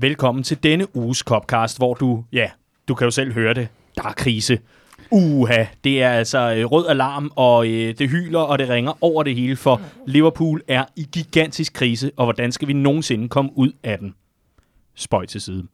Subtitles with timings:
[0.00, 2.50] Velkommen til denne uges Copcast, hvor du, ja,
[2.88, 4.58] du kan jo selv høre det, der er krise.
[5.10, 9.22] Uha, det er altså øh, rød alarm, og øh, det hyler, og det ringer over
[9.22, 13.72] det hele, for Liverpool er i gigantisk krise, og hvordan skal vi nogensinde komme ud
[13.84, 14.14] af den?
[14.94, 15.66] Spøj til side.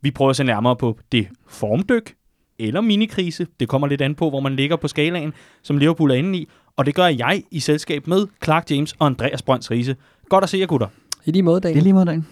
[0.00, 2.14] Vi prøver at se nærmere på det formdyk,
[2.58, 5.32] eller minikrise, det kommer lidt an på, hvor man ligger på skalaen,
[5.62, 9.06] som Liverpool er inde i, og det gør jeg i selskab med Clark James og
[9.06, 9.96] Andreas Brønds Riese.
[10.28, 10.88] Godt at se jer, gutter.
[11.24, 11.82] I lige måde, Det er Daniel.
[11.82, 12.26] lige måde dagen.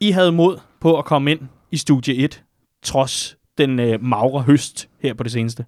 [0.00, 1.40] I havde mod på at komme ind
[1.70, 2.42] i studie 1,
[2.82, 5.64] trods den øh, magre høst her på det seneste.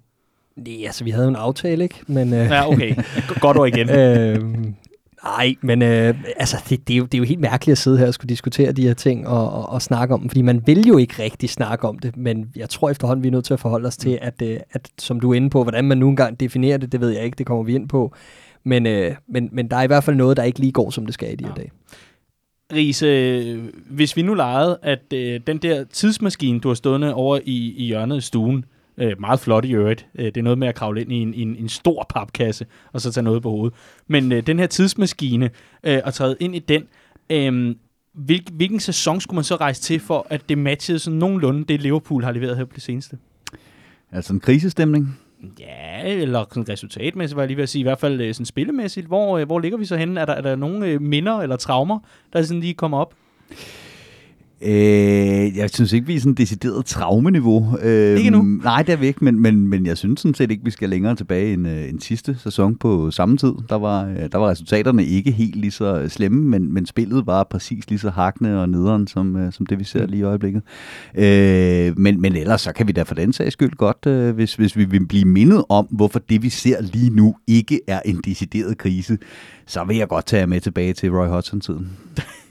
[0.55, 1.95] Nej, altså, vi havde en aftale, ikke?
[2.07, 2.95] Men, øh, Ja, okay.
[3.39, 3.89] Godt ord igen.
[3.99, 4.43] øh,
[5.23, 7.97] nej, men øh, altså, det, det, er jo, det er jo helt mærkeligt at sidde
[7.97, 10.63] her og skulle diskutere de her ting og, og, og snakke om dem, fordi man
[10.67, 13.53] vil jo ikke rigtig snakke om det, men jeg tror efterhånden, vi er nødt til
[13.53, 16.09] at forholde os til, at, øh, at som du er inde på, hvordan man nu
[16.09, 18.13] engang definerer det, det ved jeg ikke, det kommer vi ind på,
[18.63, 21.05] men, øh, men, men der er i hvert fald noget, der ikke lige går, som
[21.05, 21.61] det skal i de her Ja.
[21.61, 21.71] dage.
[22.73, 27.73] Riese, hvis vi nu legede, at øh, den der tidsmaskine, du har stående over i,
[27.77, 28.65] i hjørnet i stuen,
[28.97, 31.33] øh, meget flot i øvrigt, øh, det er noget med at kravle ind i en,
[31.33, 33.77] en, en stor papkasse, og så tage noget på hovedet.
[34.07, 35.45] Men øh, den her tidsmaskine,
[35.83, 36.83] øh, at træde ind i den,
[37.29, 37.75] øh,
[38.13, 41.81] hvil, hvilken sæson skulle man så rejse til, for at det matchede sådan nogenlunde det,
[41.81, 43.17] Liverpool har leveret her på det seneste?
[44.11, 45.19] Altså en krisestemning.
[45.59, 47.79] Ja, eller sådan resultatmæssigt, var jeg lige ved at sige.
[47.79, 49.07] I hvert fald øh, sådan spillemæssigt.
[49.07, 50.21] Hvor, øh, hvor ligger vi så henne?
[50.21, 51.99] Er der, er der nogle øh, minder eller traumer,
[52.33, 53.13] der sådan lige kommer op?
[54.61, 57.77] Øh, jeg synes ikke, vi er sådan decideret traumeniveau.
[57.81, 58.41] Øh, Ikke endnu?
[58.63, 60.89] Nej, det er vi ikke, men, men, men jeg synes sådan set ikke, vi skal
[60.89, 63.53] længere tilbage end, øh, end sidste sæson på samme tid.
[63.69, 67.43] Der var, øh, der var resultaterne ikke helt lige så slemme, men, men spillet var
[67.43, 70.61] præcis lige så hakne og nederen, som, øh, som det vi ser lige i øjeblikket.
[71.15, 74.55] Øh, men, men ellers så kan vi da for den sags skyld godt, øh, hvis,
[74.55, 78.21] hvis vi vil blive mindet om, hvorfor det vi ser lige nu ikke er en
[78.25, 79.17] decideret krise,
[79.65, 81.89] så vil jeg godt tage med tilbage til Roy Hodgson-tiden.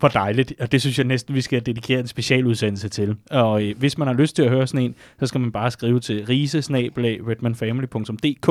[0.00, 3.16] Hvor dejligt, og det synes jeg næsten, vi skal dedikere en specialudsendelse til.
[3.30, 5.70] Og øh, hvis man har lyst til at høre sådan en, så skal man bare
[5.70, 8.48] skrive til risesnabelag.redmanfamily.dk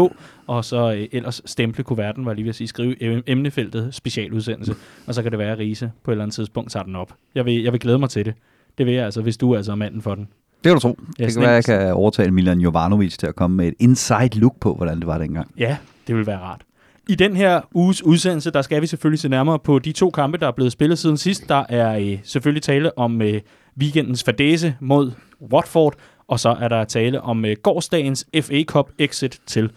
[0.48, 4.76] og så øh, ellers stemple kuverten, var lige ved at sige, skrive em- emnefeltet specialudsendelse,
[5.08, 7.14] og så kan det være, at Rise på et eller andet tidspunkt tager den op.
[7.36, 8.34] Jeg vil, jeg vil glæde mig til det.
[8.78, 10.28] Det vil jeg altså, hvis du er altså manden for den.
[10.64, 11.00] Det kan du tro.
[11.20, 14.40] Ja, det kan være, jeg kan overtale Milan Jovanovic til at komme med et inside
[14.40, 15.52] look på, hvordan det var dengang.
[15.58, 15.78] Ja,
[16.08, 16.62] det vil være rart.
[17.09, 20.38] I den her uges udsendelse, der skal vi selvfølgelig se nærmere på de to kampe,
[20.38, 21.50] der er blevet spillet siden sidst.
[21.50, 23.42] Der er øh, selvfølgelig tale om øh,
[23.80, 25.12] weekendens fadese mod
[25.53, 25.96] Watford,
[26.28, 29.72] og så er der tale om øh, gårdsdagens FA Cup exit til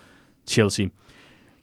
[0.47, 0.87] Chelsea.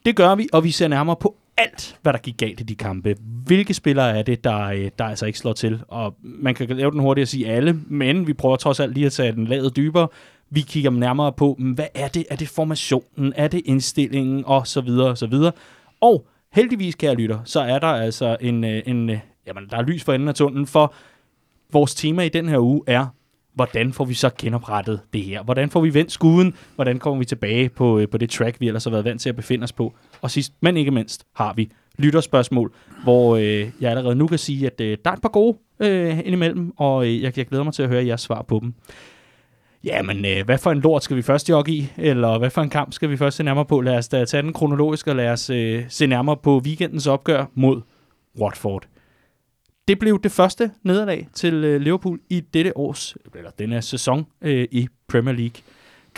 [0.06, 2.75] Det gør vi, og vi ser nærmere på alt, hvad der gik galt i de
[2.75, 3.16] kampe.
[3.46, 5.81] Hvilke spillere er det, der, øh, der altså ikke slår til?
[5.88, 9.06] Og man kan lave den hurtigt at sige alle, men vi prøver trods alt lige
[9.06, 10.07] at tage den lavet dybere.
[10.50, 12.26] Vi kigger nærmere på, mm, hvad er det?
[12.30, 13.34] Er det formationen?
[13.36, 14.44] Er det indstillingen?
[14.46, 15.52] Og så videre, og så videre.
[16.02, 19.82] Og heldigvis, kære lytter, så er der altså en, øh, en øh, jamen, der er
[19.82, 20.94] lys for enden af tunnelen, for
[21.72, 23.06] vores tema i den her uge er,
[23.54, 25.44] hvordan får vi så genoprettet det her?
[25.44, 26.54] Hvordan får vi vendt skuden?
[26.76, 29.30] Hvordan kommer vi tilbage på, øh, på det track, vi ellers har været vant til
[29.30, 29.94] at befinde os på?
[30.22, 32.74] Og sidst, men ikke mindst, har vi lytterspørgsmål,
[33.04, 36.20] hvor øh, jeg allerede nu kan sige, at øh, der er et par gode øh,
[36.20, 38.74] indimellem, og øh, jeg, jeg glæder mig til at høre jeres svar på dem.
[39.84, 41.94] Jamen, øh, hvad for en lort skal vi først jogge i?
[41.97, 43.81] Eller hvad for en kamp skal vi først se nærmere på?
[43.81, 47.45] Lad os da tage den kronologisk, og lad os øh, se nærmere på weekendens opgør
[47.53, 47.81] mod
[48.41, 48.88] Watford.
[49.88, 54.68] Det blev det første nederlag til øh, Liverpool i dette års, eller denne sæson øh,
[54.72, 55.62] i Premier League.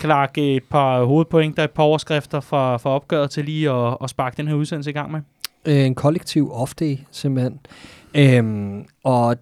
[0.00, 4.10] Clark, øh, et par hovedpointer, et par overskrifter fra, fra opgøret til lige at, at
[4.10, 5.20] sparke den her udsendelse i gang med.
[5.64, 7.60] Øh, en kollektiv off-day, simpelthen.
[8.14, 9.36] Øhm, og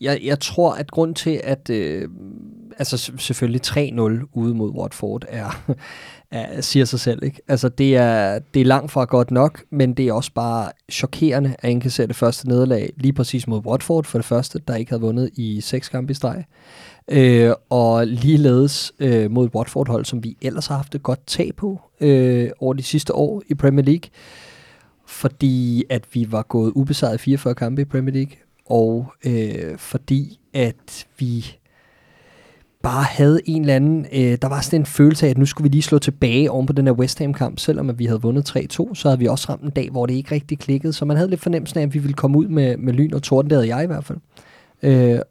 [0.00, 2.08] jeg, jeg tror, at grund til, at øh,
[2.80, 5.62] altså selvfølgelig 3-0 ude mod Watford er,
[6.30, 7.24] er, siger sig selv.
[7.24, 7.40] Ikke?
[7.48, 11.56] Altså det er, det er langt fra godt nok, men det er også bare chokerende
[11.58, 15.02] at indkassere det første nederlag lige præcis mod Watford for det første, der ikke havde
[15.02, 16.44] vundet i seks kampe i streg.
[17.08, 21.50] Øh, og ligeledes øh, mod et Watford-hold, som vi ellers har haft et godt tag
[21.56, 24.10] på øh, over de sidste år i Premier League
[25.10, 28.32] fordi at vi var gået ubesejret 44 kampe i Premier League,
[28.66, 31.56] og øh, fordi at vi
[32.82, 35.70] bare havde en eller anden, øh, der var sådan en følelse af, at nu skulle
[35.70, 38.56] vi lige slå tilbage oven på den her West Ham-kamp, selvom at vi havde vundet
[38.56, 41.16] 3-2, så havde vi også ramt en dag, hvor det ikke rigtig klikkede, så man
[41.16, 43.56] havde lidt fornemmelsen af, at vi ville komme ud med, med lyn og torden, det
[43.56, 44.18] havde jeg i hvert fald.
[44.18, 44.49] Øh,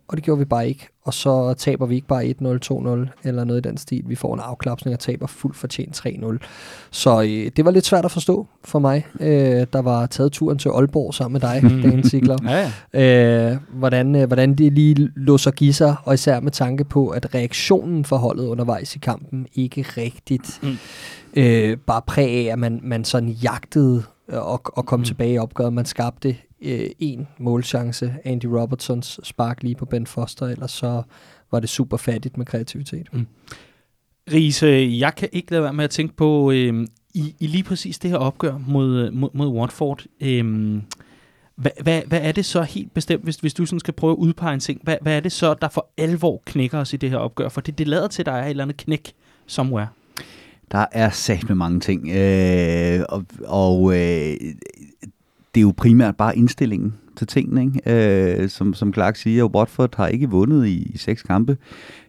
[0.07, 0.87] og det gjorde vi bare ikke.
[1.03, 4.03] Og så taber vi ikke bare 1-0, 2-0 eller noget i den stil.
[4.07, 6.37] Vi får en afklapsning og taber fuldt fortjent 3-0.
[6.91, 10.57] Så øh, det var lidt svært at forstå for mig, øh, der var taget turen
[10.57, 11.61] til Aalborg sammen med dig,
[11.91, 12.37] Dan Sigler.
[12.43, 13.51] Ja, ja.
[13.51, 17.35] Øh, hvordan, øh, hvordan de lige låser give sig, og især med tanke på, at
[17.35, 20.77] reaktionen for holdet undervejs i kampen ikke rigtigt Mm.
[21.33, 25.05] øh, bare præg af, at man, man sådan jagtede og, og kom mm.
[25.05, 25.73] tilbage i opgøret.
[25.73, 31.03] Man skabte øh, en målchance, Andy Robertsons spark lige på Ben Foster, ellers så
[31.51, 33.07] var det super fattigt med kreativitet.
[33.13, 33.27] Mm.
[34.33, 37.99] Riese, jeg kan ikke lade være med at tænke på, øh, i, i lige præcis
[37.99, 40.75] det her opgør mod, mod, mod Watford, øh,
[41.55, 44.17] hvad, hvad, hvad er det så helt bestemt, hvis, hvis du sådan skal prøve at
[44.17, 47.09] udpege en ting, hvad, hvad er det så, der for alvor knækker os i det
[47.09, 47.49] her opgør?
[47.49, 49.13] For det, det lader til, at der er et eller andet knæk
[49.47, 49.87] somewhere.
[50.71, 54.37] Der er sat med mange ting, øh, og, og øh,
[55.55, 57.61] det er jo primært bare indstillingen til tingene.
[57.61, 58.41] Ikke?
[58.41, 61.57] Øh, som, som Clark siger, Watford har ikke vundet i, i seks kampe.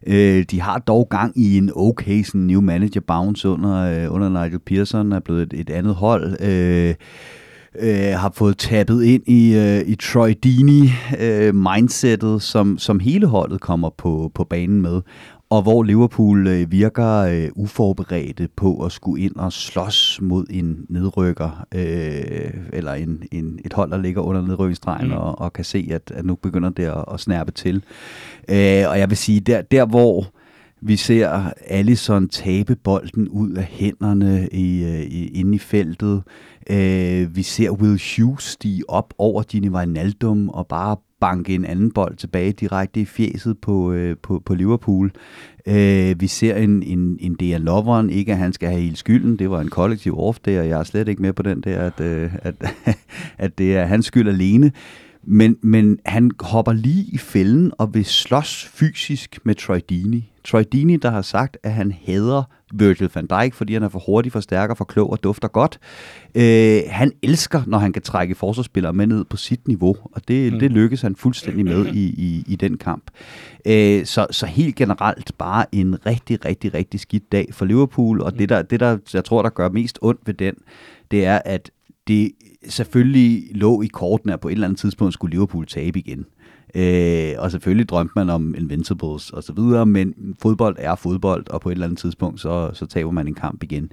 [0.06, 4.28] Øh, de har dog gang i en okay sådan new manager bounce under, øh, under
[4.28, 6.36] Nigel Pearson, er blevet et, et andet hold.
[6.40, 6.94] Øh,
[7.78, 10.90] øh, har fået tappet ind i, øh, i Troy Dini
[11.20, 15.00] øh, mindsetet, som, som hele holdet kommer på, på banen med
[15.50, 20.86] og hvor Liverpool øh, virker øh, uforberedte på at skulle ind og slås mod en
[20.88, 25.12] nedrykker, øh, eller en, en, et hold, der ligger under nedrykningsstregen, mm.
[25.12, 27.84] og, og kan se, at, at nu begynder det at, at snærpe til.
[28.48, 30.26] Øh, og jeg vil sige, der, der hvor
[30.82, 36.22] vi ser Allison tabe bolden ud af hænderne i, øh, i, inde i feltet,
[36.70, 41.90] øh, vi ser Will Hughes stige op over Gini Wijnaldum og bare banke en anden
[41.90, 45.12] bold tilbage direkte i fjeset på, øh, på, på Liverpool.
[45.66, 49.38] Øh, vi ser en, en, en del Lovren, ikke at han skal have hele skylden,
[49.38, 51.78] det var en kollektiv off der, og jeg er slet ikke med på den der,
[51.80, 52.54] at, øh, at,
[53.38, 54.72] at det er hans skyld alene.
[55.22, 60.32] Men, men han hopper lige i fælden og vil slås fysisk med Troy Dini.
[60.44, 62.42] Troy Dini, der har sagt, at han hader
[62.74, 65.48] Virgil van Dijk, fordi han er for hurtig, for stærk og for klog og dufter
[65.48, 65.78] godt.
[66.34, 70.52] Øh, han elsker, når han kan trække forsvarsspillere med ned på sit niveau, og det,
[70.52, 70.58] mm.
[70.58, 73.10] det lykkes han fuldstændig med i, i, i den kamp.
[73.66, 78.38] Øh, så, så helt generelt bare en rigtig, rigtig, rigtig skidt dag for Liverpool, og
[78.38, 80.54] det, der, det der, jeg tror, der gør mest ondt ved den,
[81.10, 81.70] det er, at
[82.08, 82.32] det
[82.68, 86.26] selvfølgelig lå i kortene, at på et eller andet tidspunkt skulle Liverpool tabe igen.
[86.74, 91.60] Øh, og selvfølgelig drømte man om Invincibles og så videre, men fodbold er fodbold, og
[91.60, 93.92] på et eller andet tidspunkt, så, så taber man en kamp igen.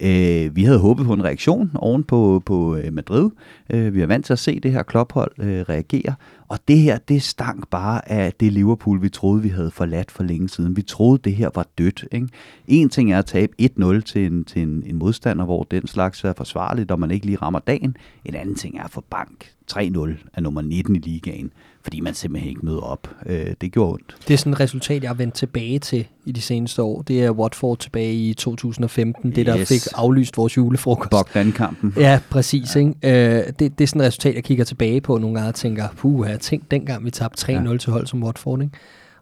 [0.00, 3.30] Øh, vi havde håbet på en reaktion oven på, på øh, Madrid.
[3.70, 6.14] Øh, vi er vant til at se det her klophold øh, reagere,
[6.48, 10.22] og det her, det stank bare af det Liverpool, vi troede, vi havde forladt for
[10.22, 10.76] længe siden.
[10.76, 12.04] Vi troede, det her var dødt.
[12.12, 12.28] Ikke?
[12.66, 16.24] En ting er at tabe 1-0 til, en, til en, en modstander, hvor den slags
[16.24, 17.96] er forsvarligt, og man ikke lige rammer dagen.
[18.24, 21.52] En anden ting er at få bank 3-0 af nummer 19 i ligaen
[21.88, 23.10] fordi man simpelthen ikke møder op.
[23.26, 24.16] Øh, det gjorde ondt.
[24.28, 27.02] Det er sådan et resultat, jeg har vendt tilbage til i de seneste år.
[27.02, 29.34] Det er Watford tilbage i 2015, yes.
[29.34, 31.10] det der fik aflyst vores julefrokost.
[31.10, 31.94] Bogdan-kampen.
[31.96, 32.76] Ja, præcis.
[32.76, 32.80] Ja.
[32.80, 32.92] Ikke?
[33.02, 35.88] Øh, det, det er sådan et resultat, jeg kigger tilbage på nogle gange og tænker,
[35.96, 37.76] puh, jeg tænkt dengang vi tabte 3-0 ja.
[37.76, 38.62] til hold som Watford.
[38.62, 38.76] Ikke?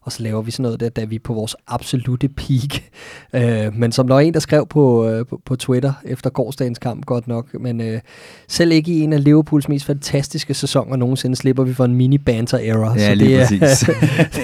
[0.06, 2.82] Og så laver vi sådan noget der, da vi er på vores absolute peak.
[3.34, 6.78] Øh, men som der var en, der skrev på, øh, på, på Twitter efter gårdsdagens
[6.78, 8.00] kamp, godt nok, men øh,
[8.48, 12.94] selv ikke i en af Liverpools mest fantastiske sæsoner nogensinde slipper vi for en mini-banter-era.
[12.96, 13.78] Ja, så lige det, præcis.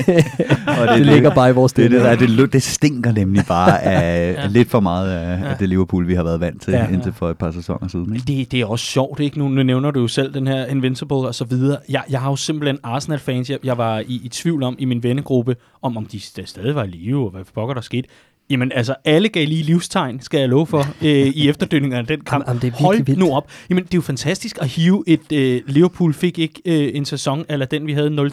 [0.06, 0.24] det,
[0.66, 3.82] og det, det ligger bare i vores det, det, det, det, det stinker nemlig bare
[3.92, 4.46] af ja.
[4.46, 5.48] lidt for meget af, ja.
[5.48, 6.88] af det Liverpool, vi har været vant til ja.
[6.88, 8.14] indtil for et par sæsoner siden.
[8.14, 8.26] Ikke?
[8.26, 9.38] Det, det er også sjovt, ikke?
[9.38, 11.78] Nu, nu nævner du jo selv den her Invincible og så videre.
[11.88, 15.02] Jeg, jeg har jo simpelthen Arsenal-fans, jeg, jeg var i, i tvivl om i min
[15.02, 18.08] vennegruppe, gruppe, om, om de stadig var i live, og hvad pokker der skete.
[18.50, 22.20] Jamen altså, alle gav lige livstegn, skal jeg love for, øh, i efterdønningerne af den
[22.20, 22.48] kamp.
[22.48, 23.18] Jamen, det er Hold vildt.
[23.18, 23.50] nu op.
[23.70, 25.32] Jamen, det er jo fantastisk at hive et...
[25.32, 28.30] Øh, Liverpool fik ikke øh, en sæson, eller den vi havde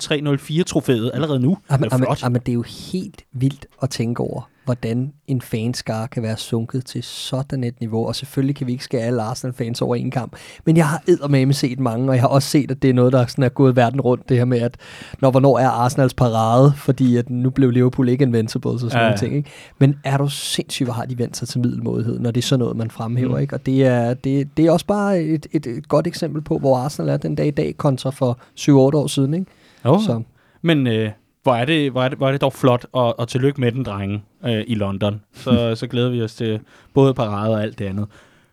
[0.57, 1.57] 0-3-0-4 trofæet allerede nu.
[1.71, 5.41] Jamen, det er jamen, jamen, det er jo helt vildt at tænke over hvordan en
[5.41, 8.07] fanskare kan være sunket til sådan et niveau.
[8.07, 10.35] Og selvfølgelig kan vi ikke skære alle Arsenal-fans over en kamp.
[10.65, 13.13] Men jeg har eddermame set mange, og jeg har også set, at det er noget,
[13.13, 14.77] der sådan er gået verden rundt, det her med, at
[15.21, 19.09] når hvornår er Arsenals parade, fordi at nu blev Liverpool ikke invincible, så sådan ja,
[19.09, 19.17] ja.
[19.17, 19.35] ting.
[19.35, 19.49] Ikke?
[19.79, 22.59] Men er du sindssygt, hvor har de vendt sig til middelmodighed, når det er sådan
[22.59, 23.35] noget, man fremhæver.
[23.35, 23.41] Mm.
[23.41, 23.55] Ikke?
[23.55, 26.77] Og det er, det, det er også bare et, et, et godt eksempel på, hvor
[26.77, 29.33] Arsenal er den dag i dag, kontra for 7-8 år siden.
[29.33, 29.45] Ikke?
[29.83, 30.01] Oh.
[30.01, 30.21] Så.
[30.61, 31.11] Men øh,
[31.49, 33.71] hvor er det, hvor er det, hvor er det dog flot, og, og tillykke med
[33.71, 35.21] den, drenge, øh, i London.
[35.33, 36.59] Så, så glæder vi os til
[36.93, 38.07] både parade og alt det andet.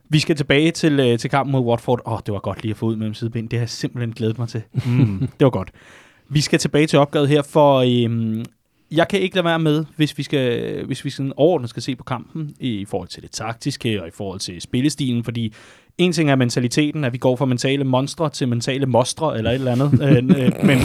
[0.09, 2.01] Vi skal tilbage til, øh, til kampen mod Watford.
[2.07, 3.47] Åh, oh, det var godt lige at få ud mellem sideben.
[3.47, 4.63] Det har jeg simpelthen glædet mig til.
[4.73, 5.71] Mm, det var godt.
[6.29, 8.45] Vi skal tilbage til opgavet her, for øhm,
[8.91, 11.97] jeg kan ikke lade være med, hvis vi skal, hvis vi sådan overordnet skal se
[11.97, 15.53] på kampen, i forhold til det taktiske og i forhold til spillestilen, fordi
[15.99, 19.55] en ting er mentaliteten, at vi går fra mentale monstre til mentale mostre, eller et
[19.55, 20.03] eller andet.
[20.03, 20.79] Øh, øh, men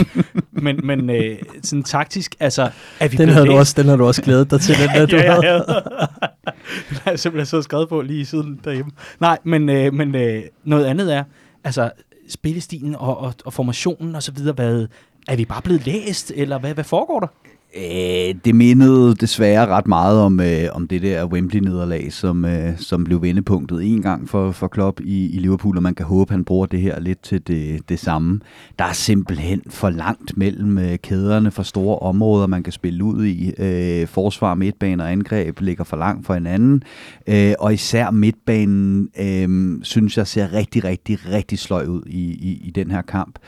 [0.61, 2.69] men, men øh, sådan taktisk, altså...
[2.99, 5.05] Er vi den, havde du også, den har du også glædet dig til, den der,
[5.05, 5.45] du ja, havde.
[5.45, 5.53] Ja,
[6.89, 8.91] den har jeg simpelthen så skrevet på lige siden derhjemme.
[9.19, 11.23] Nej, men, øh, men øh, noget andet er,
[11.63, 11.91] altså
[12.29, 14.87] spillestilen og, og, og formationen og så videre, hvad,
[15.27, 17.27] er vi bare blevet læst, eller hvad, hvad foregår der?
[17.75, 23.03] Øh, det mindede desværre ret meget om, øh, om det der Wembley-nederlag, som, øh, som
[23.03, 26.45] blev vendepunktet en gang for, for Klopp i, i Liverpool, og man kan håbe, han
[26.45, 28.39] bruger det her lidt til det, det samme.
[28.79, 33.25] Der er simpelthen for langt mellem øh, kæderne for store områder, man kan spille ud
[33.25, 33.53] i.
[33.57, 36.83] Øh, forsvar, midtbane og angreb ligger for langt for hinanden,
[37.27, 42.61] øh, og især midtbanen, øh, synes jeg, ser rigtig, rigtig, rigtig sløj ud i, i,
[42.63, 43.39] i den her kamp.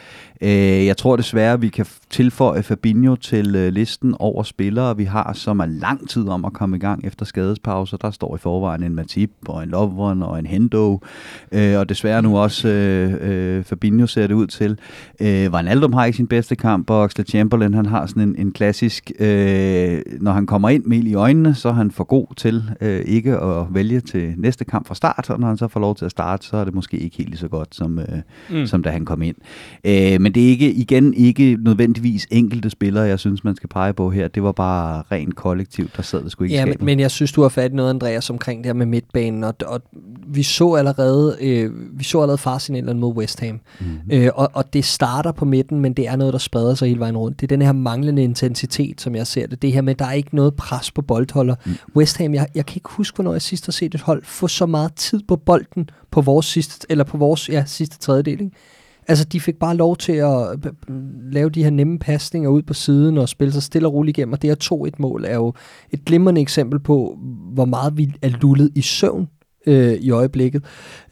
[0.44, 5.34] Øh, jeg tror desværre, vi kan tilføje Fabinho til øh, listen over spillere, vi har,
[5.34, 7.98] som er lang tid om at komme i gang efter skadespauser.
[7.98, 11.00] Der står i forvejen en Matip og en Lovren og en Hendo,
[11.52, 14.80] øh, og desværre nu også øh, øh, Fabinho ser det ud til.
[15.22, 18.52] Øh, Wijnaldum har ikke sin bedste kamp, og Oxlade Chamberlain han har sådan en, en
[18.52, 22.64] klassisk, øh, når han kommer ind med i øjnene, så er han for god til
[22.82, 25.96] øh, ikke at vælge til næste kamp fra start, og når han så får lov
[25.96, 28.06] til at starte, så er det måske ikke helt lige så godt, som, øh,
[28.50, 28.66] mm.
[28.68, 29.36] som da han kom ind.
[29.84, 33.94] Øh, men det er ikke, igen ikke nødvendigvis enkelte spillere, jeg synes, man skal pege
[33.94, 34.28] på her.
[34.28, 37.32] Det var bare rent kollektivt, der sad det sgu ikke Ja, men, men jeg synes,
[37.32, 39.82] du har fat i noget, Andreas, omkring det her med midtbanen, og, og
[40.28, 44.12] vi så allerede, øh, vi så allerede farsignalerne mod West Ham, mm-hmm.
[44.12, 47.00] øh, og, og det starter på midten, men det er noget, der spreder sig hele
[47.00, 47.42] vejen rundt.
[47.42, 49.62] Det er den her manglende intensitet, som jeg ser det.
[49.62, 51.56] Det her med, der er ikke noget pres på boldholder.
[51.66, 51.76] Mm.
[51.96, 54.48] West Ham, jeg, jeg kan ikke huske, hvornår jeg sidst har set et hold få
[54.48, 58.42] så meget tid på bolden på vores sidste, eller på vores ja, sidste tredjedel.
[58.42, 58.52] Ikke?
[59.08, 60.48] Altså, de fik bare lov til at
[61.32, 64.34] lave de her nemme pasninger ud på siden og spille sig stille og roligt igennem,
[64.34, 65.54] og det her 2-1-mål er jo
[65.92, 67.18] et glimrende eksempel på,
[67.54, 69.28] hvor meget vi er lullet i søvn
[69.68, 70.64] øh, i øjeblikket.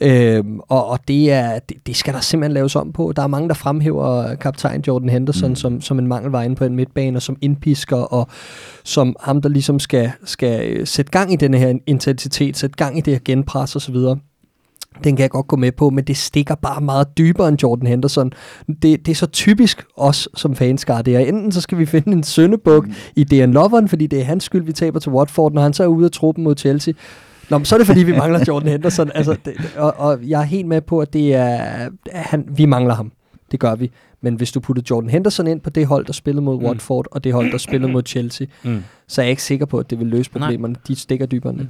[0.01, 3.13] Øh, og og det, er, det, det skal der simpelthen laves om på.
[3.15, 5.55] Der er mange, der fremhæver kaptajn Jordan Henderson mm.
[5.55, 8.27] som, som en mangelvej på en midtbane, og som indpisker, og
[8.83, 12.97] som ham, der ligesom skal, skal øh, sætte gang i den her intensitet, sætte gang
[12.97, 13.95] i det her genpres osv.,
[15.03, 17.87] den kan jeg godt gå med på, men det stikker bare meget dybere end Jordan
[17.87, 18.31] Henderson.
[18.67, 22.11] Det, det er så typisk os som fanskar, det er enten så skal vi finde
[22.11, 22.93] en søndebuk mm.
[23.15, 25.83] i Dan Loveren, fordi det er hans skyld, vi taber til Watford, når han så
[25.83, 26.93] er ude af truppen mod Chelsea.
[27.49, 29.11] Nå, men så er det fordi, vi mangler Jordan Henderson.
[29.15, 32.93] Altså, det, og, og jeg er helt med på, at det er, han, vi mangler
[32.93, 33.11] ham.
[33.51, 33.91] Det gør vi.
[34.21, 36.65] Men hvis du putter Jordan Henderson ind på det hold, der spillede mod mm.
[36.65, 38.83] Watford, og det hold, der spillede mod Chelsea, mm.
[39.07, 40.73] så er jeg ikke sikker på, at det vil løse problemerne.
[40.73, 40.81] Nej.
[40.87, 41.67] De stikker dybere mm.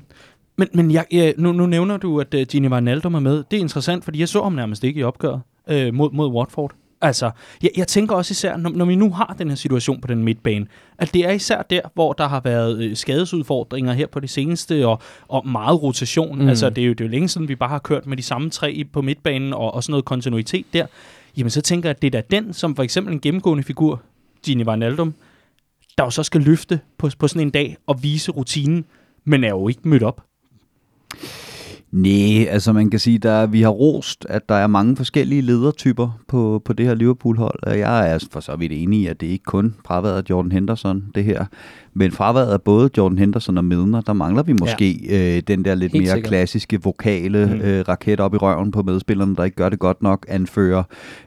[0.62, 3.44] Men, men jeg, jeg, nu, nu nævner du, at uh, Gini Wijnaldum er med.
[3.52, 5.42] Det er interessant, fordi jeg så ham nærmest ikke i opgøret
[5.72, 6.72] uh, mod, mod Watford.
[7.02, 7.32] Altså,
[7.64, 10.24] jeg, jeg tænker også især, når, når vi nu har den her situation på den
[10.24, 10.66] midtbane,
[10.98, 14.88] at det er især der, hvor der har været øh, skadesudfordringer her på det seneste,
[14.88, 16.42] og, og meget rotation.
[16.42, 16.48] Mm.
[16.48, 18.24] Altså, det er, jo, det er jo længe siden, vi bare har kørt med de
[18.24, 20.86] samme tre på midtbanen, og, og sådan noget kontinuitet der.
[21.38, 24.02] Jamen, så tænker jeg, at det er da den, som for eksempel en gennemgående figur,
[24.46, 25.14] Gini Wijnaldum,
[25.98, 28.86] der jo så skal løfte på, på sådan en dag og vise rutinen,
[29.26, 30.22] men er jo ikke mødt op.
[31.92, 36.20] Nej, altså man kan sige, at vi har rost, at der er mange forskellige ledertyper
[36.28, 37.60] på, på det her Liverpool-hold.
[37.68, 41.24] Jeg er for så vidt enig i, at det ikke kun fraværet Jordan Henderson, det
[41.24, 41.46] her.
[41.94, 45.36] Men fraværet af både Jordan Henderson og Midner, der mangler vi måske ja.
[45.38, 46.30] øh, den der lidt Helt mere sikkert.
[46.30, 47.62] klassiske vokale mm.
[47.62, 50.84] øh, raket op i røven på medspillerne, der ikke gør det godt nok, anfører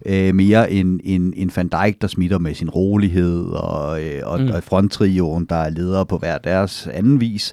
[0.06, 4.40] øh, mere en, en, en Van Dijk, der smitter med sin rolighed, og, øh, og,
[4.40, 4.50] mm.
[4.50, 7.52] og fronttrioen, der er ledere på hver deres anden vis.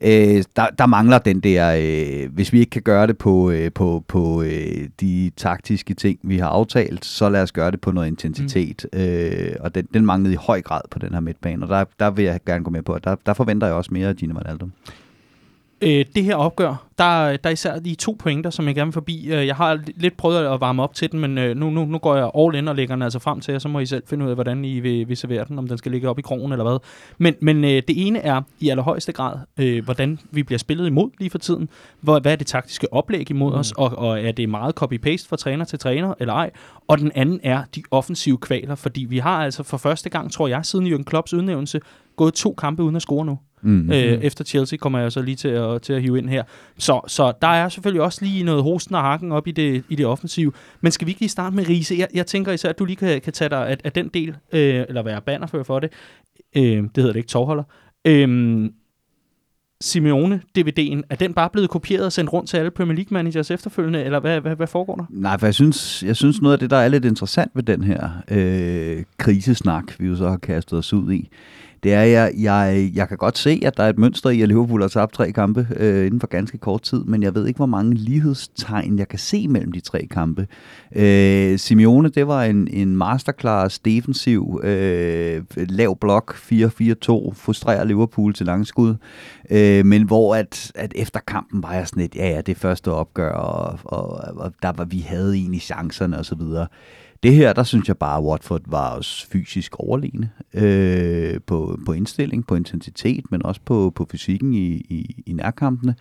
[0.00, 3.72] Øh, der, der mangler den der, øh, hvis vi ikke kan gøre det på, øh,
[3.72, 7.90] på, på øh, de taktiske ting, vi har aftalt, så lad os gøre det på
[7.90, 8.86] noget intensitet.
[8.92, 8.98] Mm.
[8.98, 12.10] Øh, og den, den manglede i høj grad på den her midtbane, og der, der
[12.10, 14.72] vil jeg gerne gå med på, der, der forventer jeg også mere af Gino Wijnaldum.
[15.82, 18.92] Øh, det her opgør, der, der er især de to pointer, som jeg gerne vil
[18.92, 19.32] forbi.
[19.32, 21.98] Øh, jeg har lidt prøvet at varme op til den, men øh, nu, nu, nu
[21.98, 24.02] går jeg all in og lægger den altså frem til, og så må I selv
[24.06, 26.22] finde ud af, hvordan I vil, vil servere den, om den skal ligge op i
[26.22, 26.78] krogen eller hvad.
[27.18, 31.10] Men, men øh, det ene er i allerhøjeste grad, øh, hvordan vi bliver spillet imod
[31.18, 31.68] lige for tiden.
[32.00, 33.58] Hvor, hvad er det taktiske oplæg imod mm.
[33.58, 36.50] os, og, og er det meget copy-paste fra træner til træner eller ej?
[36.88, 40.48] Og den anden er de offensive kvaler, fordi vi har altså for første gang, tror
[40.48, 41.80] jeg, siden Jürgen Klopps udnævnelse,
[42.20, 43.38] gået to kampe uden at score nu.
[43.62, 43.92] Mm-hmm.
[43.92, 46.42] Øh, efter Chelsea kommer jeg så lige til at, til at hive ind her.
[46.78, 49.94] Så, så der er selvfølgelig også lige noget hosten og hakken op i det, i
[49.94, 50.52] det offensive.
[50.80, 51.94] Men skal vi ikke lige starte med Riese?
[51.98, 54.28] Jeg, jeg tænker især, at du lige kan, kan tage dig af, af den del,
[54.28, 55.92] øh, eller være bannerfører for det.
[56.56, 57.64] Øh, det hedder det ikke, tovholder.
[58.04, 58.70] Øh,
[59.80, 63.50] Simeone DVD'en, er den bare blevet kopieret og sendt rundt til alle Premier League managers
[63.50, 65.04] efterfølgende, eller hvad, hvad, hvad foregår der?
[65.10, 67.82] Nej, for jeg synes, jeg synes noget af det, der er lidt interessant ved den
[67.82, 71.28] her øh, krisesnak, vi jo så har kastet os ud i,
[71.82, 74.48] det er, jeg, jeg, jeg kan godt se, at der er et mønster i, at
[74.48, 77.56] Liverpool har tabt tre kampe øh, inden for ganske kort tid, men jeg ved ikke,
[77.56, 80.46] hvor mange lighedstegn, jeg kan se mellem de tre kampe.
[80.96, 86.38] Øh, Simeone, det var en, en masterclass defensiv, øh, lav blok, 4-4-2,
[87.34, 88.94] frustrerer Liverpool til langskud,
[89.50, 92.92] øh, men hvor at, at efter kampen var jeg sådan lidt, ja ja, det første
[92.92, 96.42] opgør, og, og, og der var vi havde egentlig chancerne osv.,
[97.22, 101.92] det her, der synes jeg bare, at Watford var også fysisk overlegne øh, på, på
[101.92, 105.94] indstilling, på intensitet, men også på, på fysikken i, i, i nærkampene.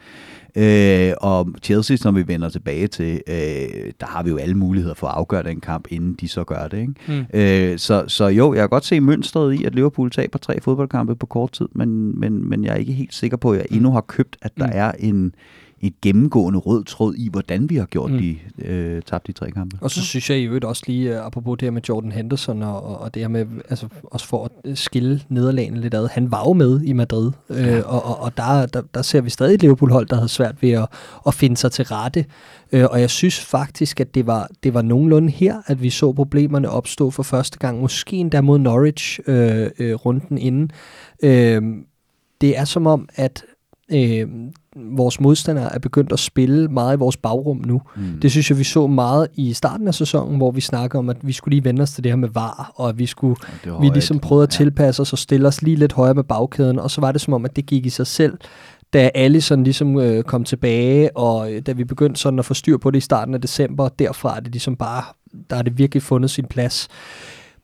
[0.55, 4.95] Øh, og Chelsea, når vi vender tilbage til, øh, der har vi jo alle muligheder
[4.95, 6.79] for at afgøre den kamp, inden de så gør det.
[6.79, 6.93] Ikke?
[7.07, 7.39] Mm.
[7.39, 11.15] Øh, så, så jo, jeg kan godt se mønstret i, at Liverpool taber tre fodboldkampe
[11.15, 13.91] på kort tid, men, men, men jeg er ikke helt sikker på, at jeg endnu
[13.91, 14.73] har købt, at der mm.
[14.75, 15.33] er en
[15.81, 18.17] et gennemgående rød tråd i, hvordan vi har gjort mm.
[18.17, 19.77] de, øh, tabt de tre kampe.
[19.81, 22.63] Og så synes jeg i øvrigt også lige, uh, apropos det her med Jordan Henderson,
[22.63, 26.43] og, og det her med, altså også for at skille nederlagene lidt ad, han var
[26.47, 27.81] jo med i Madrid, øh, ja.
[27.81, 30.71] og, og, og der, der, der ser vi stadig et Liverpool-hold, der havde svært ved
[30.71, 30.87] at,
[31.27, 32.25] at finde sig til rette,
[32.71, 36.13] øh, og jeg synes faktisk, at det var, det var nogenlunde her, at vi så
[36.13, 40.71] problemerne opstå for første gang, måske endda mod Norwich øh, øh, runden inden.
[41.23, 41.61] Øh,
[42.41, 43.43] det er som om, at
[43.91, 44.27] øh,
[44.75, 47.81] vores modstandere er begyndt at spille meget i vores bagrum nu.
[47.95, 48.19] Mm.
[48.21, 51.17] Det synes jeg, vi så meget i starten af sæsonen, hvor vi snakker om, at
[51.21, 53.35] vi skulle lige vende os til det her med var, og at vi skulle
[53.81, 56.91] vi ligesom prøvede at tilpasse os og stille os lige lidt højere med bagkæden, og
[56.91, 58.37] så var det som om, at det gik i sig selv,
[58.93, 62.53] da alle sådan ligesom øh, kom tilbage, og øh, da vi begyndte sådan at få
[62.53, 65.03] styr på det i starten af december, derfra er det ligesom bare,
[65.49, 66.87] der er det virkelig fundet sin plads.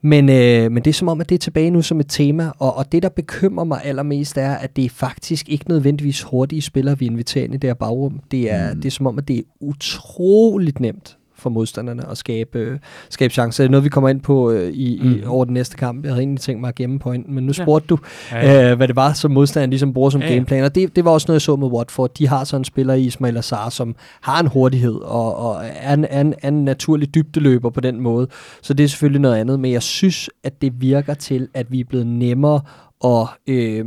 [0.05, 2.51] Men, øh, men det er som om, at det er tilbage nu som et tema,
[2.59, 6.61] og, og det, der bekymrer mig allermest, er, at det er faktisk ikke nødvendigvis hurtige
[6.61, 8.19] spillere, vi inviterer ind i det her bagrum.
[8.31, 8.81] Det er, mm.
[8.81, 13.33] det er som om, at det er utroligt nemt for modstanderne at skabe, øh, skabe
[13.33, 13.63] chancer.
[13.63, 15.11] Det er noget, vi kommer ind på øh, i, mm.
[15.11, 16.03] i, over den næste kamp.
[16.03, 17.97] Jeg havde egentlig tænkt mig at gemme pointen, men nu spurgte
[18.31, 18.37] ja.
[18.37, 18.71] du, ja.
[18.71, 20.27] Øh, hvad det var, som modstanderen ligesom bruger som ja.
[20.27, 20.63] gameplan.
[20.63, 22.13] Og det, det var også noget, jeg så med Watford.
[22.13, 25.93] De har sådan en spiller i Ismail Azar, som har en hurtighed og, og er,
[25.93, 28.27] en, er, en, er en naturlig dybdeløber på den måde.
[28.61, 31.79] Så det er selvfølgelig noget andet, men jeg synes, at det virker til, at vi
[31.79, 32.61] er blevet nemmere
[32.99, 33.85] og øh,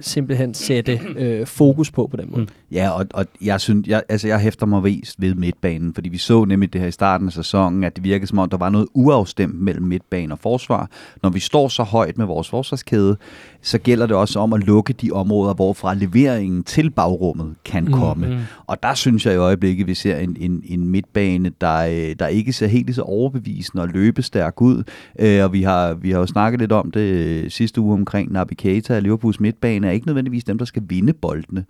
[0.00, 2.42] simpelthen sætte øh, fokus på på den måde.
[2.42, 2.48] Mm.
[2.72, 6.18] Ja, og, og jeg synes, jeg, altså jeg hæfter mig vist ved midtbanen, fordi vi
[6.18, 8.70] så nemlig det her i starten af sæsonen, at det virkede som om, der var
[8.70, 10.90] noget uafstemt mellem midtbane og forsvar.
[11.22, 13.16] Når vi står så højt med vores forsvarskæde,
[13.62, 17.92] så gælder det også om at lukke de områder, hvorfra leveringen til bagrummet kan mm,
[17.92, 18.26] komme.
[18.26, 18.38] Mm.
[18.66, 22.26] Og der synes jeg i øjeblikket, vi ser en, en, en midtbane, der, øh, der
[22.26, 24.82] ikke ser helt så overbevisende og løbestærk ud.
[25.18, 28.31] Øh, og vi har, vi har jo snakket lidt om det øh, sidste uge omkring
[28.32, 31.64] Naby Keita og Liverpools midtbane, er ikke nødvendigvis dem, der skal vinde boldene.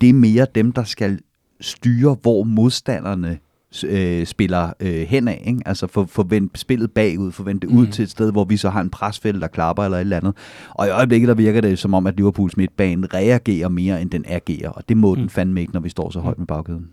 [0.00, 1.18] Det er mere dem, der skal
[1.60, 3.38] styre, hvor modstanderne
[3.86, 5.36] øh, spiller øh, henad.
[5.46, 5.60] Ikke?
[5.66, 7.76] Altså få vendt spillet bagud, få vendt det mm.
[7.76, 10.16] ud til et sted, hvor vi så har en presfælde, der klapper eller et eller
[10.16, 10.36] andet.
[10.70, 14.24] Og i øjeblikket, der virker det som om, at Liverpools midtbane reagerer mere, end den
[14.28, 14.70] agerer.
[14.70, 15.20] Og det må mm.
[15.20, 16.90] den fandme ikke, når vi står så højt med bagkæden.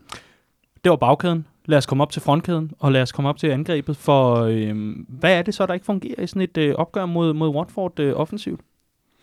[0.84, 1.46] Det var bagkæden.
[1.66, 3.98] Lad os komme op til frontkæden, og lad os komme op til angrebet.
[3.98, 7.34] For øh, hvad er det så, der ikke fungerer i sådan et øh, opgør mod,
[7.34, 8.62] mod Watford øh, offensivt?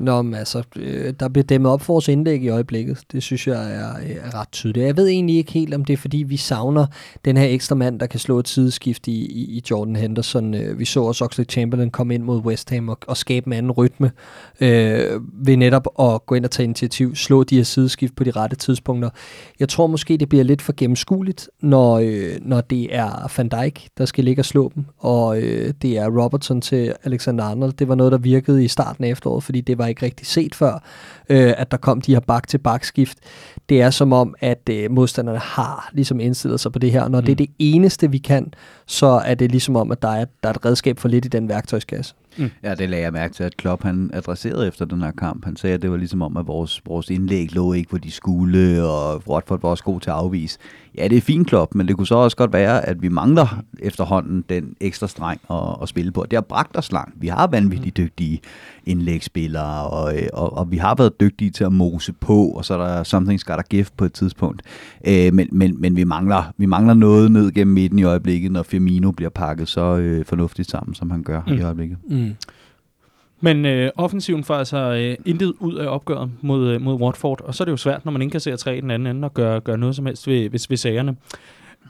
[0.00, 2.98] Nå, men altså, øh, der bliver dæmmet op for vores indlæg i øjeblikket.
[3.12, 4.86] Det synes jeg er, øh, er ret tydeligt.
[4.86, 6.86] Jeg ved egentlig ikke helt, om det er, fordi vi savner
[7.24, 10.54] den her ekstra mand, der kan slå et sideskift i, i, i Jordan Henderson.
[10.54, 13.52] Øh, vi så også Oxley Chamberlain komme ind mod West Ham og, og skabe en
[13.52, 14.10] anden rytme
[14.60, 18.30] øh, ved netop at gå ind og tage initiativ, slå de her sideskift på de
[18.30, 19.10] rette tidspunkter.
[19.60, 23.88] Jeg tror måske, det bliver lidt for gennemskueligt, når, øh, når det er Van Dijk,
[23.98, 27.72] der skal ligge og slå dem, og øh, det er Robertson til Alexander Arnold.
[27.72, 30.54] Det var noget, der virkede i starten af efteråret, fordi det var ikke rigtig set
[30.54, 30.72] før,
[31.28, 33.18] øh, at der kom de her bak-til-bak-skift.
[33.70, 37.08] Det er som om, at øh, modstanderne har ligesom indstillet sig på det her.
[37.08, 37.24] Når mm.
[37.24, 38.54] det er det eneste, vi kan,
[38.86, 41.28] så er det ligesom om, at der er, der er et redskab for lidt i
[41.28, 42.14] den værktøjskasse.
[42.38, 42.50] Mm.
[42.62, 45.44] Ja, det lagde jeg mærke til, at Klopp han adresserede efter den her kamp.
[45.44, 48.10] Han sagde, at det var ligesom om, at vores, vores indlæg lå ikke, hvor de
[48.10, 50.58] skulle, og Watford var også god til at afvise.
[50.98, 53.62] Ja, det er fint, Klopp, men det kunne så også godt være, at vi mangler
[53.78, 56.26] efterhånden den ekstra streng at, at spille på.
[56.30, 57.14] Det har bragt os langt.
[57.20, 58.04] Vi har vanvittigt mm.
[58.04, 58.40] dygtige
[58.86, 62.86] indlægsspillere, og, og, og vi har været dygtige til at mose på, og så er
[62.86, 64.62] der something got a gift på et tidspunkt.
[65.06, 68.62] Øh, men, men, men vi, mangler, vi mangler noget ned gennem midten i øjeblikket, når
[68.62, 71.52] Firmino bliver pakket så øh, fornuftigt sammen, som han gør mm.
[71.52, 71.98] i øjeblikket.
[72.08, 72.34] Mm.
[73.40, 77.54] Men øh, offensiven får altså øh, intet ud af opgøret mod, øh, mod Watford, og
[77.54, 79.60] så er det jo svært, når man indkasserer tre i den anden ende, og gøre,
[79.60, 81.16] gøre noget som helst ved, ved, ved sagerne.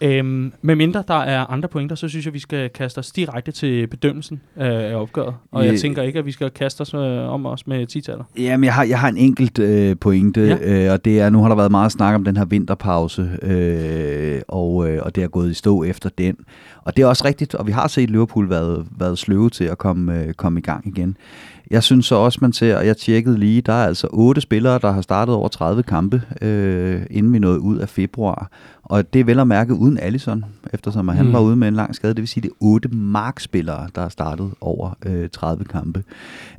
[0.03, 3.53] Øhm, med mindre der er andre pointer, så synes jeg, vi skal kaste os direkte
[3.53, 5.35] til bedømmelsen af, af opgøret.
[5.53, 8.25] Og jeg tænker ikke, at vi skal kaste os øh, om os med 10-taller.
[8.39, 10.87] Jamen, jeg har, jeg har en enkelt øh, pointe, ja.
[10.87, 14.41] øh, og det er, nu har der været meget snak om den her vinterpause, øh,
[14.49, 16.37] og, øh, og det er gået i stå efter den.
[16.85, 19.79] Og det er også rigtigt, og vi har set Liverpool været, været sløve til at
[19.79, 21.17] komme, øh, komme i gang igen.
[21.71, 24.79] Jeg synes så også, man ser, og jeg tjekkede lige, der er altså otte spillere,
[24.83, 28.51] der har startet over 30 kampe, øh, inden vi nåede ud af februar.
[28.83, 31.33] Og det er vel at mærke uden Allison, eftersom han mm.
[31.33, 32.15] var ude med en lang skade.
[32.15, 36.03] Det vil sige, det er otte markspillere, der har startet over øh, 30 kampe.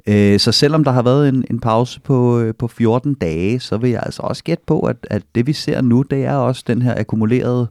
[0.07, 3.77] Øh, så selvom der har været en, en pause på, øh, på 14 dage, så
[3.77, 6.63] vil jeg altså også gætte på, at, at det vi ser nu, det er også
[6.67, 7.67] den her akkumulerede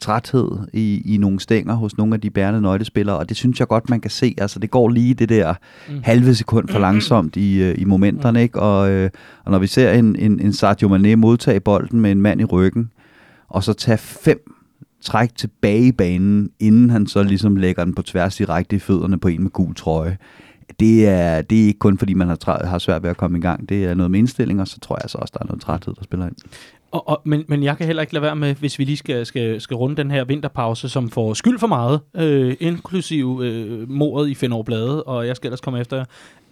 [0.00, 3.68] træthed i, i nogle stænger hos nogle af de bærende nøglespillere, og det synes jeg
[3.68, 4.34] godt, man kan se.
[4.38, 5.54] Altså, det går lige det der
[5.88, 6.00] mm.
[6.02, 8.42] halve sekund for langsomt i, øh, i momenterne, mm.
[8.42, 8.60] ikke?
[8.60, 9.10] Og, øh,
[9.44, 12.44] og når vi ser en, en, en Sadio Mane modtage bolden med en mand i
[12.44, 12.90] ryggen,
[13.48, 14.52] og så tage fem
[15.00, 19.18] træk tilbage i banen, inden han så ligesom lægger den på tværs direkte i fødderne
[19.18, 20.18] på en med gul trøje.
[20.80, 23.40] Det er, det er ikke kun fordi, man har, har svært ved at komme i
[23.40, 23.68] gang.
[23.68, 25.94] Det er noget med indstilling, og så tror jeg altså også, der er noget træthed,
[25.94, 26.36] der spiller ind.
[26.90, 29.26] Og, og, men, men jeg kan heller ikke lade være med, hvis vi lige skal,
[29.26, 34.28] skal, skal runde den her vinterpause, som får skyld for meget, øh, inklusiv øh, mordet
[34.28, 36.04] i Fenor Blade, og jeg skal ellers komme efter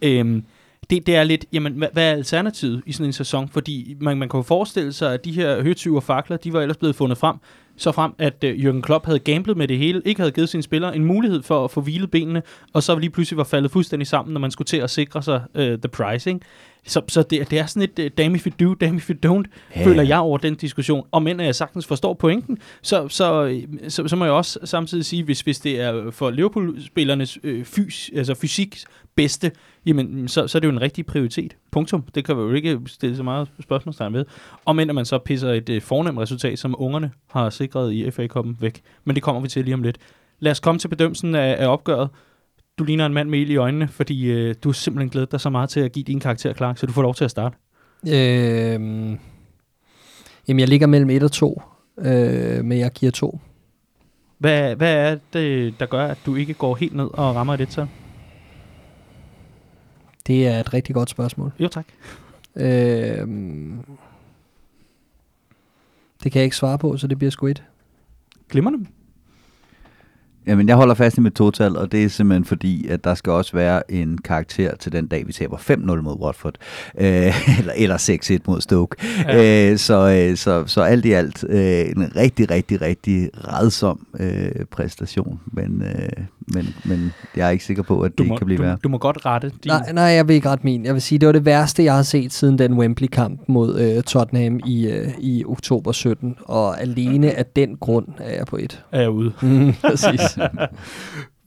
[0.02, 0.42] øh,
[0.90, 3.48] det, det er lidt, jamen, hvad, hvad er alternativet i sådan en sæson?
[3.48, 6.76] Fordi man, man kan jo forestille sig, at de her høtyve fakler, de var ellers
[6.76, 7.36] blevet fundet frem,
[7.76, 10.62] så frem, at øh, Jürgen Klopp havde gamblet med det hele, ikke havde givet sine
[10.62, 14.06] spillere en mulighed for at få hvilet benene, og så lige pludselig var faldet fuldstændig
[14.06, 16.42] sammen, når man skulle til at sikre sig øh, the pricing.
[16.88, 19.16] Så, så det, det er sådan et uh, damn if you do, damn if you
[19.26, 19.44] don't,
[19.76, 19.86] yeah.
[19.86, 21.06] føler jeg over den diskussion.
[21.10, 25.24] Og men jeg sagtens forstår pointen, så, så, så, så må jeg også samtidig sige,
[25.24, 28.76] hvis, hvis det er for Liverpool-spillernes øh, fys, altså fysik
[29.14, 29.52] bedste,
[29.86, 31.56] jamen så, så er det jo en rigtig prioritet.
[31.70, 32.02] Punktum.
[32.14, 34.24] Det kan vi jo ikke stille så meget spørgsmålstegn ved.
[34.64, 38.10] Og men at man så pisser et øh, fornemt resultat, som ungerne har sikret i
[38.10, 38.80] FA-koppen væk.
[39.04, 39.98] Men det kommer vi til lige om lidt.
[40.40, 42.08] Lad os komme til bedømmelsen af, af opgøret.
[42.78, 45.40] Du ligner en mand med ild i øjnene, fordi øh, du har simpelthen glædet dig
[45.40, 47.56] så meget til at give din karakter klar, så du får lov til at starte.
[48.06, 48.80] Øh,
[50.48, 51.62] jamen, jeg ligger mellem 1 og 2,
[51.98, 53.40] øh, men jeg giver 2.
[54.38, 57.72] Hvad, hvad er det, der gør, at du ikke går helt ned og rammer et
[57.72, 57.86] så?
[60.26, 61.52] Det er et rigtig godt spørgsmål.
[61.60, 61.86] Jo, tak.
[62.56, 63.28] Øh,
[66.22, 67.62] det kan jeg ikke svare på, så det bliver sgu et.
[68.48, 68.86] Glimrende.
[70.48, 73.32] Jamen, jeg holder fast i mit total, og det er simpelthen fordi, at der skal
[73.32, 76.54] også være en karakter til den dag, vi taber 5-0 mod Watford,
[76.98, 78.96] øh, eller, eller 6-1 mod Stoke.
[79.28, 79.70] Ja.
[79.70, 84.64] Øh, så, øh, så, så alt i alt øh, en rigtig, rigtig, rigtig redsom øh,
[84.70, 88.58] præstation, men, øh, men, men jeg er ikke sikker på, at det må, kan blive
[88.58, 88.78] du, værre.
[88.84, 89.58] Du må godt rette din...
[89.66, 90.84] Nej, nej, jeg vil ikke rette min.
[90.84, 94.02] Jeg vil sige, det var det værste, jeg har set siden den Wembley-kamp mod øh,
[94.02, 98.84] Tottenham i, øh, i oktober 17, og alene af den grund er jeg på et.
[98.92, 99.32] Er jeg ude.
[99.42, 100.20] Mm, præcis.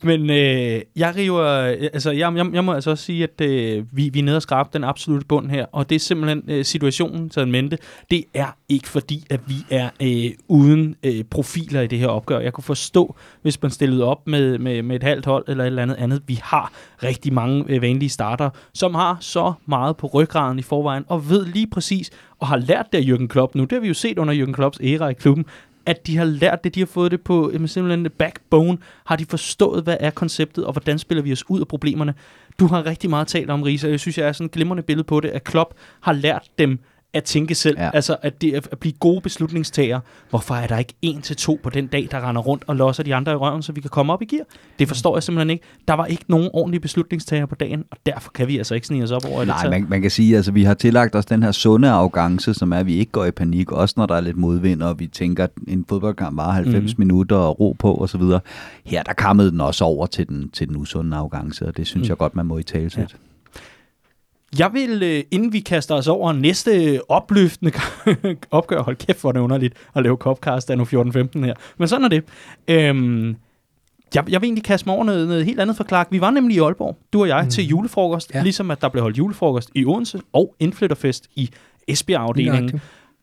[0.04, 3.84] Men øh, jeg river, øh, altså jeg, jeg, jeg må altså også sige, at øh,
[3.92, 6.64] vi, vi er nede og skrabe den absolutte bund her, og det er simpelthen øh,
[6.64, 7.78] situationen til mente.
[8.10, 12.38] Det er ikke fordi, at vi er øh, uden øh, profiler i det her opgør.
[12.38, 15.66] Jeg kunne forstå, hvis man stillede op med, med, med et halvt hold eller et
[15.66, 16.22] eller andet andet.
[16.26, 21.04] Vi har rigtig mange øh, vanlige starter, som har så meget på ryggraden i forvejen,
[21.08, 23.62] og ved lige præcis, og har lært det af Jürgen Klopp nu.
[23.62, 25.46] Det har vi jo set under Jürgen Klopps æra i klubben,
[25.86, 29.24] at de har lært det, de har fået det på jamen, simpelthen backbone, har de
[29.24, 32.14] forstået, hvad er konceptet, og hvordan spiller vi os ud af problemerne.
[32.58, 35.06] Du har rigtig meget talt om, Risa, jeg synes, jeg er sådan et glimrende billede
[35.06, 36.78] på det, at Klopp har lært dem
[37.14, 37.78] at tænke selv.
[37.78, 37.90] Ja.
[37.94, 40.00] Altså at, det, at blive gode beslutningstager.
[40.30, 43.02] Hvorfor er der ikke en til to på den dag, der render rundt og losser
[43.02, 44.44] de andre i røven, så vi kan komme op i gear?
[44.78, 45.64] Det forstår jeg simpelthen ikke.
[45.88, 49.02] Der var ikke nogen ordentlige beslutningstager på dagen, og derfor kan vi altså ikke snige
[49.02, 51.42] os op over Nej, man, man kan sige, at altså, vi har tillagt os den
[51.42, 54.20] her sunde arrogance, som er, at vi ikke går i panik, også når der er
[54.20, 57.00] lidt modvind, og vi tænker, at en fodboldkamp var 90 mm.
[57.00, 58.22] minutter og ro på osv.
[58.84, 62.06] Her der kammede den også over til den, til den usunde arrogance, og det synes
[62.06, 62.08] mm.
[62.08, 63.04] jeg godt, man må i tale ja.
[64.58, 67.72] Jeg vil, øh, inden vi kaster os over næste opløftende
[68.50, 70.88] opgør, hold kæft, hvor det underligt at lave Copcast af nu 14-15
[71.44, 72.24] her, men sådan er det.
[72.68, 73.36] Øhm,
[74.14, 76.08] jeg, jeg vil egentlig kaste mig over noget, noget helt andet for Clark.
[76.10, 77.50] Vi var nemlig i Aalborg, du og jeg, mm.
[77.50, 78.42] til julefrokost, ja.
[78.42, 81.50] ligesom at der blev holdt julefrokost i Odense og indflytterfest i
[81.88, 82.80] Esbjerg-afdelingen.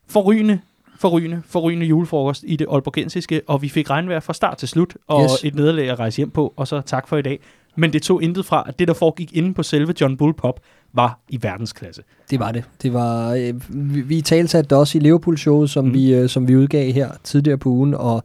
[0.08, 0.60] Forrygende,
[0.98, 5.24] forrygende, forrygende julefrokost i det aalborgensiske, og vi fik regnvejr fra start til slut, og
[5.24, 5.44] yes.
[5.44, 7.40] et nederlag at rejse hjem på, og så tak for i dag.
[7.76, 10.60] Men det tog intet fra, at det, der foregik inde på selve John Bull Pop,
[10.92, 12.02] var i verdensklasse.
[12.30, 12.64] Det var det.
[12.82, 15.94] Det var, øh, vi, vi talte det også i Liverpool-showet, som, mm.
[15.94, 18.24] vi, øh, som vi udgav her tidligere på ugen, og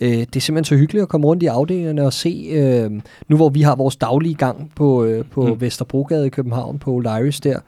[0.00, 2.90] øh, det er simpelthen så hyggeligt at komme rundt i afdelingerne og se, øh,
[3.28, 5.60] nu hvor vi har vores daglige gang på, øh, på mm.
[5.60, 7.04] Vesterbrogade i København, på Old
[7.42, 7.58] der,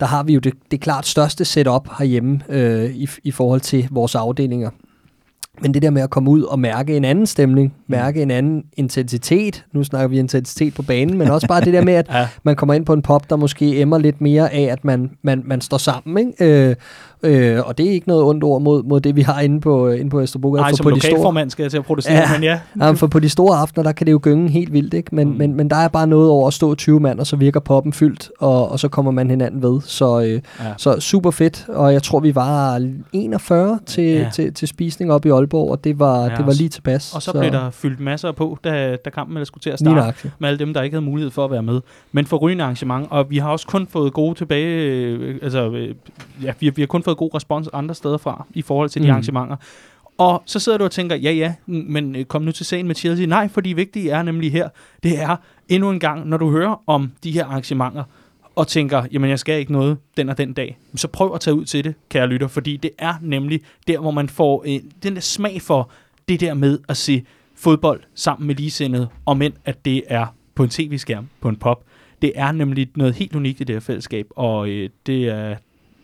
[0.00, 3.88] der har vi jo det, det klart største setup herhjemme øh, i, i forhold til
[3.90, 4.70] vores afdelinger.
[5.62, 7.92] Men det der med at komme ud og mærke en anden stemning, mm.
[7.92, 11.84] mærke en anden intensitet, nu snakker vi intensitet på banen, men også bare det der
[11.84, 12.28] med, at ja.
[12.42, 15.42] man kommer ind på en pop, der måske emmer lidt mere af, at man, man,
[15.44, 16.68] man står sammen, ikke?
[16.68, 16.76] Øh,
[17.22, 19.88] Øh, og det er ikke noget ondt ord mod, mod det, vi har inde på,
[19.88, 20.54] inde på Østerbro.
[20.54, 22.60] Nej, som på lokalformand skal jeg til at producere, ja, men ja.
[22.86, 22.90] ja.
[22.90, 25.14] for på de store aftener, der kan det jo gynge helt vildt, ikke?
[25.14, 25.34] Men, mm.
[25.34, 27.92] men, men der er bare noget over at stå 20 mand, og så virker poppen
[27.92, 29.80] fyldt, og, og så kommer man hinanden ved.
[29.84, 30.40] Så, øh, ja.
[30.76, 34.30] så super fedt, og jeg tror, vi var 41 til, ja.
[34.32, 37.14] til, til spisning op i Aalborg, og det var, ja, det var lige tilpas.
[37.14, 40.32] Og så, så blev der fyldt masser på, da, da kampen skulle til at starte,
[40.38, 41.80] med alle dem, der ikke havde mulighed for at være med.
[42.12, 45.94] Men for rygende arrangement, og vi har også kun fået gode tilbage, øh, altså, øh,
[46.42, 49.06] ja, vi, vi har kun fået god respons andre steder fra i forhold til de
[49.06, 49.10] mm.
[49.10, 49.56] arrangementer.
[50.18, 52.94] Og så sidder du og tænker, ja ja, men øh, kom nu til sagen med
[52.94, 53.26] Chelsea.
[53.26, 54.68] Nej, for det vigtige er nemlig her,
[55.02, 55.36] det er
[55.68, 58.04] endnu en gang, når du hører om de her arrangementer,
[58.58, 61.54] og tænker, jamen jeg skal ikke noget den og den dag, så prøv at tage
[61.54, 65.14] ud til det, kære lytter, fordi det er nemlig der, hvor man får øh, den
[65.14, 65.90] der smag for
[66.28, 70.62] det der med at se fodbold sammen med ligesindede, og men at det er på
[70.62, 71.84] en tv-skærm, på en pop.
[72.22, 75.56] Det er nemlig noget helt unikt i det her fællesskab, og øh, det er...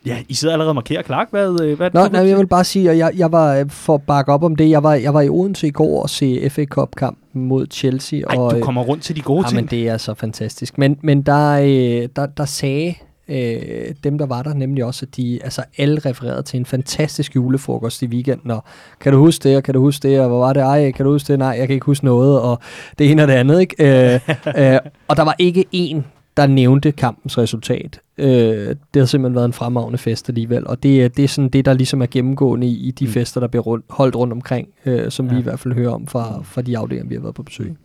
[0.05, 1.27] Ja, I sidder allerede og markerer Clark.
[1.31, 3.95] Hvad, øh, hvad Nå, nej, jeg vil bare sige, at jeg, jeg var, øh, for
[3.95, 6.49] at bakke op om det, jeg var, jeg var i Odense i går og se
[6.49, 8.19] FA Cup-kampen mod Chelsea.
[8.19, 9.55] Ej, og, du øh, kommer rundt til de gode Ja, ting.
[9.55, 10.77] men det er så fantastisk.
[10.77, 12.95] Men, men der, øh, der, der sagde
[13.27, 17.35] øh, dem, der var der, nemlig også, at de altså alle refererede til en fantastisk
[17.35, 18.63] julefrokost i weekenden, og
[18.99, 21.05] kan du huske det, og kan du huske det, og hvor var det, ej, kan
[21.05, 22.59] du huske det, nej, jeg kan ikke huske noget, og
[22.99, 23.75] det ene og det andet, ikke?
[23.79, 24.19] Øh,
[24.73, 26.05] øh, og der var ikke en,
[26.37, 27.99] der nævnte kampens resultat.
[28.17, 28.27] Øh,
[28.67, 31.65] det har simpelthen været en fremragende fest alligevel, og det, er- det er sådan det,
[31.65, 33.11] der ligesom er gennemgående i, i de Mm.
[33.11, 35.33] fester, der bliver rundt, holdt rundt omkring, øh, som ja.
[35.33, 37.75] vi i hvert fald hører om fra, fra de afdelinger, vi har været på besøg.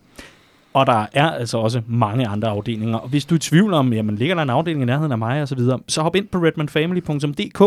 [0.74, 2.98] Og der er altså også mange andre afdelinger.
[2.98, 5.18] Og hvis du er i tvivl om, jamen ligger der en afdeling i nærheden af
[5.18, 7.58] mig og så videre, så hop ind på redmanfamily.dk.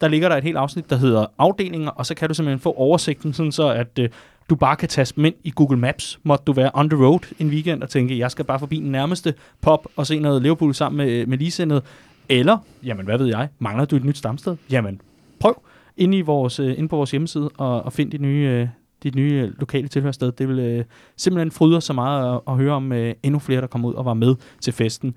[0.00, 2.72] Der ligger der et helt afsnit, der hedder afdelinger, og så kan du simpelthen få
[2.72, 4.08] oversigten, sådan så at øh,
[4.48, 6.20] du bare kan taste dem ind i Google Maps.
[6.22, 8.92] Måtte du være on the road en weekend og tænke, jeg skal bare forbi den
[8.92, 11.82] nærmeste pop og se noget Liverpool sammen med, med ligesindede.
[12.28, 14.56] Eller, jamen hvad ved jeg, mangler du et nyt stamsted?
[14.70, 15.00] Jamen
[15.40, 15.62] prøv
[15.96, 18.68] ind, i vores, øh, ind på vores hjemmeside og, og find dit nye, øh,
[19.02, 20.32] dit nye øh, lokale tilhørssted.
[20.32, 20.84] Det vil øh,
[21.16, 23.94] simpelthen fryde os så meget at, at høre om øh, endnu flere, der kommer ud
[23.94, 25.14] og var med til festen.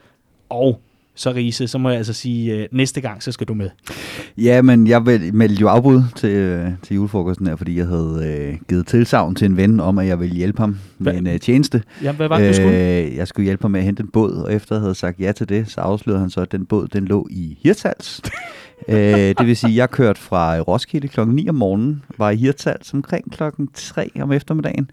[0.50, 0.82] Og
[1.22, 3.70] så Riese, så må jeg altså sige, øh, næste gang, så skal du med.
[4.38, 5.02] Ja, men jeg
[5.34, 9.46] meldte jo afbud til, øh, til julefrokosten her, fordi jeg havde øh, givet tilsavn til
[9.46, 11.84] en ven om, at jeg ville hjælpe ham med Hvad- en øh, tjeneste.
[12.04, 12.98] Ja, hvad var det, du skulle?
[13.00, 15.20] Øh, jeg skulle hjælpe ham med at hente en båd, og efter jeg havde sagt
[15.20, 18.22] ja til det, så afslørede han så, at den båd den lå i Hirtshals.
[18.88, 18.96] øh,
[19.40, 22.94] det vil sige, at jeg kørte fra Roskilde klokken 9 om morgenen, var i Hirtshals
[22.94, 24.90] omkring klokken 3 om eftermiddagen,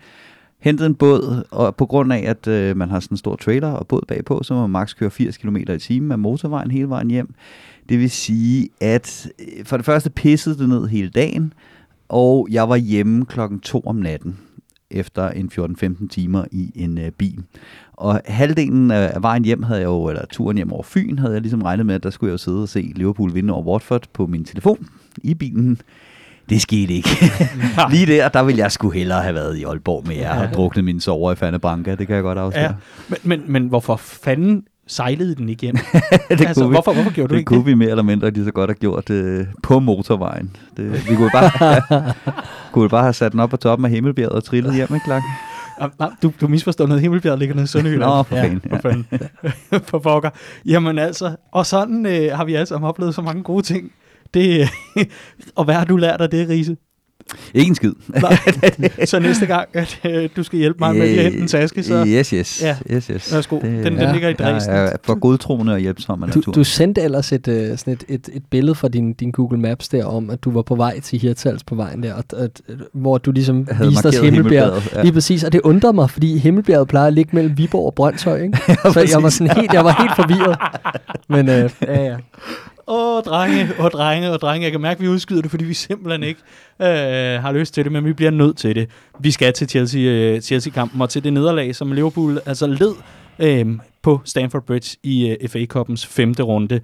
[0.61, 3.68] hentet en båd, og på grund af, at øh, man har sådan en stor trailer
[3.68, 6.88] og båd bagpå, så må man maks køre 80 km i timen af motorvejen hele
[6.88, 7.35] vejen hjem.
[7.88, 11.53] Det vil sige, at øh, for det første pissede det ned hele dagen,
[12.09, 14.38] og jeg var hjemme klokken 2 om natten
[14.90, 17.42] efter en 14-15 timer i en øh, bil.
[17.92, 21.40] Og halvdelen af vejen hjem havde jeg jo, eller turen hjem over Fyn, havde jeg
[21.40, 24.09] ligesom regnet med, at der skulle jeg jo sidde og se Liverpool vinde over Watford
[24.12, 24.88] på min telefon
[25.23, 25.81] i bilen.
[26.48, 27.08] Det skete ikke.
[27.90, 30.84] Lige der, der ville jeg sgu hellere have været i Aalborg med jer og druknet
[30.84, 31.94] mine sover i Fane Branca.
[31.94, 32.64] Det kan jeg godt afsløre.
[32.64, 32.72] Ja,
[33.08, 35.76] men, men, men hvorfor fanden sejlede den ikke hjem?
[36.02, 36.74] det altså, kunne vi.
[36.74, 37.66] hvorfor, hvorfor gjorde du det ikke kunne det?
[37.66, 40.56] vi mere eller mindre lige så godt have gjort øh, på motorvejen.
[40.76, 42.12] Det, vi kunne bare,
[42.72, 45.22] kunne bare have sat den op på toppen af Himmelbjerget og trillet hjem, ikke Clark?
[45.80, 47.00] Ah, ah, Du, du misforstår noget.
[47.02, 48.11] Himmelbjerget ligger nede i Sønderjylland.
[48.11, 49.06] Nå, for fanden, For fanden.
[49.90, 50.30] for pokker.
[50.66, 53.92] Jamen altså, og sådan øh, har vi alle sammen oplevet så mange gode ting.
[54.34, 54.68] Det,
[55.56, 56.76] og hvad har du lært af det, Riese?
[57.54, 57.92] Ikke en skid.
[58.22, 59.04] Nej.
[59.04, 62.04] så næste gang, at øh, du skal hjælpe mig med at hente en taske, så
[62.06, 62.62] Yes, yes.
[62.62, 62.76] Ja.
[62.92, 63.34] yes, yes.
[63.34, 63.58] Værsgo.
[63.60, 64.12] Den- den Ja.
[64.12, 64.74] ligger i Dresden.
[64.74, 66.52] Jeg er for godtroende og hjælpsom af Du, natur.
[66.52, 69.88] du sendte ellers et, øh, sådan et, et, et billede fra din, din Google Maps
[69.88, 72.60] der om, at du var på vej til Hirtals på vejen der, og, at,
[72.92, 74.72] hvor du ligesom Jeg havde viste os Himmelbjerget.
[74.72, 75.02] Himmelbjerget, ja.
[75.02, 78.42] Lige præcis, og det undrede mig, fordi Himmelbjerget plejer at ligge mellem Viborg og Brøndshøj,
[78.42, 78.58] ikke?
[78.94, 80.58] Så jeg var sådan helt, jeg var helt forvirret.
[81.28, 82.16] Men øh, ja, ja.
[82.90, 84.64] Åh, drenge, åh, drenge, åh, drenge.
[84.64, 86.40] Jeg kan mærke, at vi udskyder det, fordi vi simpelthen ikke
[86.83, 88.90] øh, har lyst til det, men vi bliver nødt til det.
[89.20, 92.94] Vi skal til Chelsea, øh, Chelsea-kampen og til det nederlag, som Liverpool altså led
[93.38, 96.81] øh, på Stamford Bridge i øh, FA Cup'ens femte runde.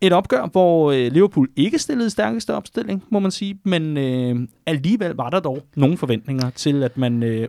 [0.00, 5.10] Et opgør, hvor øh, Liverpool ikke stillede stærkeste opstilling, må man sige, men øh, alligevel
[5.14, 7.48] var der dog nogle forventninger til, at man øh,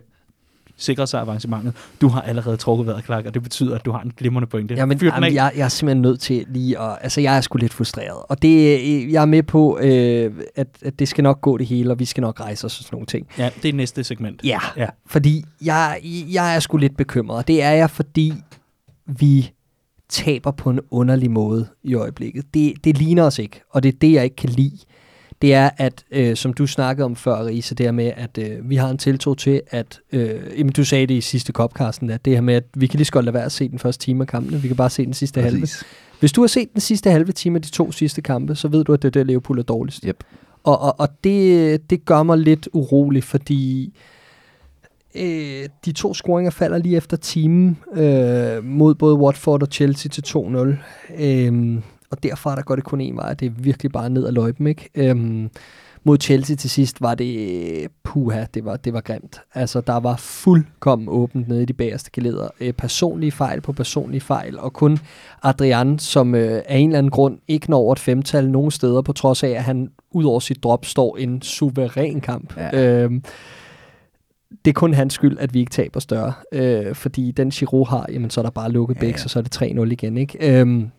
[0.78, 1.74] sikrede sig avancementet.
[2.00, 4.74] Du har allerede trukket vejret, Clark, og det betyder, at du har en glimrende pointe.
[4.74, 6.98] Ja, men, jamen, jeg, jeg er simpelthen nødt til lige at...
[7.00, 8.22] Altså, jeg er sgu lidt frustreret.
[8.28, 11.66] Og det, øh, jeg er med på, øh, at, at det skal nok gå det
[11.66, 13.26] hele, og vi skal nok rejse os og sådan nogle ting.
[13.38, 14.40] Ja, det er næste segment.
[14.44, 14.86] Ja, Ja.
[15.06, 16.00] fordi jeg,
[16.32, 17.48] jeg er sgu lidt bekymret.
[17.48, 18.32] Det er jeg, fordi
[19.06, 19.50] vi
[20.08, 22.44] taber på en underlig måde i øjeblikket.
[22.54, 24.78] Det, det ligner os ikke, og det er det, jeg ikke kan lide.
[25.42, 28.70] Det er, at øh, som du snakkede om før, Riese, det her med, at øh,
[28.70, 32.24] vi har en tiltro til, at, øh, jamen, du sagde det i sidste kopkasten, at
[32.24, 34.04] det her med, at vi kan lige så godt lade være at se den første
[34.04, 35.60] time af kampene, vi kan bare se den sidste halve.
[35.60, 35.84] Præcis.
[36.20, 38.84] Hvis du har set den sidste halve time af de to sidste kampe, så ved
[38.84, 40.04] du, at det er der, Liverpool er dårligst.
[40.04, 40.24] Yep.
[40.64, 43.92] Og, og, og det, det gør mig lidt urolig, fordi
[45.14, 50.22] øh, de to scoringer falder lige efter timen øh, mod både Watford og Chelsea til
[50.28, 51.22] 2-0.
[51.22, 51.78] Øh,
[52.10, 54.66] og derfra der går det kun en vej, det er virkelig bare ned ad løjpen.
[54.66, 54.90] Ikke?
[54.94, 55.48] Øh,
[56.04, 59.40] mod Chelsea til sidst var det, puha, det var, det var grimt.
[59.54, 62.48] Altså, der var fuldkommen åbent nede i de bagerste geleder.
[62.60, 64.98] Øh, personlige fejl på personlige fejl, og kun
[65.42, 69.02] Adrian, som øh, af en eller anden grund ikke når over et femtal nogen steder,
[69.02, 72.56] på trods af, at han ud over sit drop står en suveræn kamp.
[72.56, 73.02] Ja.
[73.02, 73.22] Øhm,
[74.64, 76.32] det er kun hans skyld, at vi ikke taber større.
[76.52, 79.12] Øh, fordi den Giroud har, jamen så er der bare lukket ja, ja.
[79.24, 80.16] og så er det 3-0 igen.
[80.16, 80.60] Ikke?
[80.60, 80.90] Øhm,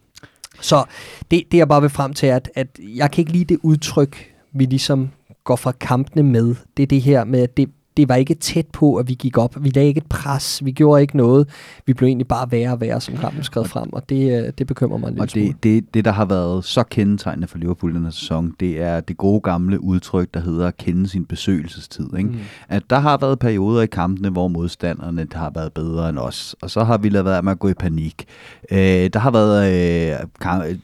[0.62, 0.84] så
[1.32, 4.34] det, det jeg bare vil frem til, at, at jeg kan ikke lide det udtryk,
[4.52, 5.10] vi ligesom
[5.44, 6.56] går fra kampene med.
[6.78, 9.38] Det er det her med, at det, det var ikke tæt på, at vi gik
[9.38, 9.56] op.
[9.60, 10.66] Vi lagde ikke et pres.
[10.66, 11.48] Vi gjorde ikke noget.
[11.86, 14.68] Vi blev egentlig bare værre og værre, som kampen skred frem, og det, øh, det
[14.68, 15.22] bekymrer mig lidt.
[15.22, 18.82] Og det, det, det, der har været så kendetegnende for Liverpool den her sæson, det
[18.82, 22.08] er det gode gamle udtryk, der hedder at kende sin besøgelsestid.
[22.18, 22.30] Ikke?
[22.30, 22.38] Mm.
[22.70, 26.70] At der har været perioder i kampene, hvor modstanderne har været bedre end os, og
[26.70, 28.26] så har vi lavet være med at gå i panik.
[28.72, 28.78] Øh,
[29.14, 29.72] der har været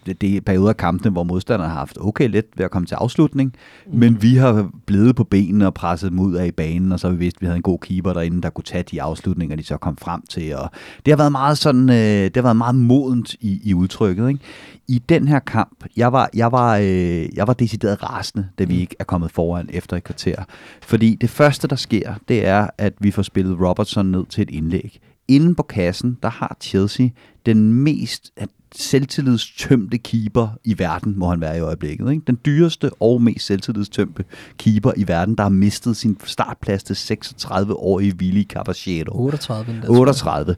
[0.07, 2.95] øh, det perioder af kampene, hvor modstanderne har haft okay let ved at komme til
[2.95, 3.53] afslutning,
[3.87, 3.99] mm.
[3.99, 7.04] men vi har blevet på benene og presset dem ud af i banen, og så
[7.05, 9.55] har vi vidst, at vi havde en god keeper derinde, der kunne tage de afslutninger,
[9.55, 10.55] de så kom frem til.
[10.55, 10.71] Og
[11.05, 14.27] det har været meget sådan, øh, det har været meget modent i, i udtrykket.
[14.29, 14.39] Ikke?
[14.87, 18.73] I den her kamp, jeg var, jeg var, øh, jeg var decideret rasende, da vi
[18.73, 18.79] mm.
[18.79, 20.43] ikke er kommet foran efter et kvarter.
[20.81, 24.49] Fordi det første, der sker, det er, at vi får spillet Robertson ned til et
[24.49, 24.99] indlæg.
[25.27, 27.07] Inden på kassen, der har Chelsea
[27.45, 28.31] den mest
[28.75, 32.11] selvtillidstømte keeper i verden, må han være i øjeblikket.
[32.11, 32.23] Ikke?
[32.27, 34.23] Den dyreste og mest selvtillidstømte
[34.57, 39.25] keeper i verden, der har mistet sin startplads til 36-årige Willy Caballero.
[39.25, 39.89] 38.
[39.89, 40.55] 38.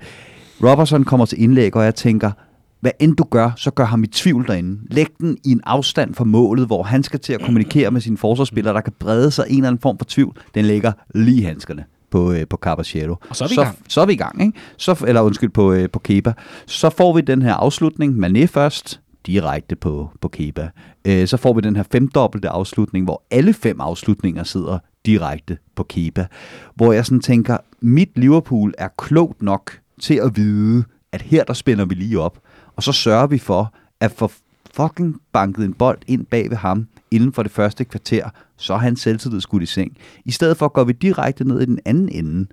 [0.63, 2.32] Robertson kommer til indlæg, og jeg tænker,
[2.80, 4.80] hvad end du gør, så gør ham i tvivl derinde.
[4.89, 8.17] Læg den i en afstand fra målet, hvor han skal til at kommunikere med sine
[8.17, 10.38] forsvarsspillere, der kan brede sig en eller anden form for tvivl.
[10.56, 13.15] Den ligger lige i handskerne på, øh, på Caballero.
[13.29, 13.77] Og så er vi så, i gang.
[13.87, 14.59] Så er vi i gang, ikke?
[14.77, 16.33] Så, eller undskyld, på, øh, på Kepa.
[16.65, 18.25] Så får vi den her afslutning.
[18.25, 20.69] Mané først, direkte på, på Kepa.
[21.07, 25.83] Øh, så får vi den her femdobbelte afslutning, hvor alle fem afslutninger sidder direkte på
[25.83, 26.27] Kepa.
[26.75, 31.53] Hvor jeg sådan tænker, mit Liverpool er klogt nok til at vide, at her der
[31.53, 32.39] spænder vi lige op.
[32.75, 34.31] Og så sørger vi for at få
[34.77, 38.77] fucking banket en bold ind bag ved ham inden for det første kvarter, så er
[38.77, 39.97] han selvtillid skudt i seng.
[40.25, 42.47] I stedet for går vi direkte ned i den anden ende,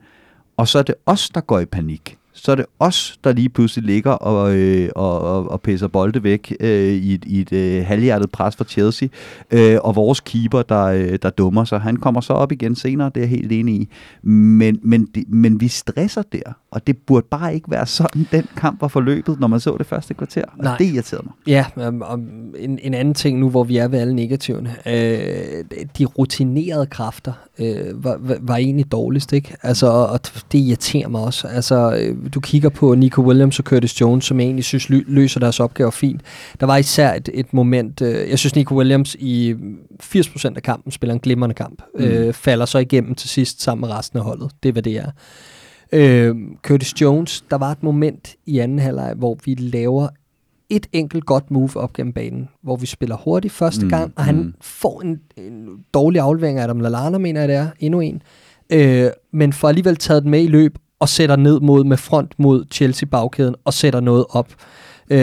[0.56, 3.48] og så er det os, der går i panik så er det os, der lige
[3.48, 7.52] pludselig ligger og, øh, og, og, og pisser bolde væk øh, i et, i et
[7.52, 9.08] øh, halvhjertet pres for Chelsea,
[9.50, 11.80] øh, og vores keeper, der, øh, der dummer sig.
[11.80, 13.88] Han kommer så op igen senere, det er jeg helt enig i.
[14.22, 18.46] Men, men, de, men vi stresser der, og det burde bare ikke være sådan, den
[18.56, 20.76] kamp var forløbet, når man så det første kvarter, og Nej.
[20.78, 21.34] det irriterede mig.
[21.46, 24.76] Ja, um, um, en, en anden ting nu, hvor vi er ved alle negativerne.
[24.86, 25.64] Øh,
[25.98, 29.56] de rutinerede kræfter øh, var, var, var egentlig dårligst, ikke?
[29.62, 30.20] Altså, og
[30.52, 31.48] det irriterer mig også.
[31.48, 35.40] Altså, øh, du kigger på Nico Williams og Curtis Jones, som jeg egentlig synes løser
[35.40, 36.20] deres opgaver fint.
[36.60, 39.54] Der var især et, et moment, øh, jeg synes Nico Williams i
[40.02, 41.82] 80% af kampen spiller en glimrende kamp.
[41.98, 42.04] Mm.
[42.04, 44.50] Øh, falder så igennem til sidst sammen med resten af holdet.
[44.62, 45.10] Det er, hvad det er.
[45.92, 50.08] Øh, Curtis Jones, der var et moment i anden halvleg, hvor vi laver
[50.70, 54.24] et enkelt godt move op gennem banen, hvor vi spiller hurtigt første mm, gang, og
[54.24, 54.54] han mm.
[54.60, 58.22] får en, en dårlig aflevering af Adam Lallana, mener jeg det er, endnu en.
[58.72, 62.34] Øh, men får alligevel taget den med i løb, og sætter ned mod med front
[62.38, 64.48] mod Chelsea bagkæden og sætter noget op.
[65.10, 65.18] Øh,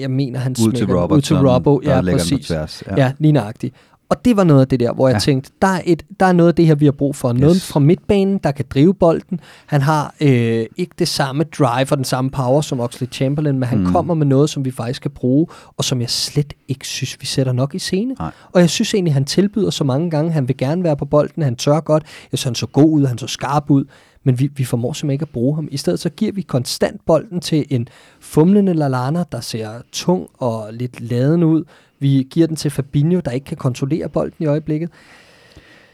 [0.00, 2.46] jeg mener, han ud til Robert, ud til Robbo, ja, præcis.
[2.46, 2.94] Tværs, ja.
[2.96, 3.74] ja, lige nøjagtigt.
[4.08, 5.18] Og det var noget af det der, hvor jeg ja.
[5.18, 7.32] tænkte, der er, et, der er noget af det her, vi har brug for.
[7.32, 7.40] Yes.
[7.40, 9.40] Noget fra midtbanen, der kan drive bolden.
[9.66, 13.68] Han har øh, ikke det samme drive og den samme power som Oxley Chamberlain, men
[13.68, 13.92] han mm.
[13.92, 15.46] kommer med noget, som vi faktisk kan bruge,
[15.76, 18.14] og som jeg slet ikke synes, vi sætter nok i scene.
[18.18, 18.30] Nej.
[18.52, 20.32] Og jeg synes egentlig, han tilbyder så mange gange.
[20.32, 22.02] Han vil gerne være på bolden, han tør godt.
[22.02, 23.84] Jeg synes, han så god ud, han så skarp ud
[24.26, 25.68] men vi, vi formår simpelthen ikke at bruge ham.
[25.70, 27.88] I stedet så giver vi konstant bolden til en
[28.20, 31.64] fumlende Lalana, der ser tung og lidt laden ud.
[31.98, 34.90] Vi giver den til Fabinho, der ikke kan kontrollere bolden i øjeblikket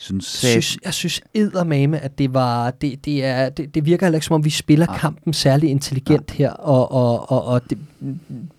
[0.02, 4.06] synes, jeg synes, jeg synes eddermame, at det var, det, det, er, det, det virker
[4.06, 4.98] heller ikke som om, vi spiller ja.
[4.98, 6.44] kampen særlig intelligent ja.
[6.44, 7.78] her, og, og, og, og det,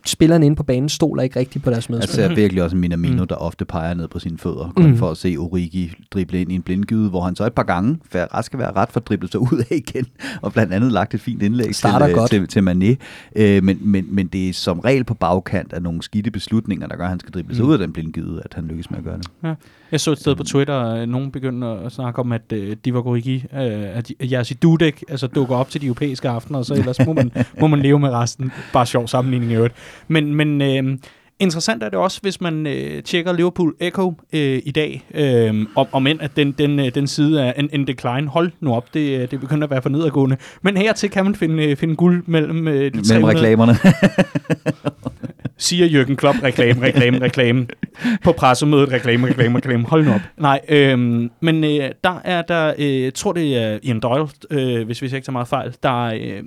[0.06, 2.22] spillerne inde på banen stoler ikke rigtigt på deres medspillere.
[2.22, 3.28] Jeg ser virkelig også en Minamino, mm.
[3.28, 4.98] der ofte peger ned på sine fødder, kun mm.
[4.98, 7.98] for at se Origi drible ind i en blindgyde, hvor han så et par gange,
[8.12, 10.06] for ret skal være ret, for at drible sig ud af igen,
[10.42, 12.30] og blandt andet lagt et fint indlæg til, øh, godt.
[12.30, 12.96] til, til Mané.
[13.36, 16.96] Øh, men, men, men det er som regel på bagkant af nogle skidte beslutninger, der
[16.96, 17.70] gør, at han skal drible sig mm.
[17.70, 19.28] ud af den blindgyde, at han lykkes med at gøre det.
[19.44, 19.54] Ja.
[19.92, 23.06] Jeg så et sted på Twitter, at nogen begyndte at snakke om, at uh, Divock
[23.06, 23.60] Origi, uh,
[23.98, 27.32] at Jerzy Dudek altså, dukker op til de europæiske aftener, og så ellers må man,
[27.62, 28.52] må man leve med resten.
[28.74, 29.76] Bare sjov sammenligning i øvrigt.
[30.08, 30.98] Men, men uh,
[31.40, 35.04] interessant er det også, hvis man uh, tjekker Liverpool Echo uh, i dag,
[35.52, 38.28] uh, om, om end at den, den, uh, den side er en, en decline.
[38.28, 40.38] Hold nu op, det, det begynder at være for nedadgående.
[40.62, 43.76] Men hertil kan man finde, uh, finde guld mellem uh, de Mellem reklamerne.
[45.58, 47.68] siger Jürgen Klopp, reklame, reklame, reklame.
[48.24, 49.86] På pressemødet, reklame, reklame, reklame.
[49.86, 50.22] Hold nu op.
[50.38, 55.02] Nej, øhm, men øh, der er der, øh, tror det er Ian Doyle, øh, hvis
[55.02, 56.44] vi ikke tager meget fejl, der øh,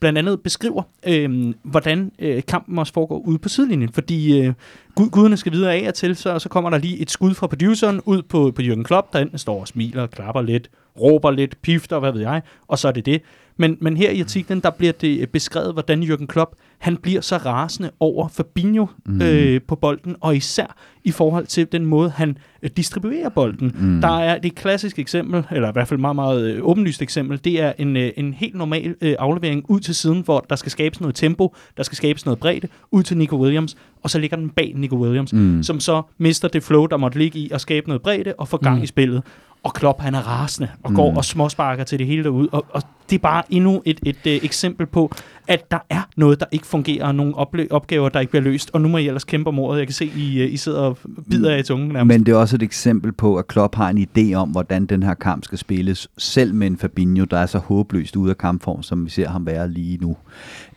[0.00, 3.92] blandt andet beskriver, øh, hvordan øh, kampen også foregår ude på sidelinjen.
[3.92, 4.52] Fordi øh,
[4.94, 7.46] gud, guderne skal videre af og til, så, så kommer der lige et skud fra
[7.46, 10.70] produceren ud på, på Jürgen Klopp, der enten står og smiler, klapper lidt,
[11.00, 13.22] råber lidt, pifter, hvad ved jeg, og så er det det.
[13.56, 17.20] Men, men her i artiklen, der bliver det øh, beskrevet, hvordan Jürgen Klopp, han bliver
[17.20, 19.22] så rasende over Fabinho mm.
[19.22, 23.76] øh, på bolden, og især i forhold til den måde, han øh, distribuerer bolden.
[23.78, 24.00] Mm.
[24.00, 27.60] Der er det klassiske eksempel, eller i hvert fald meget, meget øh, åbenlyst eksempel, det
[27.60, 31.00] er en, øh, en helt normal øh, aflevering ud til siden, hvor der skal skabes
[31.00, 33.76] noget tempo, der skal skabes noget bredde, ud til Nico Williams,
[34.06, 35.62] og så ligger den bag Nico Williams, mm.
[35.62, 38.56] som så mister det flow, der måtte ligge i at skabe noget bredde og få
[38.56, 38.82] gang mm.
[38.82, 39.22] i spillet.
[39.62, 40.96] Og Klopp, han er rasende og mm.
[40.96, 42.48] går og småsparker til det hele derude.
[42.52, 45.12] Og, og det er bare endnu et, et, et eksempel på,
[45.48, 47.34] at der er noget, der ikke fungerer, og nogle
[47.70, 48.70] opgaver, der ikke bliver løst.
[48.72, 49.78] Og nu må I ellers kæmpe om ordet.
[49.78, 50.98] Jeg kan se, I, I sidder og
[51.30, 52.14] bider af i tungen nærmest.
[52.14, 55.02] Men det er også et eksempel på, at Klopp har en idé om, hvordan den
[55.02, 58.82] her kamp skal spilles, selv med en Fabinho, der er så håbløst ude af kampform,
[58.82, 60.16] som vi ser ham være lige nu.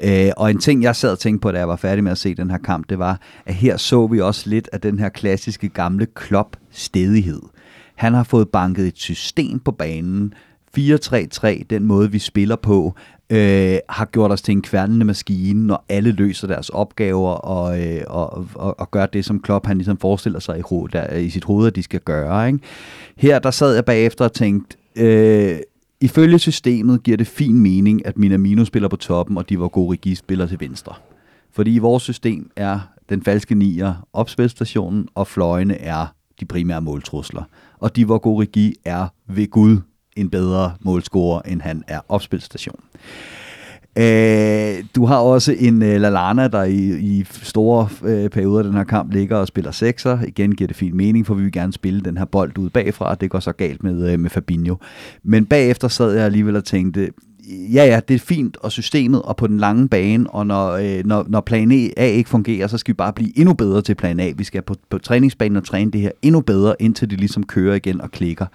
[0.03, 2.17] Øh, og en ting, jeg sad og tænkte på, da jeg var færdig med at
[2.17, 5.09] se den her kamp, det var, at her så vi også lidt af den her
[5.09, 7.41] klassiske gamle Klopp-stedighed.
[7.95, 10.33] Han har fået banket et system på banen,
[10.77, 12.95] 4-3-3, den måde vi spiller på,
[13.29, 18.01] øh, har gjort os til en kværnende maskine, når alle løser deres opgaver og, øh,
[18.07, 21.29] og, og, og gør det, som Klopp han ligesom forestiller sig i, ho- der, i
[21.29, 22.47] sit hoved, at de skal gøre.
[22.47, 22.59] Ikke?
[23.17, 25.59] Her der sad jeg bagefter og tænkte, øh,
[26.01, 30.15] ifølge systemet giver det fin mening, at Minamino spiller på toppen, og de var gode
[30.15, 30.93] spiller til venstre.
[31.51, 32.79] Fordi i vores system er
[33.09, 36.05] den falske nier opspilstationen, og fløjene er
[36.39, 37.43] de primære måltrusler.
[37.79, 39.77] Og de, hvor Gorigi er ved Gud
[40.15, 42.79] en bedre målscorer, end han er opspilstation.
[43.97, 48.73] Øh, du har også en øh, Lalana, der i, i store øh, perioder af den
[48.73, 50.19] her kamp ligger og spiller sekser.
[50.27, 53.15] Igen giver det fin mening, for vi vil gerne spille den her bold ud bagfra,
[53.15, 54.75] det går så galt med, øh, med Fabinho.
[55.23, 57.09] Men bagefter sad jeg alligevel og tænkte,
[57.49, 61.05] ja, ja, det er fint, og systemet, og på den lange bane, og når, øh,
[61.05, 63.95] når, når plan e, A ikke fungerer, så skal vi bare blive endnu bedre til
[63.95, 64.31] plan A.
[64.35, 67.75] Vi skal på, på træningsbanen og træne det her endnu bedre, indtil det ligesom kører
[67.75, 68.45] igen og klikker.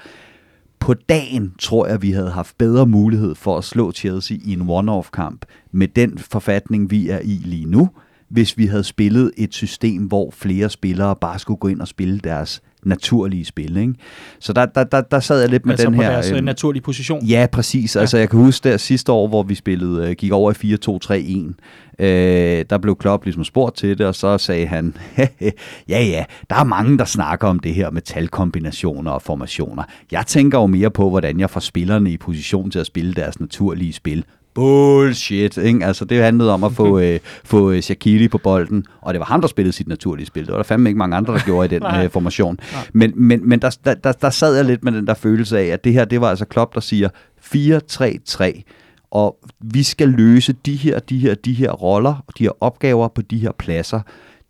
[0.81, 4.69] På dagen tror jeg, vi havde haft bedre mulighed for at slå Chelsea i en
[4.69, 7.89] one-off-kamp med den forfatning, vi er i lige nu,
[8.29, 12.19] hvis vi havde spillet et system, hvor flere spillere bare skulle gå ind og spille
[12.19, 13.77] deres naturlige spil.
[13.77, 13.95] Ikke?
[14.41, 16.11] Så der, der, der, der sad jeg lidt med altså den på her...
[16.11, 17.25] deres øh, øhm, naturlige position.
[17.25, 17.97] Ja, præcis.
[17.97, 18.01] Ja.
[18.01, 20.75] Altså, jeg kan huske der sidste år, hvor vi spillede, øh, gik over i
[21.55, 22.05] 4-2-3-1.
[22.05, 24.97] Øh, der blev Klopp ligesom spurgt til det, og så sagde han,
[25.89, 29.83] ja ja, der er mange, der snakker om det her med talkombinationer og formationer.
[30.13, 33.41] Jeg tænker jo mere på, hvordan jeg får spillerne i position til at spille deres
[33.41, 34.25] naturlige spil
[34.55, 35.57] bullshit.
[35.57, 35.87] Ikke?
[35.87, 39.27] Altså, det handlede om at få, øh, få øh, Shaqiri på bolden, og det var
[39.27, 40.43] ham, der spillede sit naturlige spil.
[40.43, 42.59] Det var der fandme ikke mange andre, der gjorde i den øh, formation.
[42.93, 45.85] Men, men, men der, der, der, sad jeg lidt med den der følelse af, at
[45.85, 47.09] det her, det var altså Klopp, der siger
[47.55, 48.63] 4-3-3,
[49.11, 53.23] og vi skal løse de her, de her, de her roller, de her opgaver på
[53.23, 54.01] de her pladser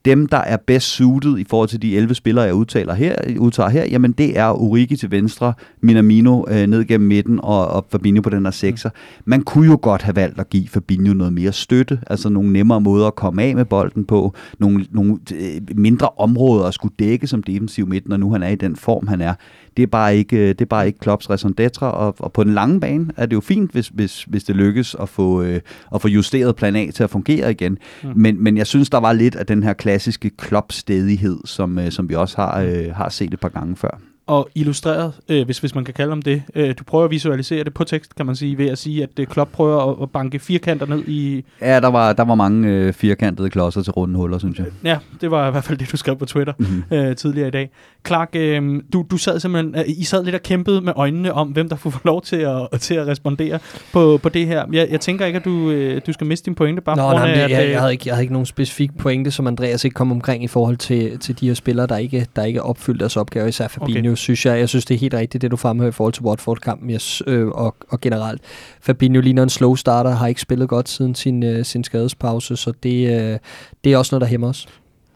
[0.04, 3.68] dem, der er bedst suited i forhold til de 11 spillere, jeg udtaler her, udtager
[3.68, 8.22] her, jamen det er Origi til venstre, Minamino øh, ned gennem midten og, og Fabinho
[8.22, 8.90] på den her sekser.
[9.24, 12.80] Man kunne jo godt have valgt at give Fabinho noget mere støtte, altså nogle nemmere
[12.80, 17.26] måder at komme af med bolden på, nogle, nogle øh, mindre områder at skulle dække
[17.26, 19.34] som defensiv midt, når nu han er i den form, han er.
[19.76, 22.44] Det er bare ikke, øh, det er bare ikke Klopps raison d'etre, og, og på
[22.44, 25.60] den lange bane er det jo fint, hvis, hvis, hvis det lykkes at få, øh,
[25.94, 27.78] at få justeret plan A til at fungere igen.
[28.02, 28.10] Mm.
[28.16, 32.08] Men, men jeg synes, der var lidt af den her klassiske Klopp-stedighed, som, øh, som
[32.08, 35.74] vi også har, øh, har set et par gange før og illustreret, øh, hvis, hvis
[35.74, 36.42] man kan kalde om det.
[36.54, 39.08] Øh, du prøver at visualisere det på tekst, kan man sige, ved at sige, at
[39.18, 41.44] øh, Klopp prøver at, at banke firkanter ned i...
[41.60, 44.66] Ja, der var, der var mange øh, firkantede klodser til runde huller, synes jeg.
[44.84, 46.82] Ja, det var i hvert fald det, du skrev på Twitter mm-hmm.
[46.90, 47.70] øh, tidligere i dag.
[48.06, 51.48] Clark, øh, du, du sad simpelthen, øh, I sad lidt og kæmpede med øjnene om,
[51.48, 53.58] hvem der får lov til at, til at respondere
[53.92, 54.64] på, på det her.
[54.72, 57.08] Jeg, jeg tænker ikke, at du, øh, du skal miste din pointe, bare Nå, på
[57.08, 59.30] grund nej, af, at, jeg, øh, jeg, havde ikke, jeg havde ikke nogen specifik pointe,
[59.30, 62.44] som Andreas ikke kom omkring i forhold til, til de her spillere, der ikke, der
[62.44, 64.58] ikke opfyldt deres opgave, især Fabinho, okay synes jeg.
[64.58, 67.48] Jeg synes, det er helt rigtigt, det du fremhæver i forhold til Watford-kampen yes, øh,
[67.48, 68.42] og, og generelt.
[68.80, 72.72] Fabinho ligner en slow starter, har ikke spillet godt siden sin, øh, sin skadespause, så
[72.82, 73.38] det, øh,
[73.84, 74.68] det er også noget, der hæmmer os.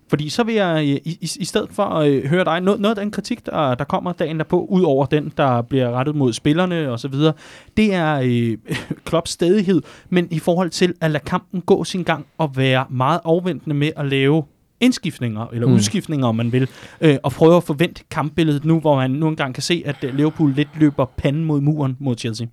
[0.08, 2.80] Fordi så vil jeg øh, i, i, i stedet for at øh, høre dig, noget,
[2.80, 6.14] noget af den kritik, der, der kommer dagen derpå, ud over den, der bliver rettet
[6.14, 7.32] mod spillerne og så videre,
[7.76, 8.56] det er øh,
[9.06, 13.20] Klopps stedighed, men i forhold til at lade kampen gå sin gang og være meget
[13.24, 14.42] afventende med at lave
[14.80, 15.74] indskiftninger, eller mm.
[15.74, 16.68] udskiftninger, om man vil,
[17.00, 20.14] øh, og prøve at forvente kampbilledet nu, hvor man nu engang kan se, at øh,
[20.14, 22.46] Liverpool lidt løber panden mod muren mod Chelsea.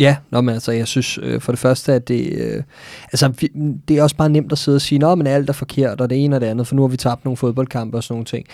[0.00, 2.62] Ja, nå, men altså, jeg synes øh, for det første, at det, øh,
[3.12, 3.48] altså, vi,
[3.88, 6.24] det er også bare nemt at sidde og sige, men alt er forkert, og det
[6.24, 8.46] ene og det andet, for nu har vi tabt nogle fodboldkampe og sådan nogle ting.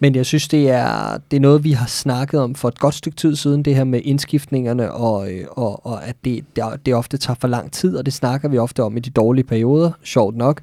[0.00, 2.94] Men jeg synes, det er, det er noget, vi har snakket om for et godt
[2.94, 6.94] stykke tid siden, det her med indskiftningerne, og, øh, og, og at det, det, det
[6.94, 9.90] ofte tager for lang tid, og det snakker vi ofte om i de dårlige perioder,
[10.04, 10.60] sjovt nok.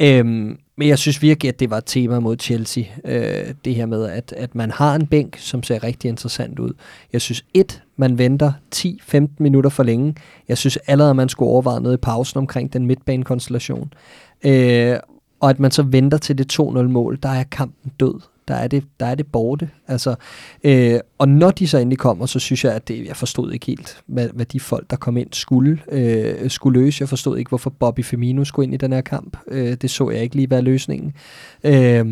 [0.00, 2.84] Øhm, men jeg synes virkelig, at det var et tema mod Chelsea.
[3.04, 6.72] Øh, det her med, at, at man har en bænk, som ser rigtig interessant ud.
[7.12, 10.14] Jeg synes, et, man venter 10-15 minutter for længe.
[10.48, 13.92] Jeg synes allerede, at man skulle overveje noget i pausen omkring den midtbanekonstellation.
[14.44, 14.96] Øh,
[15.40, 18.20] og at man så venter til det 2-0-mål, der er kampen død
[18.50, 19.70] der er det, der er det borte.
[19.88, 20.14] Altså,
[20.64, 23.66] øh, og når de så endelig kommer, så synes jeg, at det, jeg forstod ikke
[23.66, 27.02] helt, hvad, hvad de folk, der kom ind, skulle, øh, skulle løse.
[27.02, 29.36] Jeg forstod ikke, hvorfor Bobby Firmino skulle ind i den her kamp.
[29.48, 31.12] Øh, det så jeg ikke lige være løsningen.
[31.64, 32.06] Øh,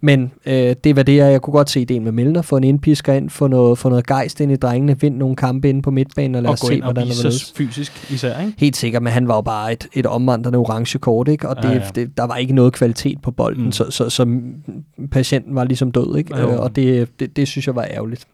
[0.00, 2.42] men øh, det var det, jeg, jeg kunne godt se ideen med Milner.
[2.42, 5.68] Få en indpisker ind, få noget, få noget gejst ind i drengene, vind nogle kampe
[5.68, 8.52] ind på midtbanen, og lad os se, hvordan det var fysisk især, ikke?
[8.58, 11.48] Helt sikkert, men han var jo bare et, et omvandrende orange kort, ikke?
[11.48, 11.88] og det, ja, ja.
[11.94, 13.72] Det, der var ikke noget kvalitet på bolden, mm.
[13.72, 14.38] så, så, så
[15.10, 16.36] patienten var ligesom død, ikke?
[16.36, 18.26] Ja, øh, og det, det, det synes jeg var ærgerligt.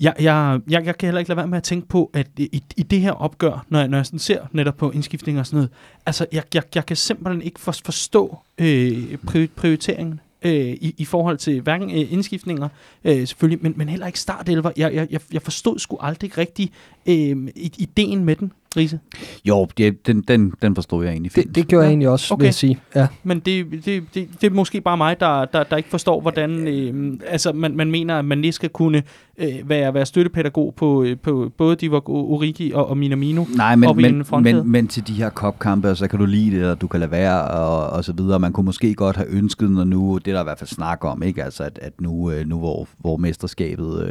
[0.00, 2.62] Jeg, jeg, jeg, jeg kan heller ikke lade være med at tænke på, at i,
[2.76, 5.56] i det her opgør, når jeg, når jeg sådan ser netop på indskiftning og sådan
[5.56, 5.70] noget,
[6.06, 9.16] altså jeg, jeg, jeg kan simpelthen ikke for, forstå øh,
[9.56, 12.68] prioriteringen øh, i, i forhold til hverken øh, indskiftninger,
[13.04, 14.70] øh, selvfølgelig, men, men heller ikke startelver.
[14.76, 16.70] Jeg, jeg, jeg forstod sgu aldrig rigtig
[17.06, 18.52] øh, ideen med den.
[18.78, 18.98] Riese?
[19.44, 21.46] Jo, det, den, den, den forstod jeg egentlig fint.
[21.46, 22.40] Det, det gjorde jeg egentlig også, okay.
[22.40, 22.78] vil jeg sige.
[22.94, 23.06] Ja.
[23.22, 26.68] Men det, det, det, det er måske bare mig, der, der, der ikke forstår, hvordan
[26.68, 29.02] øh, altså man, man mener, at man lige skal kunne
[29.38, 33.44] øh, være, være støttepædagog på, øh, på både Divock Origi og, og Minamino.
[33.56, 36.80] Nej, men, men, men, men til de her kopkampe, så kan du lide det, og
[36.80, 38.38] du kan lade være, og, og så videre.
[38.38, 41.22] Man kunne måske godt have ønsket, når nu, det der i hvert fald snak om,
[41.22, 41.44] ikke?
[41.44, 44.02] Altså, at, at nu, øh, nu hvor, hvor mesterskabet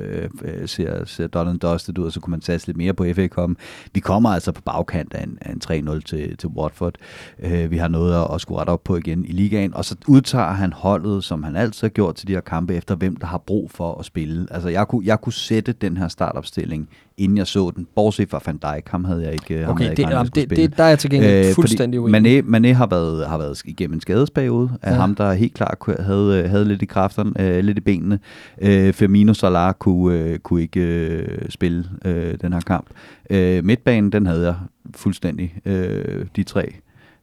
[0.44, 3.28] øh ser, ser done and dusted ud, så kunne man satse lidt mere på FA
[3.28, 3.50] Cup.
[3.94, 6.96] Vi kommer altså på bagkant af en, af en 3-0 til, til Watford.
[7.40, 9.96] Øh, vi har noget at, at skulle rette op på igen i ligaen, og så
[10.08, 13.28] udtager han holdet, som han altid har gjort til de her kampe, efter hvem der
[13.28, 14.48] har brug for at spille.
[14.52, 17.88] Altså, jeg kunne, jeg kunne sætte den her startopstilling inden jeg så den.
[17.96, 20.50] Bortset fra Van Dijk, ham havde jeg ikke, ham okay, havde det, ikke regnet, det,
[20.50, 22.44] det, der er jeg til gengæld øh, fuldstændig uenig.
[22.44, 24.96] Mané, Mané har været, har været igennem en skadesperiode af ja.
[24.96, 28.20] ham, der helt klart havde, havde lidt i kræfterne, øh, lidt i benene.
[28.62, 32.88] Øh, Firmino Salah kunne, øh, kunne ikke øh, spille øh, den her kamp.
[33.30, 34.56] Øh, midtbanen, den havde jeg
[34.96, 36.74] fuldstændig, øh, de tre.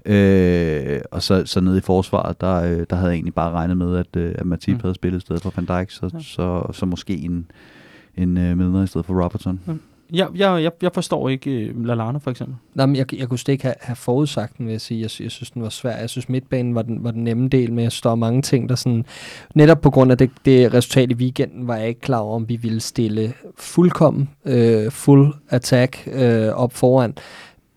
[0.06, 3.76] Øh, og så, så nede i forsvaret, der, øh, der havde jeg egentlig bare regnet
[3.76, 4.80] med, at, øh, at Matip mm.
[4.80, 6.18] havde spillet i stedet for Van Dijk, så, ja.
[6.18, 7.46] så, så, så måske en,
[8.16, 9.60] en øh, Milner i stedet for Robertson.
[9.66, 9.80] Mm.
[10.12, 12.56] Jeg, jeg, jeg, jeg forstår ikke uh, Lallana for eksempel.
[12.74, 15.00] Nej, men jeg, jeg kunne slet ikke have, have forudsagt den, vil jeg sige.
[15.00, 15.96] Jeg, jeg synes, den var svær.
[15.96, 18.74] Jeg synes, midtbanen var den, var den nemme del, men jeg står mange ting, der
[18.74, 19.04] sådan...
[19.54, 22.48] Netop på grund af det, det resultat i weekenden, var jeg ikke klar over, om
[22.48, 27.14] vi ville stille fuldkommen, øh, full attack øh, op foran.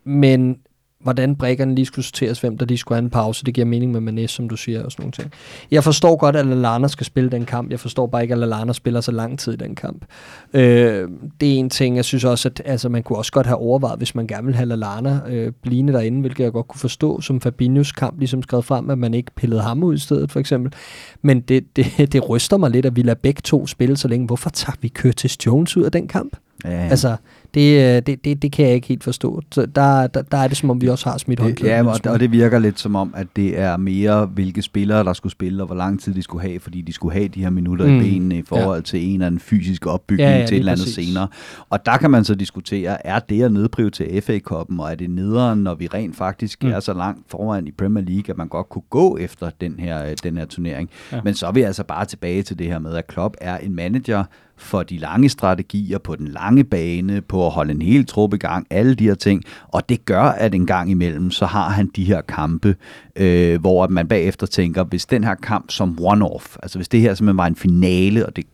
[0.04, 0.58] Men
[1.00, 3.46] hvordan brækkerne lige skulle sorteres, hvem der lige skulle have en pause.
[3.46, 5.32] Det giver mening med Manes, som du siger, og sådan nogle ting.
[5.72, 7.72] Jeg forstår godt, at Lallana skal spille den kamp.
[7.72, 10.06] Jeg forstår bare ikke, at Lallana spiller så lang tid i den kamp.
[10.54, 11.10] Øh,
[11.42, 13.98] det er en ting, jeg synes også, at altså, man kunne også godt have overvejet,
[13.98, 17.42] hvis man gerne vil have Lallana øh, blinde derinde, hvilket jeg godt kunne forstå, som
[17.42, 20.74] Fabinhos kamp ligesom skrevet frem, at man ikke pillede ham ud i stedet, for eksempel.
[21.22, 24.26] Men det, det, det ryster mig lidt, at vi lader begge to spille så længe.
[24.26, 26.38] Hvorfor tager vi Curtis Jones ud af den kamp?
[26.66, 26.88] Ja, ja.
[26.88, 27.16] Altså,
[27.54, 29.42] det, øh, det, det, det kan jeg ikke helt forstå.
[29.52, 31.74] Så der, der, der er det som om, vi også har smidt håndklæde.
[31.74, 35.14] Ja, og, og det virker lidt som om, at det er mere, hvilke spillere, der
[35.14, 37.50] skulle spille, og hvor lang tid de skulle have, fordi de skulle have de her
[37.50, 37.96] minutter mm.
[37.96, 38.82] i benene i forhold ja.
[38.82, 41.08] til en eller anden fysisk opbygning ja, ja, til et eller andet præcis.
[41.08, 41.28] senere.
[41.70, 45.60] Og der kan man så diskutere, er det at nedprioritere FA-koppen, og er det nederen,
[45.60, 46.72] når vi rent faktisk mm.
[46.72, 50.16] er så langt foran i Premier League, at man godt kunne gå efter den her,
[50.24, 50.90] den her turnering.
[51.12, 51.22] Ja.
[51.24, 53.76] Men så er vi altså bare tilbage til det her med, at Klopp er en
[53.76, 54.24] manager,
[54.58, 58.40] for de lange strategier, på den lange bane, på at holde en hel truppe i
[58.40, 59.44] gang, alle de her ting.
[59.68, 62.76] Og det gør, at en gang imellem, så har han de her kampe,
[63.16, 67.14] øh, hvor man bagefter tænker, hvis den her kamp som one-off, altså hvis det her
[67.14, 68.46] simpelthen var en finale, og det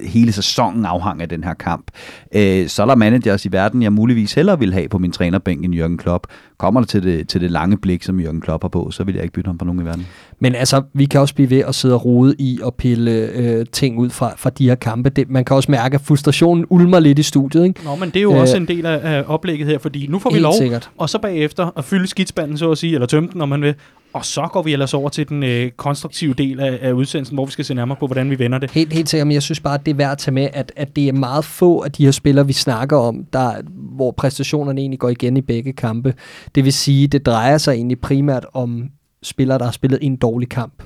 [0.00, 1.90] hele sæsonen afhang af den her kamp.
[2.34, 5.64] Øh, så er der managers i verden, jeg muligvis hellere vil have på min trænerbænk
[5.64, 6.26] end Jørgen Klopp.
[6.58, 9.14] Kommer det til det, til det lange blik, som Jørgen Klopp har på, så vil
[9.14, 10.06] jeg ikke bytte ham på nogen i verden.
[10.38, 13.66] Men altså, vi kan også blive ved at sidde og rode i og pille øh,
[13.72, 15.10] ting ud fra, fra de her kampe.
[15.10, 17.64] Det, man kan også mærke, at frustrationen ulmer lidt i studiet.
[17.64, 17.84] Ikke?
[17.84, 20.18] Nå, men det er jo øh, også en del af, af oplægget her, fordi nu
[20.18, 20.90] får vi lov, sikkert.
[20.98, 23.74] og så bagefter at fylde skidspanden, så at sige, eller tømme den, om man vil,
[24.12, 27.44] og så går vi ellers over til den øh, konstruktive del af, af udsendelsen, hvor
[27.46, 28.70] vi skal se nærmere på, hvordan vi vender det.
[28.70, 30.72] Helt, helt sikkert, men jeg synes bare, at det er værd at tage med, at,
[30.76, 33.52] at det er meget få af de her spillere, vi snakker om, der,
[33.96, 36.14] hvor præstationerne egentlig går igen i begge kampe.
[36.54, 38.90] Det vil sige, det drejer sig egentlig primært om
[39.22, 40.82] spillere, der har spillet en dårlig kamp.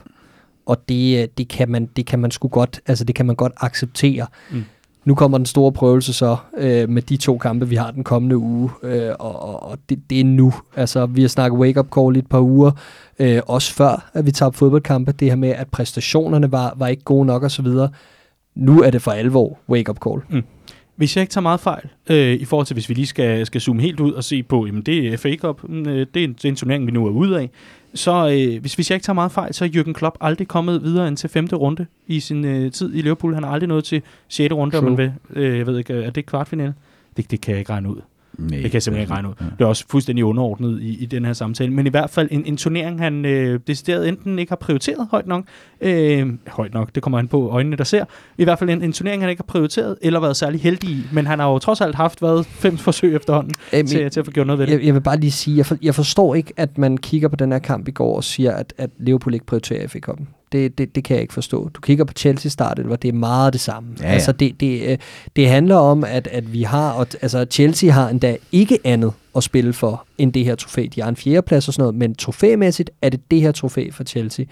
[0.66, 3.53] Og det, det, kan man, det kan man sgu godt, altså det kan man godt
[3.57, 4.27] acceptere.
[4.51, 4.64] Mm
[5.05, 8.36] nu kommer den store prøvelse så øh, med de to kampe, vi har den kommende
[8.36, 10.55] uge, øh, og, og, og det, det er nu.
[10.76, 12.70] Altså, vi har snakket wake-up call i et par uger,
[13.18, 15.12] øh, også før, at vi tabte fodboldkampe.
[15.12, 17.66] Det her med, at præstationerne var, var ikke gode nok osv.
[18.55, 20.20] Nu er det for alvor wake-up call.
[20.30, 20.44] Mm.
[20.96, 23.61] Hvis jeg ikke tager meget fejl, øh, i forhold til hvis vi lige skal, skal
[23.61, 26.24] zoome helt ud og se på, jamen det er FA Cup, mm, øh, det, er
[26.24, 27.50] en, det er en turnering, vi nu er ude af,
[27.95, 30.82] så øh, hvis, hvis jeg ikke tager meget fejl, så er Jürgen Klopp aldrig kommet
[30.82, 33.34] videre end til femte runde i sin øh, tid i Liverpool.
[33.34, 35.12] Han har aldrig nået til sjette runde, om man vil.
[35.30, 36.74] Øh, jeg ved ikke, er det kvartfinale?
[37.16, 38.01] Det, det kan jeg ikke regne ud.
[38.39, 39.35] Nej, det kan jeg simpelthen ikke regne ud.
[39.41, 39.45] Ja.
[39.45, 41.72] Det er også fuldstændig underordnet i, i den her samtale.
[41.72, 45.26] Men i hvert fald en, en turnering, han øh, decideret enten ikke har prioriteret højt
[45.26, 45.45] nok,
[45.80, 48.05] øh, højt nok, det kommer han på øjnene, der ser,
[48.39, 51.03] i hvert fald en, en turnering, han ikke har prioriteret, eller været særlig heldig i.
[51.12, 54.26] Men han har jo trods alt haft været fem forsøg efterhånden Æm, til, til at
[54.26, 54.72] få gjort noget ved det.
[54.72, 57.37] Jeg, jeg vil bare lige sige, jeg, for, jeg forstår ikke, at man kigger på
[57.37, 60.24] den her kamp i går og siger, at, at Liverpool ikke prioriterer FA Cup'en.
[60.53, 61.68] Det, det, det kan jeg ikke forstå.
[61.68, 63.88] Du kigger på Chelsea startet, hvor det er meget det samme.
[64.01, 64.12] Ja, ja.
[64.12, 64.99] Altså det, det, øh,
[65.36, 69.42] det handler om, at, at vi har, og, altså Chelsea har endda ikke andet at
[69.42, 70.86] spille for, end det her trofæ.
[70.95, 74.05] De har en fjerdeplads og sådan noget, men trofæmæssigt er det det her trofæ for
[74.05, 74.45] Chelsea.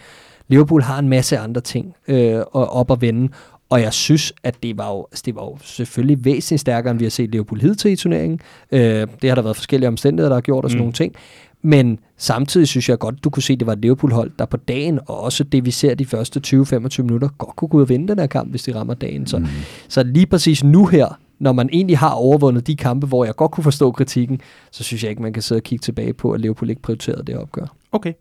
[0.48, 3.28] Liverpool har en masse andre ting øh, op at vende,
[3.72, 6.98] og jeg synes, at det var jo, altså det var jo selvfølgelig væsentligt stærkere, end
[6.98, 8.40] vi har set Liverpool hidtil i turneringen.
[8.72, 10.82] Øh, det har der været forskellige omstændigheder, der har gjort og sådan mm.
[10.82, 11.14] nogle ting.
[11.62, 14.56] Men samtidig synes jeg godt, du kunne se, at det var et Liverpool-hold, der på
[14.56, 17.88] dagen, og også det, vi ser de første 20-25 minutter, godt kunne gå ud og
[17.88, 19.26] vinde den her kamp, hvis de rammer dagen.
[19.26, 19.46] Så, mm.
[19.88, 23.50] så lige præcis nu her, når man egentlig har overvundet de kampe, hvor jeg godt
[23.50, 24.40] kunne forstå kritikken,
[24.70, 27.22] så synes jeg ikke, man kan sidde og kigge tilbage på, at Liverpool ikke prioriterede
[27.26, 27.66] det opgør.
[27.92, 28.12] Okay.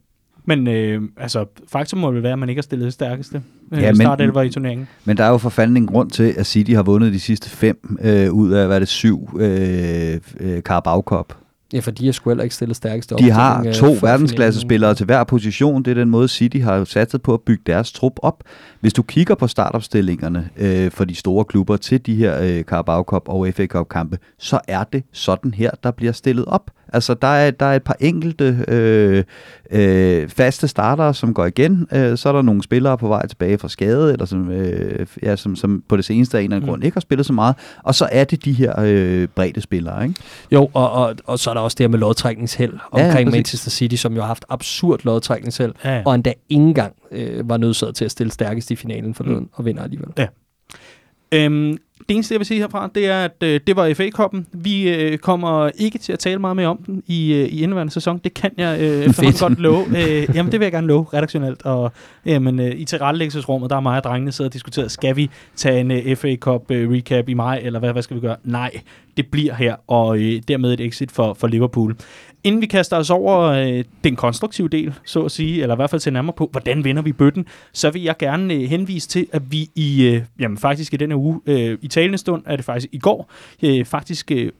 [0.45, 3.81] Men øh, altså, faktum må vel være, at man ikke har stillet det stærkeste øh,
[3.81, 4.87] ja, startelver i turneringen.
[5.05, 7.49] Men der er jo for fanden en grund til, at City har vundet de sidste
[7.49, 11.33] fem øh, ud af, hvad er det, syv øh, øh, Carabao Cup.
[11.73, 15.05] Ja, for de har sgu heller ikke stillet stærkeste De har øh, to verdensklassespillere til
[15.05, 15.83] hver position.
[15.83, 18.43] Det er den måde, City har satset på at bygge deres trup op.
[18.79, 23.03] Hvis du kigger på startopstillingerne øh, for de store klubber til de her øh, Carabao
[23.03, 26.71] Cup og FA Cup kampe, så er det sådan her, der bliver stillet op.
[26.93, 29.23] Altså, der er, der er et par enkelte øh,
[29.71, 31.87] øh, faste starter, som går igen.
[31.93, 35.35] Øh, så er der nogle spillere på vej tilbage fra skade, eller som, øh, ja,
[35.35, 36.71] som, som på det seneste af en eller anden mm.
[36.71, 37.55] grund ikke har spillet så meget.
[37.83, 40.15] Og så er det de her øh, brede spillere, ikke?
[40.51, 43.71] Jo, og, og, og så er der også det her med lodtrækningsheld omkring ja, Manchester
[43.71, 46.01] City, som jo har haft absurd lodtrækningsheld, ja.
[46.05, 49.49] og endda ingen engang øh, var nødsaget til at stille stærkest i finalen for mm.
[49.53, 50.09] og vinder alligevel.
[50.17, 50.27] Ja.
[51.33, 51.77] Øhm,
[52.09, 54.47] det eneste, jeg vil sige herfra, det er, at øh, det var FA-koppen.
[54.53, 57.93] Vi øh, kommer ikke til at tale meget mere om den i, øh, i indeværende
[57.93, 58.17] sæson.
[58.17, 59.85] Det kan jeg øh, efterhånden godt love.
[59.87, 61.65] Øh, jamen, det vil jeg gerne love redaktionelt.
[61.65, 61.91] Og
[62.25, 65.79] jamen, øh, i tilrettelæggelsesrummet, der er mig og drengene sidder og diskuterer, skal vi tage
[65.79, 68.35] en øh, FA-cup øh, recap i maj, eller hvad, hvad skal vi gøre?
[68.43, 68.71] Nej,
[69.17, 71.95] det bliver her, og øh, dermed et exit for, for Liverpool.
[72.43, 75.89] Inden vi kaster os over øh, den konstruktive del, så at sige, eller i hvert
[75.89, 79.27] fald til nærmere på, hvordan vinder vi bøtten, så vil jeg gerne øh, henvise til,
[79.31, 82.65] at vi i, øh, jamen faktisk i denne uge, øh, i talende stund er det
[82.65, 83.31] faktisk i går,
[83.63, 84.51] øh, faktisk øh,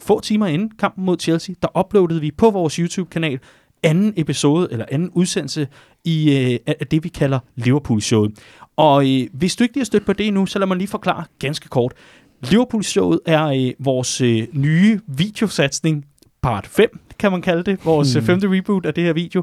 [0.00, 3.38] få timer inden kampen mod Chelsea, der uploadede vi på vores YouTube-kanal
[3.82, 5.68] anden episode, eller anden udsendelse
[6.04, 8.32] i øh, af det, vi kalder Liverpool-showet.
[8.76, 10.88] Og øh, hvis du ikke lige har stødt på det endnu, så lad mig lige
[10.88, 11.92] forklare ganske kort.
[12.42, 16.04] Liverpool-showet er øh, vores øh, nye videosatsning,
[16.42, 18.24] part 5, kan man kalde det, vores hmm.
[18.24, 19.42] femte reboot af det her video.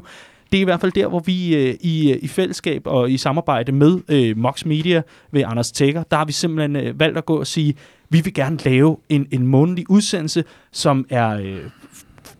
[0.52, 3.16] Det er i hvert fald der, hvor vi øh, i, øh, i fællesskab og i
[3.16, 7.26] samarbejde med øh, Mox Media ved Anders Tækker, der har vi simpelthen øh, valgt at
[7.26, 7.74] gå og sige,
[8.08, 11.60] vi vil gerne lave en, en månedlig udsendelse, som er øh,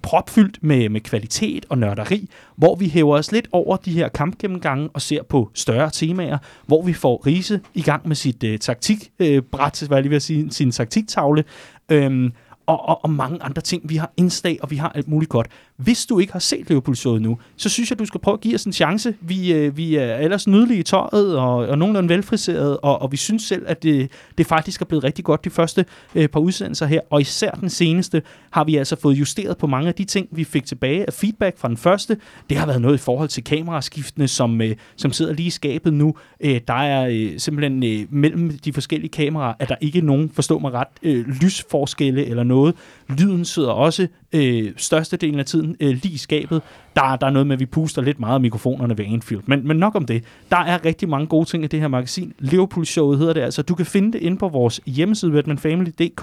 [0.03, 4.89] propfyldt med, med kvalitet og nørderi, hvor vi hæver os lidt over de her kampgennemgange
[4.95, 9.83] og ser på større temaer, hvor vi får Riese i gang med sit øh, taktikbræt,
[9.83, 11.45] øh, hvad jeg lige vil sige, sin taktiktavle,
[11.89, 12.31] øh,
[12.67, 13.89] og, og, og mange andre ting.
[13.89, 15.49] Vi har Insta, og vi har alt muligt godt.
[15.77, 18.55] Hvis du ikke har set Liverpool-showet nu, så synes jeg, du skal prøve at give
[18.55, 19.15] os en chance.
[19.21, 23.17] Vi, øh, vi er ellers nydelige i tøjet, og, og nogenlunde velfriseret, og, og vi
[23.17, 26.87] synes selv, at det, det faktisk er blevet rigtig godt de første øh, par udsendelser
[26.87, 27.01] her.
[27.11, 30.45] Og især den seneste har vi altså fået justeret på mange af de ting, vi
[30.45, 32.17] fik tilbage af feedback fra den første.
[32.51, 35.93] Det har været noget i forhold til kameraskiftene, som, øh, som sidder lige i skabet
[35.93, 36.15] nu.
[36.41, 40.31] Øh, der er øh, simpelthen øh, mellem de forskellige kameraer, at der ikke er nogen,
[40.31, 42.75] forstå mig ret, øh, lysforskelle eller noget.
[43.09, 46.63] Lyden sidder også øh, størstedelen af tiden øh, lige i skabet.
[46.97, 49.43] Der, der er noget med, at vi puster lidt meget af mikrofonerne ved Anfield.
[49.47, 50.25] Men, men nok om det.
[50.51, 52.33] Der er rigtig mange gode ting i det her magasin.
[52.39, 53.63] Liverpool-showet hedder det altså.
[53.63, 56.23] Du kan finde det inde på vores hjemmeside, redmanfamily.dk.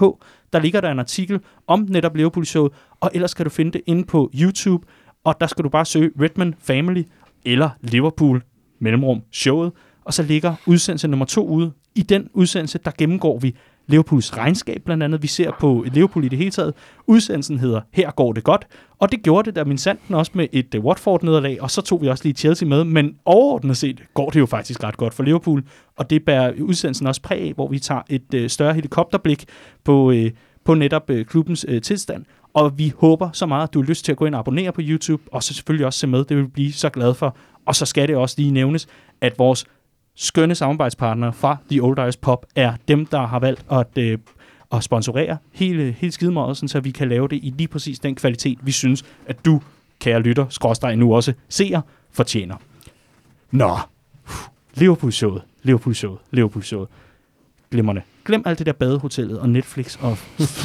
[0.52, 4.04] Der ligger der en artikel om netop Liverpool-showet, og ellers kan du finde det inde
[4.04, 4.86] på YouTube,
[5.24, 7.02] og der skal du bare søge Redman Family
[7.44, 8.42] eller Liverpool
[8.78, 9.72] mellemrum showet,
[10.04, 11.72] og så ligger udsendelse nummer to ude.
[11.94, 13.54] I den udsendelse, der gennemgår vi
[13.86, 15.22] Liverpools regnskab blandt andet.
[15.22, 16.74] Vi ser på Liverpool i det hele taget.
[17.06, 18.66] Udsendelsen hedder Her går det godt.
[18.98, 22.02] Og det gjorde det der min sanden også med et uh, Watford-nederlag, og så tog
[22.02, 22.84] vi også lige Chelsea med.
[22.84, 25.62] Men overordnet set går det jo faktisk ret godt for Liverpool,
[25.96, 29.44] og det bærer udsendelsen også præg af, hvor vi tager et uh, større helikopterblik
[29.84, 30.26] på, uh,
[30.64, 32.24] på netop uh, klubbens uh, tilstand.
[32.54, 34.72] Og vi håber så meget, at du har lyst til at gå ind og abonnere
[34.72, 36.24] på YouTube, og så selvfølgelig også se med.
[36.24, 37.36] Det vil vi blive så glad for.
[37.66, 38.86] Og så skal det også lige nævnes,
[39.20, 39.66] at vores
[40.16, 44.18] skønne samarbejdspartnere fra The Old Irish Pop er dem, der har valgt at, øh,
[44.72, 48.58] at sponsorere hele, hele skidemåret, så vi kan lave det i lige præcis den kvalitet,
[48.62, 49.62] vi synes, at du,
[50.00, 51.80] kære lytter, skråstrej nu også seer,
[52.12, 52.56] fortjener.
[53.50, 53.78] Nå,
[54.74, 56.88] Liverpool-showet, Liverpool-showet, Liverpool-showet.
[57.70, 58.02] Glimmerne.
[58.24, 60.18] Glem alt det der badehotellet og Netflix og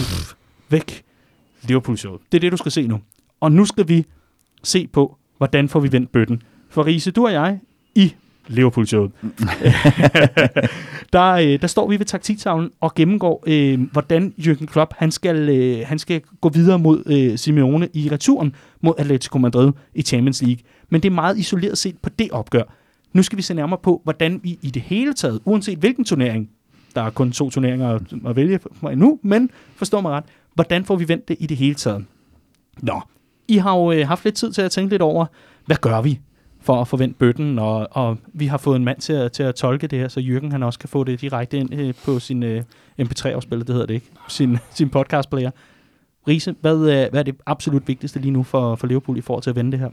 [0.74, 1.04] væk.
[1.62, 2.22] Liverpool-showet.
[2.32, 3.00] Det er det, du skal se nu.
[3.40, 4.06] Og nu skal vi
[4.64, 6.42] se på, hvordan får vi vendt bøtten.
[6.70, 7.60] For Riese, du og jeg
[7.96, 8.16] i
[8.50, 9.12] Liverpool-showet.
[11.14, 15.50] der, øh, der står vi ved taktiktavlen og gennemgår, øh, hvordan Jürgen Klopp han skal,
[15.50, 20.42] øh, han skal gå videre mod øh, Simeone i returen mod Atletico Madrid i Champions
[20.42, 20.64] League.
[20.90, 22.64] Men det er meget isoleret set på det opgør.
[23.14, 26.50] Nu skal vi se nærmere på, hvordan vi i det hele taget, uanset hvilken turnering,
[26.96, 30.24] der er kun to turneringer at, at vælge for nu, men forstår mig ret,
[30.54, 32.06] hvordan får vi vendt det i det hele taget?
[32.82, 33.02] Nå,
[33.48, 35.26] I har jo øh, haft lidt tid til at tænke lidt over,
[35.66, 36.20] hvad gør vi
[36.70, 39.56] for at forvente bøtten, og, og vi har fået en mand til at, til at
[39.56, 42.44] tolke det her, så Jørgen han også kan få det direkte ind øh, på sin
[42.44, 42.64] øh,
[43.02, 45.52] MP3-afspiller, det hedder det ikke, sin, sin podcast-player.
[46.28, 49.44] Riese, hvad, øh, hvad er det absolut vigtigste lige nu for, for Liverpool i forhold
[49.44, 49.90] til at vende det her?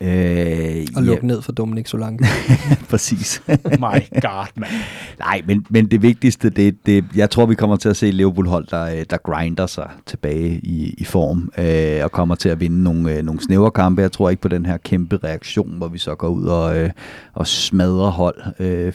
[0.00, 1.26] Øh, og lukke ja.
[1.26, 2.24] ned for Dominik Solanke.
[2.90, 3.42] Præcis.
[3.78, 4.68] My God, man.
[5.18, 8.66] Nej, men, men det vigtigste, det, det, jeg tror, vi kommer til at se Liverpool-hold,
[8.70, 13.12] der, der grinder sig tilbage i, i form, øh, og kommer til at vinde nogle,
[13.12, 14.02] øh, nogle snævre kampe.
[14.02, 16.90] Jeg tror ikke på den her kæmpe reaktion, hvor vi så går ud og, øh,
[17.34, 18.92] og smadrer hold øh,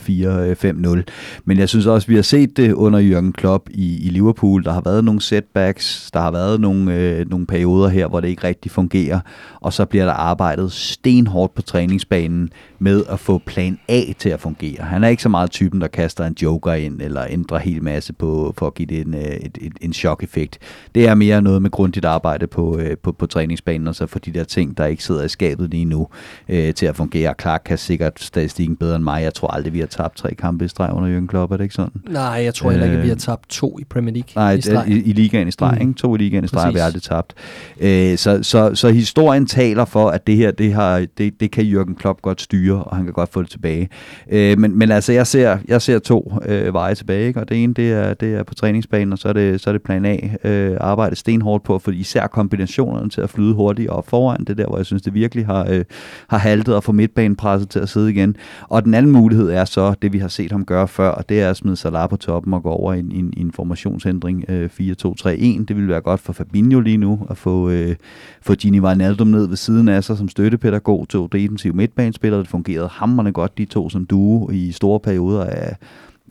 [1.00, 1.04] 4-5-0.
[1.46, 4.64] Men jeg synes også, vi har set det under Jürgen Klopp i, i Liverpool.
[4.64, 8.28] Der har været nogle setbacks, der har været nogle, øh, nogle perioder her, hvor det
[8.28, 9.20] ikke rigtig fungerer,
[9.62, 12.50] og så bliver der arbejdet stenhårdt på træningsbanen
[12.80, 14.84] med at få plan A til at fungere.
[14.84, 18.14] Han er ikke så meget typen, der kaster en joker ind, eller ændrer helt masse
[18.14, 20.60] på, for at give det en, øh, et, et, en chok-effekt.
[20.96, 24.20] Det er mere noget med grundigt arbejde på, øh, på, på træningsbanen, og så få
[24.20, 26.08] de der ting, der ikke sidder i skabet lige nu,
[26.50, 27.34] øh, til at fungere.
[27.42, 29.24] Clark kan sikkert statistikken bedre end mig.
[29.24, 31.64] Jeg tror aldrig, vi har tabt tre kampe i streg under Jürgen Klopp, er det
[31.64, 32.02] ikke sådan?
[32.10, 34.62] Nej, jeg tror heller ikke, at vi har tabt to i Premier League nej, i
[34.62, 34.88] streg.
[34.88, 35.82] I, i ligaen i streg, mm.
[35.82, 35.94] ikke?
[35.94, 37.34] To i ligaen i streg har vi aldrig tabt.
[37.80, 41.66] Øh, så, så, så historien taler for, at det her, det, har, det, det kan
[41.66, 43.90] Jürgen Klopp godt styre, og han kan godt få det tilbage.
[44.32, 47.40] Øh, men, men altså, jeg ser, jeg ser to øh, veje tilbage, ikke?
[47.40, 49.72] og det ene, det er, det er på træningsbanen, og så er det, så er
[49.72, 50.18] det plan A.
[50.44, 54.68] Øh, arbejde stenhårdt på, for især kombinationerne til at flyde hurtigt og foran, det der,
[54.68, 55.86] hvor jeg synes, det virkelig har, øh,
[56.28, 58.36] har haltet at få midtbanepresset til at sidde igen.
[58.70, 61.42] Og den anden mulighed er så, det vi har set ham gøre før, og det
[61.42, 64.70] er at smide Salah på toppen og gå over i en, en, en formationsændring øh,
[64.80, 65.66] 4-2-3-1.
[65.66, 67.96] Det vil være godt for Fabinho lige nu, at få, øh,
[68.42, 72.38] få Gini Wijnaldum ned ved siden af sig som støttepædagog til defensiv midtbanespiller.
[72.38, 75.76] Det fungerede hammerne godt, de to som duo i store perioder af,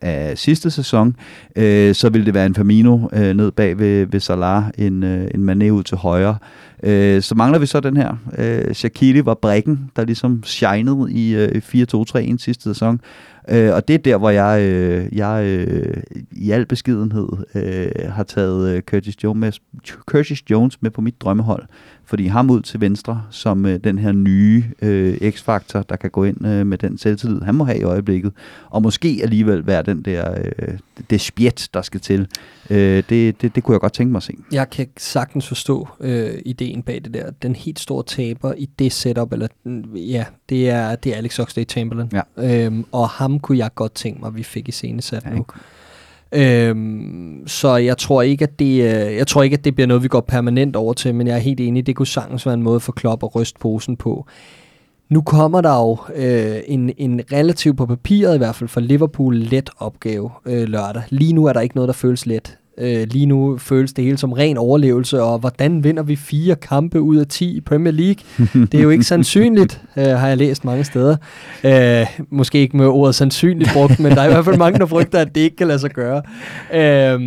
[0.02, 1.16] af sidste sæson,
[1.56, 5.28] øh, så ville det være en Firmino øh, ned bag ved, ved Salah, en, øh,
[5.34, 6.36] en Mané ud til højre.
[6.82, 8.16] Øh, så mangler vi så den her.
[8.38, 11.62] Øh, Shaqiri var brækken, der ligesom shinede i øh,
[11.94, 13.00] 4-2-3 sidste sæson.
[13.50, 16.02] Øh, og det er der, hvor jeg, øh, jeg øh,
[16.32, 19.52] i al beskedenhed øh, har taget øh, Curtis, Jones med,
[20.06, 21.62] Curtis Jones med på mit drømmehold.
[22.08, 26.24] Fordi ham ud til venstre, som øh, den her nye øh, x-faktor, der kan gå
[26.24, 28.32] ind øh, med den selvtillid, han må have i øjeblikket.
[28.70, 30.78] Og måske alligevel være den der, øh,
[31.10, 32.26] det spjæt, der skal til.
[32.70, 34.34] Øh, det, det, det kunne jeg godt tænke mig at se.
[34.52, 37.30] Jeg kan sagtens forstå øh, ideen bag det der.
[37.30, 39.48] Den helt store taber i det setup, eller
[39.94, 42.08] ja, det er, det er Alex Oxlade-Chamberlain.
[42.12, 42.64] Ja.
[42.66, 45.44] Øhm, og ham kunne jeg godt tænke mig, at vi fik i scenesat ja, nu.
[46.32, 50.02] Øhm, så jeg tror ikke, at det, øh, jeg tror ikke, at det bliver noget,
[50.02, 52.62] vi går permanent over til, men jeg er helt enig, det kunne sagtens være en
[52.62, 54.26] måde for Klopp at ryste posen på.
[55.08, 59.36] Nu kommer der jo øh, en, en relativt på papiret i hvert fald for Liverpool
[59.36, 61.02] let opgave øh, lørdag.
[61.08, 62.58] Lige nu er der ikke noget, der føles let.
[62.80, 67.00] Øh, lige nu føles det hele som ren overlevelse, og hvordan vinder vi fire kampe
[67.00, 68.22] ud af 10 i Premier League?
[68.72, 71.16] Det er jo ikke sandsynligt, øh, har jeg læst mange steder.
[71.64, 74.86] Øh, måske ikke med ordet sandsynligt brugt, men der er i hvert fald mange, der
[74.86, 76.22] frygter, at det ikke kan lade sig gøre.
[76.74, 77.20] Øh,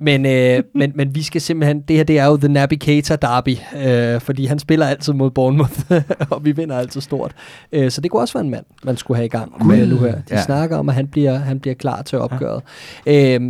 [0.00, 3.56] men, øh, men, men vi skal simpelthen, det her det er jo The Navigator Derby,
[3.86, 5.80] øh, fordi han spiller altid mod Bournemouth,
[6.30, 7.34] og vi vinder altid stort.
[7.72, 9.98] Øh, så det kunne også være en mand, man skulle have i gang med nu
[9.98, 10.12] her.
[10.12, 10.42] De ja.
[10.42, 12.62] snakker om, at han bliver, han bliver klar til opgøret.
[13.06, 13.38] Ja.
[13.38, 13.40] Øh,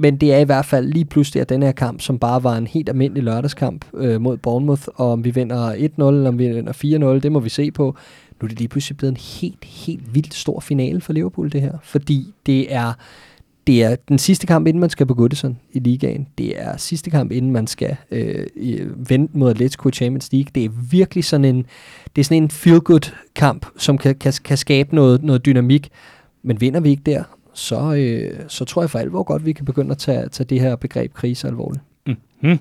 [0.00, 2.56] men det er i hvert fald lige pludselig, at den her kamp, som bare var
[2.56, 6.48] en helt almindelig lørdagskamp øh, mod Bournemouth, og om vi vinder 1-0, eller om vi
[6.48, 7.84] vinder 4-0, det må vi se på.
[8.40, 11.60] Nu er det lige pludselig blevet en helt, helt vildt stor finale for Liverpool, det
[11.60, 11.72] her.
[11.82, 12.92] Fordi det er
[13.66, 16.26] det er den sidste kamp, inden man skal på Goodison i ligaen.
[16.38, 18.46] Det er sidste kamp, inden man skal øh,
[19.10, 20.50] vente mod Atletico i Champions League.
[20.54, 21.66] Det er virkelig sådan en,
[22.16, 25.88] det er sådan en feel-good kamp, som kan, kan, kan skabe noget, noget dynamik.
[26.42, 27.22] Men vinder vi ikke der,
[27.54, 30.60] så, øh, så tror jeg for alvor godt, vi kan begynde at tage, tage det
[30.60, 31.82] her begreb krise alvorligt.
[32.06, 32.58] Mm-hmm.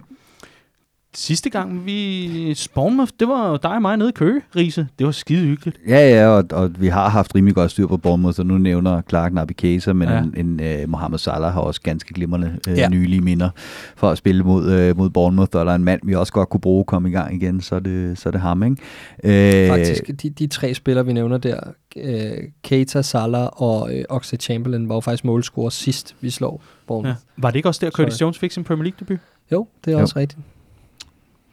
[1.14, 4.88] Sidste gang vi Bournemouth, det var dig og mig nede i Køge, Riese.
[5.00, 5.80] Det var skide hyggeligt.
[5.88, 9.02] Ja, ja, og, og vi har haft rimelig godt styr på Bournemouth, så nu nævner
[9.10, 10.20] Clark Nabi Kesa, men Ja.
[10.20, 12.90] en, en uh, Mohamed Salah har også ganske glimrende uh, Ja.
[12.90, 13.50] nylige minder
[13.96, 16.50] for at spille mod, uh, mod Bournemouth, og der er en mand, vi også godt
[16.50, 19.68] kunne bruge komme i gang igen, så er det, så er det ham, ikke?
[19.68, 21.60] Uh, Faktisk, de, de tre spillere, vi nævner der,
[21.98, 22.32] øh,
[22.64, 27.20] Keita, Salah og øh, Oxlade Chamberlain, var jo faktisk målscorer sidst, vi slog Bournemouth.
[27.38, 27.42] Ja.
[27.42, 28.22] Var det ikke også der, Curtis.
[28.22, 29.20] Jones fik sin Premier League debut?
[29.52, 29.56] Ja.
[29.56, 30.02] Jo, det er Jo.
[30.02, 30.40] også rigtigt.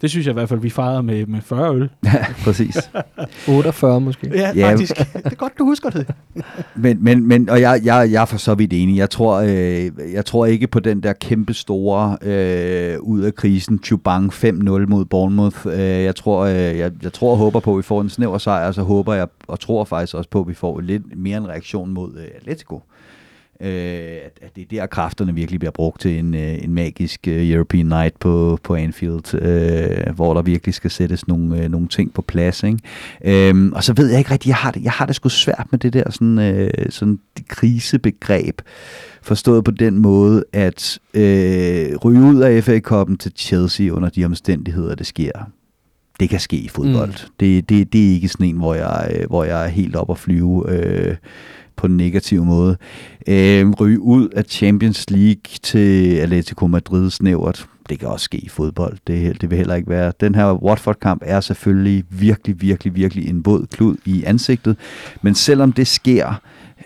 [0.01, 1.91] Det synes jeg i hvert fald, vi fejrede med, med 40 øl.
[2.05, 2.91] Ja, præcis.
[3.49, 4.31] 48 måske.
[4.35, 4.71] Ja, Ja.
[4.71, 4.97] faktisk.
[4.99, 6.07] det er godt, du husker det.
[6.77, 8.97] Men, men, men og jeg, jeg, jeg er for så vidt enig.
[8.97, 13.81] Jeg tror, øh, jeg tror ikke på den der kæmpe store øh, ud af krisen
[13.85, 14.47] Chubang 5-0
[14.87, 15.67] mod Bournemouth.
[15.67, 18.39] Øh, jeg tror, øh, jeg, jeg tror og håber på, at vi får en snæver
[18.39, 21.39] sejr, og så håber jeg og tror faktisk også på, at vi får lidt mere
[21.39, 22.75] en reaktion mod øh, Atletico.
[22.77, 22.81] Øh,
[23.61, 27.51] at, at det er der, kræfterne virkelig bliver brugt til en, øh, en magisk øh,
[27.51, 32.15] European Night på, på Anfield, øh, hvor der virkelig skal sættes nogle, øh, nogle ting
[32.15, 32.63] på plads.
[32.63, 32.79] Ikke?
[33.25, 35.67] Øhm, og så ved jeg ikke rigtigt, jeg har det, jeg har det sgu svært
[35.71, 38.61] med det der sådan, øh, sådan krisebegreb,
[39.23, 44.95] forstået på den måde, at øh, ryge ud af FA-koppen til Chelsea under de omstændigheder,
[44.95, 45.33] det sker.
[46.21, 47.11] Det kan ske i fodbold.
[47.11, 47.33] Mm.
[47.41, 50.11] Det, det, det er ikke sådan en, hvor jeg, øh, hvor jeg er helt op
[50.11, 51.17] at flyve øh,
[51.77, 52.77] på den negative måde.
[53.29, 57.67] Øh, ryge ud af Champions League til Atletico Madrid snævert.
[57.89, 58.99] Det kan også ske i fodbold.
[59.07, 60.13] Det, det vil heller ikke være.
[60.21, 64.77] Den her Watford-kamp er selvfølgelig virkelig, virkelig, virkelig en våd klud i ansigtet.
[65.23, 66.41] Men selvom det sker,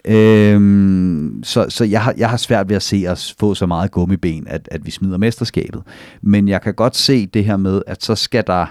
[0.04, 3.90] Øhm, så så jeg, har, jeg har svært ved at se os få så meget
[3.90, 5.82] gummiben, at, at vi smider mesterskabet.
[6.22, 8.66] Men jeg kan godt se det her med, at så skal der,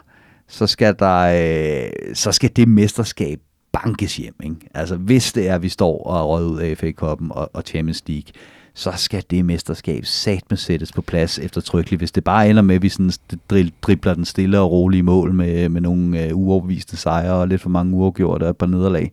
[0.48, 3.40] så skal der, øh, så skal det mesterskab
[3.84, 4.36] bankes hjem.
[4.44, 4.56] Ikke?
[4.74, 7.64] Altså hvis det er, at vi står og er røget ud af FA-koppen og, og
[7.66, 8.32] Champions League,
[8.74, 12.00] så skal det mesterskab satme sættes på plads eftertrykkeligt.
[12.00, 13.12] Hvis det bare ender med, at vi sådan
[13.54, 17.62] dri- dribler den stille og rolige mål med, med nogle øh, uoverviste sejre og lidt
[17.62, 19.12] for mange uafgjorte og et par nederlag,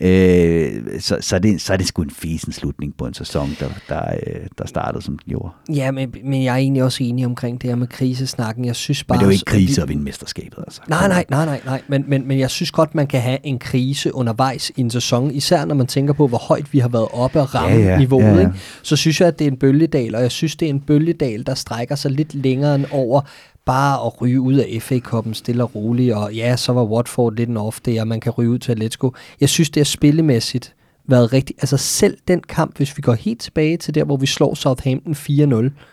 [0.00, 3.56] øh, så, så, er det, så er det sgu en fesen slutning på en sæson,
[3.60, 5.48] der, der, øh, der startede, som den gjorde.
[5.74, 8.64] Ja, men, men jeg er egentlig også enig omkring det her med krisesnakken.
[8.64, 9.16] Jeg synes bare...
[9.16, 10.80] Men det er jo ikke krise at vinde mesterskabet, altså.
[10.88, 11.82] Nej, nej, nej, nej, nej.
[11.88, 15.30] Men, men, men jeg synes godt, man kan have en krise undervejs i en sæson,
[15.30, 17.98] især når man tænker på, hvor højt vi har været oppe og ramme Ja, ja,
[17.98, 18.24] niveauet.
[18.24, 18.40] ja, ja.
[18.40, 18.52] Ikke?
[18.82, 21.46] Så synes jeg, at det er en bølgedal, og jeg synes, det er en bølgedal,
[21.46, 23.20] der strækker sig lidt længere end over
[23.66, 27.48] bare at ryge ud af FA-koppen stille og roligt, og ja, så var Watford lidt
[27.48, 29.12] en off day, og man kan ryge ud til Atletico.
[29.40, 30.74] Jeg synes, det er spillemæssigt
[31.08, 31.58] været rigtigt.
[31.62, 35.12] Altså selv den kamp, hvis vi går helt tilbage til der, hvor vi slår Southampton
[35.14, 35.20] 4-0,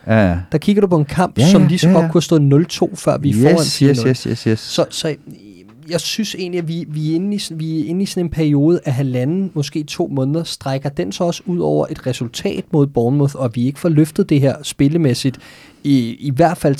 [0.08, 0.38] Ja, ja.
[0.52, 2.12] der kigger du på en kamp, Ja, som ja, lige så ja, godt ja.
[2.12, 2.22] kunne
[2.52, 3.84] have stået 0-2, før vi yes, foran 4-0.
[3.90, 4.60] yes, yes, yes, yes.
[4.60, 5.16] Så, så
[5.90, 8.26] jeg synes egentlig, at vi, vi, er inde i, sådan- vi er inde i sådan
[8.26, 12.64] en periode af halvanden, måske to måneder, strækker den så også ud over et resultat
[12.72, 15.38] mod Bournemouth, og vi ikke får løftet det her spillemæssigt
[15.84, 16.76] i, i hvert fald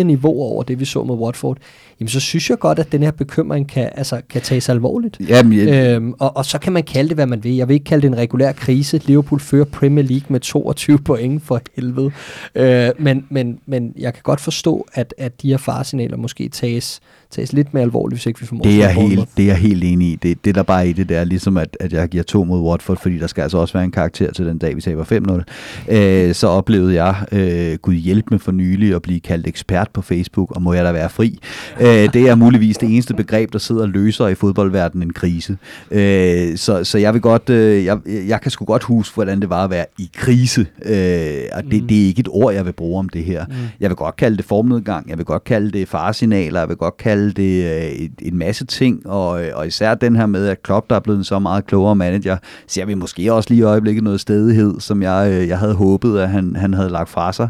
[0.00, 1.56] 3-4 niveauer over det, vi så med Watford,
[2.00, 5.16] jamen så synes jeg godt, at den her bekymring kan, altså, kan tages alvorligt.
[5.28, 7.56] Jamen, jeg, Øhm, og, og så kan man kalde det, hvad man vil.
[7.56, 9.00] Jeg vil ikke kalde det en regulær krise.
[9.06, 12.10] Liverpool fører Premier League med 22 point for helvede.
[12.54, 17.00] Øh, men, men, men jeg kan godt forstå, at, at de her faresignaler måske tages,
[17.30, 19.84] tages lidt mere alvorligt, hvis ikke vi formår Det er, helt, det er jeg helt
[19.84, 20.16] enig i.
[20.22, 22.44] Det, det der bare er i det, det er ligesom, at, at jeg giver to
[22.44, 25.42] mod Watford, fordi der skal altså også være en karakter til den dag, vi taber
[25.88, 25.94] 5-0.
[25.96, 30.02] Øh, så oplevede jeg, øh, Gud hjælp med for nylig, at blive kaldt ekspert på
[30.02, 31.38] Facebook, og må jeg da være fri.
[31.80, 35.56] Øh, det er muligvis det eneste begreb, der sidder og løser i fodboldverdenen en krise.
[35.90, 37.98] Øh, så, så jeg vil godt, øh, jeg,
[38.28, 40.66] jeg kan sgu godt huske, hvordan det var at være i krise.
[40.84, 41.88] Øh, og det, Mm.
[41.88, 43.44] det er ikke et ord, jeg vil bruge om det her.
[43.46, 43.54] Mm.
[43.80, 46.96] Jeg vil godt kalde det formnedgang, jeg vil godt kalde det faresignaler, jeg vil godt
[46.96, 50.90] kalde det øh, en masse ting, og, øh, og især den her med, at Klopp,
[50.90, 52.36] der er blevet en så meget klogere manager,
[52.66, 56.18] ser vi måske også lige i øjeblikket noget stedighed, som jeg, øh, jeg havde håbet,
[56.18, 57.48] at han, han havde lagt fra sig.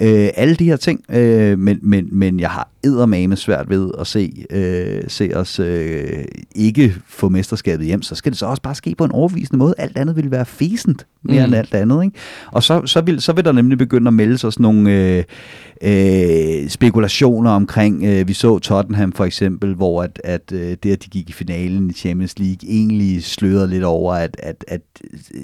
[0.00, 4.06] Øh, alle de her ting, øh, men, men, men jeg har eddermame svært ved at
[4.06, 6.24] se, øh, se os øh,
[6.54, 9.74] ikke få mesterskabet hjem, så skal det så også bare ske på en overvisende måde.
[9.78, 11.44] Alt andet vil være fæsent mere Mm.
[11.44, 12.04] end alt andet.
[12.04, 12.16] Ikke?
[12.46, 15.24] Og så, så, vil, så vil der nemlig begynde at melde sig sådan nogle øh,
[15.82, 21.04] øh, spekulationer omkring, øh, vi så Tottenham for eksempel, hvor at, at øh, det, at
[21.04, 24.80] de gik i finalen i Champions League, egentlig slørede lidt over, at, at, at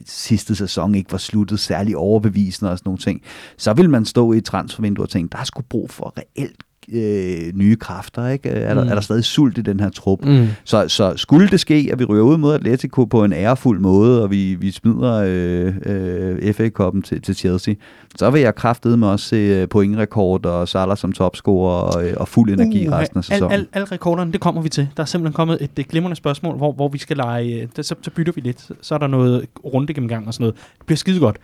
[0.07, 3.23] sidste sæson ikke var sluttet særlig overbevisende og sådan nogle ting.
[3.57, 6.57] Så vil man stå i et transfervindue og tænke, der er sgu brug for reelt
[6.93, 8.29] øh, nye kræfter?
[8.29, 8.49] Ikke?
[8.49, 8.91] Er, der, Mm.
[8.91, 10.25] er der stadig sult i den her trup?
[10.25, 10.47] Mm.
[10.65, 14.23] Så, så skulle det ske, at vi ryger ud mod Atletico på en ærefuld måde,
[14.23, 17.75] og vi, vi smider øh, øh, FA-koppen til, til Chelsea,
[18.17, 22.15] så vil jeg kraftede med også se øh, pointrekord og Salah som topscorer og, øh,
[22.17, 23.53] og fuld energi uh, resten af sæsonen.
[23.53, 24.89] Al, al, al rekorderne, det kommer vi til.
[24.97, 27.83] Der er simpelthen kommet et, et glimrende spørgsmål, hvor, hvor vi skal lege, øh, der,
[27.83, 28.61] så, så bytter vi lidt.
[28.61, 30.55] Så, så er der noget runde gennemgang og sådan noget.
[30.79, 31.37] Det bliver skide godt.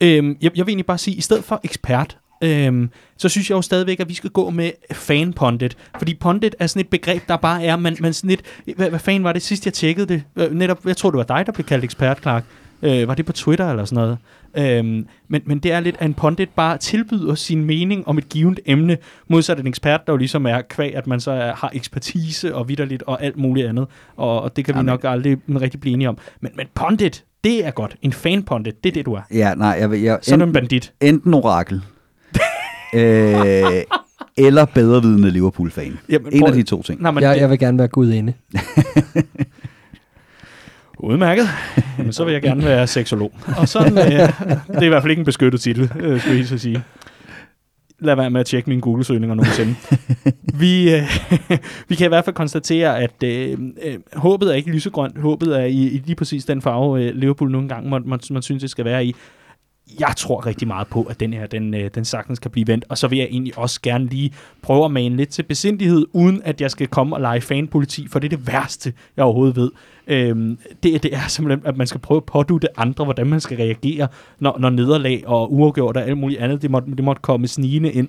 [0.00, 3.56] Øhm, jeg, jeg vil egentlig bare sige, i stedet for ekspert, øhm, så synes jeg
[3.56, 5.76] jo stadigvæk, at vi skal gå med fan-pundit.
[5.98, 8.42] Fordi pundit er sådan et begreb, der bare er, man, man sådan lidt,
[8.76, 10.22] hvad, hvad fanden var det sidst, jeg tjekkede det?
[10.36, 12.44] Øh, netop, jeg tror, det var dig, der blev kaldt ekspert, Clark.
[12.82, 14.18] Øh, var det på Twitter eller sådan noget?
[14.78, 18.28] Øhm, men, men det er lidt, at en pundit bare tilbyder sin mening om et
[18.28, 21.70] givet emne, modsat en ekspert, der jo ligesom er kvæg, at man så er, har
[21.74, 23.86] ekspertise og vidderligt og alt muligt andet.
[24.16, 24.86] Og, og det kan vi Jamen.
[24.86, 26.18] nok aldrig rigtig blive enige om.
[26.40, 27.96] Men, men pundit, det er godt.
[28.02, 29.20] En fan-pundit, det er det, du er.
[29.34, 30.92] Ja, nej, jeg, vil- jeg, Så er du en bandit.
[31.00, 31.82] enten orakel,
[32.94, 33.82] øh,
[34.36, 35.98] eller bedrevidende Liverpool-fan.
[36.08, 37.02] Jamen, En af de to ting.
[37.02, 38.32] Nej, men Jeg, det, jeg vil gerne være gudinde.
[40.98, 41.48] Udmærket.
[41.98, 43.32] Jamen, så vil jeg gerne være seksolog.
[43.56, 44.04] Og sådan, øh,
[44.68, 46.82] det er i hvert fald ikke en beskyttet titel, øh, skulle jeg så sige.
[48.00, 49.74] Lad være med at tjekke mine Google-søgninger nogensinde.
[50.54, 51.02] vi, øh,
[51.88, 55.18] vi kan i hvert fald konstatere, at øh, øh, håbet er ikke lysegrønt.
[55.18, 58.42] Håbet er i, i lige præcis den farve, øh, Liverpool nogle gange man, man, man
[58.42, 59.14] synes, det skal være i.
[60.00, 62.84] Jeg tror rigtig meget på, at den her, den, øh, den sagtens kan blive vendt.
[62.88, 64.32] Og så vil jeg egentlig også gerne lige
[64.62, 68.18] prøve at mane lidt til besindighed, uden at jeg skal komme og lege fanpoliti, for
[68.18, 69.70] det er det værste, jeg overhovedet ved.
[70.06, 73.56] Øhm, det, det er simpelthen, at man skal prøve at pådute andre, hvordan man skal
[73.56, 77.48] reagere, når, når nederlag og uafgjort og alt muligt andet, det måtte, det måtte komme
[77.48, 78.08] snigende ind.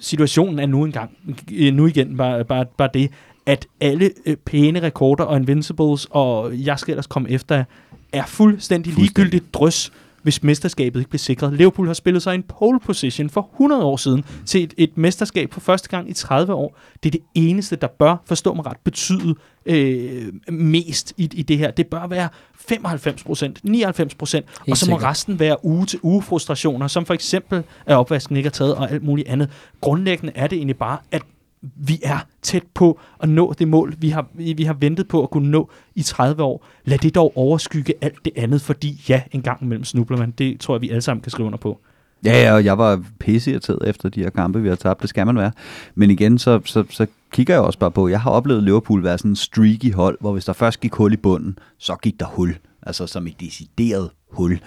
[0.00, 1.10] Situationen er nu engang,
[1.52, 3.10] øh, nu igen bare, bare, bare det,
[3.46, 7.64] at alle øh, pæne rekorder og invincibles, og jeg skal ellers komme efter,
[8.12, 9.92] er fuldstændig ligegyldigt drøs,
[10.22, 11.52] hvis mesterskabet ikke bliver sikret.
[11.52, 15.52] Liverpool har spillet sig en pole position for 100 år siden til et, et mesterskab
[15.52, 16.78] for første gang i 30 år.
[17.02, 19.34] Det er det eneste, der bør, forstå mig ret, betyde
[19.66, 21.70] øh, mest i, i det her.
[21.70, 25.10] Det bør være 95 procent, 99 procent, og så må sikkert.
[25.10, 28.90] resten være uge til uge frustrationer, som for eksempel, at opvasken ikke er taget og
[28.90, 29.50] alt muligt andet.
[29.80, 31.22] Grundlæggende er det egentlig bare, at
[31.62, 35.30] vi er tæt på at nå det mål, vi har, vi har ventet på at
[35.30, 36.66] kunne nå i 30 år.
[36.84, 40.30] Lad det dog overskygge alt det andet, fordi ja, en gang imellem snubler man.
[40.30, 41.80] Det tror jeg, vi alle sammen kan skrive under på.
[42.24, 45.02] Ja, ja, og jeg var pisseirriteret efter de her kampe, vi har tabt.
[45.02, 45.52] Det skal man være.
[45.94, 49.18] Men igen, så, så, så kigger jeg også bare på, jeg har oplevet Liverpool være
[49.18, 52.26] sådan en streaky hold, hvor hvis der først gik hul i bunden, så gik der
[52.26, 52.56] hul.
[52.82, 54.60] Altså som et decideret hul.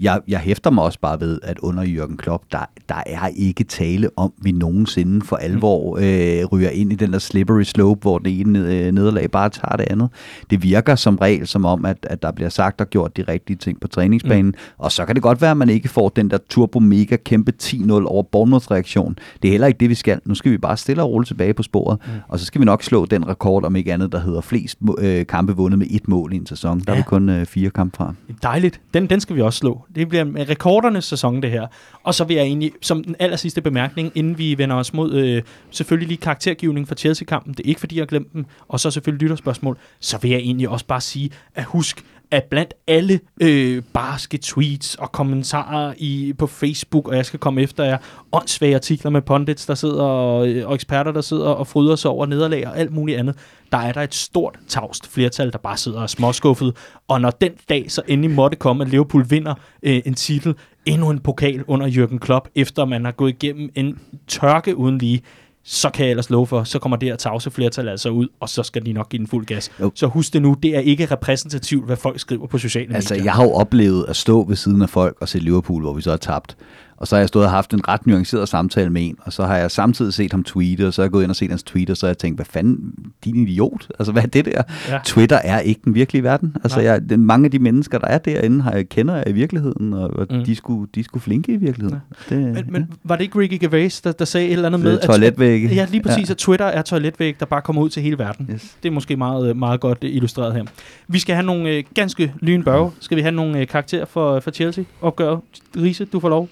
[0.00, 3.64] Jeg, jeg hæfter mig også bare ved, at under Jürgen Klopp, der, der er ikke
[3.64, 8.18] tale om, vi nogensinde for alvor øh, ryger ind i den der slippery slope, hvor
[8.18, 10.08] det ene øh, nederlag bare tager det andet.
[10.50, 13.56] Det virker som regel som om, at, at der bliver sagt og gjort de rigtige
[13.56, 14.54] ting på træningsbanen, mm.
[14.78, 17.52] og så kan det godt være, at man ikke får den der turbo mega kæmpe
[17.62, 19.16] 10-0 over Bournemouth reaktion.
[19.42, 20.20] Det er heller ikke det, vi skal.
[20.24, 22.12] Nu skal vi bare stille og roligt tilbage på sporet, mm.
[22.28, 25.26] og så skal vi nok slå den rekord, om ikke andet, der hedder flest øh,
[25.26, 26.80] kampe vundet med et mål i en sæson.
[26.80, 27.00] Der er Ja.
[27.00, 28.14] vi kun øh, fire kampe fra.
[28.42, 28.80] Dejligt.
[28.94, 29.83] Den, den skal vi også slå.
[29.94, 31.66] Det bliver en rekordernes sæson, det her.
[32.02, 35.12] Og så vil jeg egentlig, som den aller sidste bemærkning, inden vi vender os mod
[35.12, 38.80] øh, selvfølgelig lige karaktergivning for Chelsea-kampen, det er ikke fordi, jeg har glemt dem, og
[38.80, 43.20] så selvfølgelig lytterspørgsmål, så vil jeg egentlig også bare sige, at husk, at blandt alle
[43.42, 47.98] øh, barske tweets og kommentarer i, på Facebook, og jeg skal komme efter jer,
[48.32, 52.10] åndssvage artikler med pundits, der sidder og, øh, og eksperter, der sidder og fryder sig
[52.10, 53.36] over nederlag og alt muligt andet,
[53.72, 56.76] der er der et stort tavst flertal, der bare sidder og er småskuffet.
[57.08, 60.54] Og når den dag så endelig måtte komme, at Liverpool vinder øh, en titel,
[60.86, 63.98] endnu en pokal under Jürgen Klopp, efter man har gået igennem en
[64.28, 65.22] tørke uden lige,
[65.66, 68.48] så kan jeg ellers love for, så kommer det her tavse flertal altså ud, og
[68.48, 69.70] så skal de nok give den fuld gas.
[69.80, 69.92] Jo.
[69.94, 73.24] Så husk det nu, det er ikke repræsentativt, hvad folk skriver på sociale Altså, medier.
[73.24, 76.02] jeg har jo oplevet at stå ved siden af folk og se Liverpool, hvor vi
[76.02, 76.56] så har tabt.
[77.04, 79.44] Og så har jeg stået og haft en ret nuanceret samtale med en, og så
[79.44, 81.62] har jeg samtidig set ham tweete, og så har jeg gået ind og set hans
[81.62, 82.94] tweet, og så har jeg tænkt, hvad fanden,
[83.24, 83.88] din idiot?
[83.98, 84.62] Altså, hvad er det der?
[84.88, 84.98] Ja.
[85.04, 86.56] Twitter er ikke den virkelige verden.
[86.64, 86.86] Altså, Nej.
[86.90, 89.92] jeg, den, mange af de mennesker, der er derinde, har jeg kender jeg i virkeligheden,
[89.92, 90.44] og, og Mm.
[90.44, 92.00] de, skulle, de skulle flinke i virkeligheden.
[92.30, 92.36] Ja.
[92.36, 94.84] Det, Men, men var det ikke Ricky Gervais, der, der sagde et eller andet Det
[94.92, 95.00] med...
[95.00, 95.68] er toiletvægge.
[95.74, 96.32] Ja, lige præcis, Ja.
[96.32, 98.46] at Twitter er toiletvæg, der bare kommer ud til hele verden.
[98.48, 98.54] ja.
[98.54, 98.76] Yes.
[98.82, 100.64] Det er måske meget, meget godt øh, illustreret her.
[101.08, 102.90] Vi skal have nogle øh, ganske lynbørge.
[103.00, 104.84] Skal vi have nogle øh, karakterer for, for Chelsea?
[105.02, 105.36] Opgør.
[105.76, 106.48] Riese, du får lov.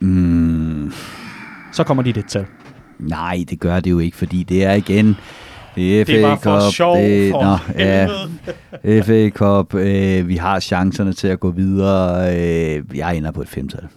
[0.00, 0.92] Mm,
[1.72, 2.46] Så kommer dit et tal.
[2.98, 5.16] nej, det gør det jo ikke, fordi det er igen...
[5.74, 9.00] Det er Det var FA for Cup, sjov, det, for nå, ja.
[9.02, 12.36] FA Cup, øh, vi har chancerne til at gå videre.
[12.36, 13.88] Øh, jeg ender på et femtal.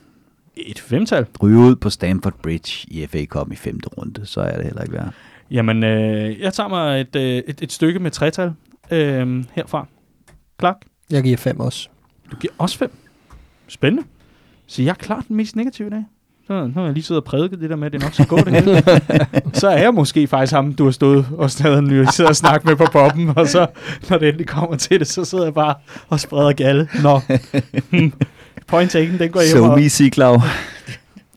[0.58, 1.26] Et femtal.
[1.44, 4.82] Ryge ud på Stamford Bridge i FA Cup i femte runde, så er det heller
[4.82, 5.14] ikke værd.
[5.52, 8.52] Jamen, øh, jeg tager mig et, øh, et, et stykke med tretal
[8.92, 9.88] øh, herfra.
[10.60, 10.78] Clark,
[11.12, 11.90] Jeg giver fem også.
[12.32, 12.92] du giver også fem.
[13.68, 14.08] Spændende.
[14.72, 16.04] Så jeg er klart den mest negative i dag.
[16.50, 18.26] nu, nu har jeg lige siddet og prædiket det der med, at det nok skal
[18.26, 18.84] gå det hele.
[19.60, 22.76] så er jeg måske faktisk ham, du har stået og stadig analyseret og snakket med
[22.76, 23.68] på poppen, og så,
[24.10, 25.76] når det endelig kommer til det, så sidder jeg bare
[26.10, 26.90] og spreder galle.
[27.04, 27.22] Nå,
[28.68, 29.72] point taken, den går hjem.
[29.72, 30.42] So me, Siglaug.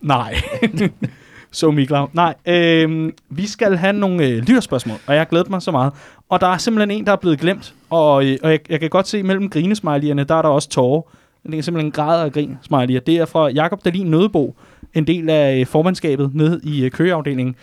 [0.00, 0.34] Nej.
[1.50, 2.10] så Miklav.
[2.12, 5.92] Nej, øh, vi skal have nogle øh, lytterspørgsmål, og jeg har glædet mig så meget.
[6.28, 8.90] Og der er simpelthen en, der er blevet glemt, og, øh, og jeg, jeg kan
[8.90, 11.02] godt se, mellem grinesmileyerne, der er der også tårer.
[11.46, 13.00] Det er simpelthen grader og grin smiley.
[13.06, 14.56] Det er fra Jakob Dalin Nødebo,
[14.94, 17.56] en del af øh, formandskabet nede i øh, køgeafdelingen.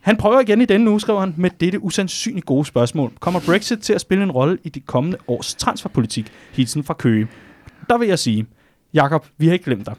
[0.00, 3.12] Han prøver igen i denne uge, skriver han, med dette usandsynligt gode spørgsmål.
[3.20, 6.32] Kommer Brexit til at spille en rolle i de kommende års transferpolitik?
[6.52, 7.28] Hilsen fra Køge.
[7.88, 8.46] Der vil jeg sige,
[8.94, 9.94] Jakob, vi har ikke glemt dig.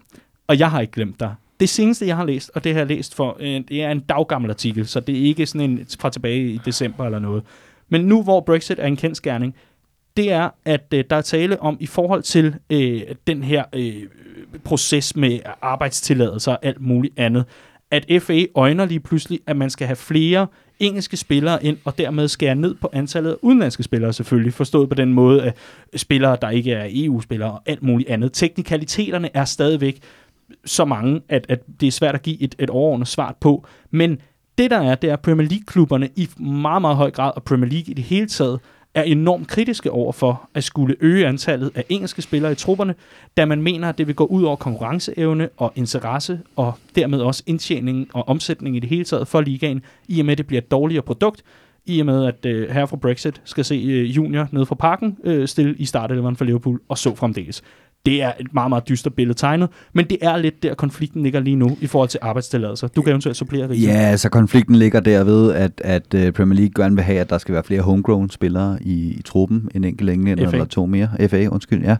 [0.48, 1.36] Og jeg har ikke glemt dig.
[1.60, 4.00] Det seneste, jeg har læst, og det har jeg læst for, øh, det er en
[4.00, 7.44] daggammel artikel, så det er ikke sådan en fra tilbage i december eller noget.
[7.90, 9.56] Men nu, hvor Brexit er en kendskærning,
[10.18, 13.94] det er, at øh, der er tale om i forhold til øh, den her øh,
[14.64, 17.46] proces med arbejdstilladelser og alt muligt andet,
[17.92, 20.48] at FA øjner lige pludselig, at man skal have flere
[20.80, 24.96] engelske spillere ind, og dermed skære ned på antallet af udenlandske spillere selvfølgelig, forstået på
[24.96, 25.56] den måde, at
[25.96, 28.34] spillere, der ikke er EU-spillere og alt muligt andet.
[28.34, 30.00] Teknikaliteterne er stadigvæk
[30.66, 33.68] så mange, at, at det er svært at give et, et overordnet svar på.
[33.92, 34.18] Men
[34.58, 37.70] det der er, det er, at Premier League-klubberne i meget, meget høj grad, og Premier
[37.70, 38.60] League i det hele taget,
[38.94, 42.96] er enormt kritiske over for at skulle øge antallet af engelske spillere i trupperne,
[43.38, 47.44] da man mener, at det vil gå ud over konkurrenceevne og interesse, og dermed også
[47.46, 50.62] indtjening og omsætning i det hele taget for ligaen, i og med, at det bliver
[50.62, 51.44] et dårligere produkt,
[51.86, 55.18] i og med, at øh, herre fra Brexit skal se øh, junior nede fra parken
[55.24, 57.64] øh, stille i startelveren for Liverpool, og så fremdeles.
[58.08, 61.40] Det er et meget, meget dystert billede tegnet, men det er lidt der, konflikten ligger
[61.40, 62.88] lige nu i forhold til arbejdstilladelser.
[62.88, 63.88] Du kan eventuelt supplere, Riese.
[63.88, 67.38] Ja, altså konflikten ligger derved, at, at uh, Premier League gerne vil have, at der
[67.38, 71.10] skal være flere homegrown spillere i, i truppen, en enkelt englænder eller to mere.
[71.30, 71.96] FA, undskyld, ja.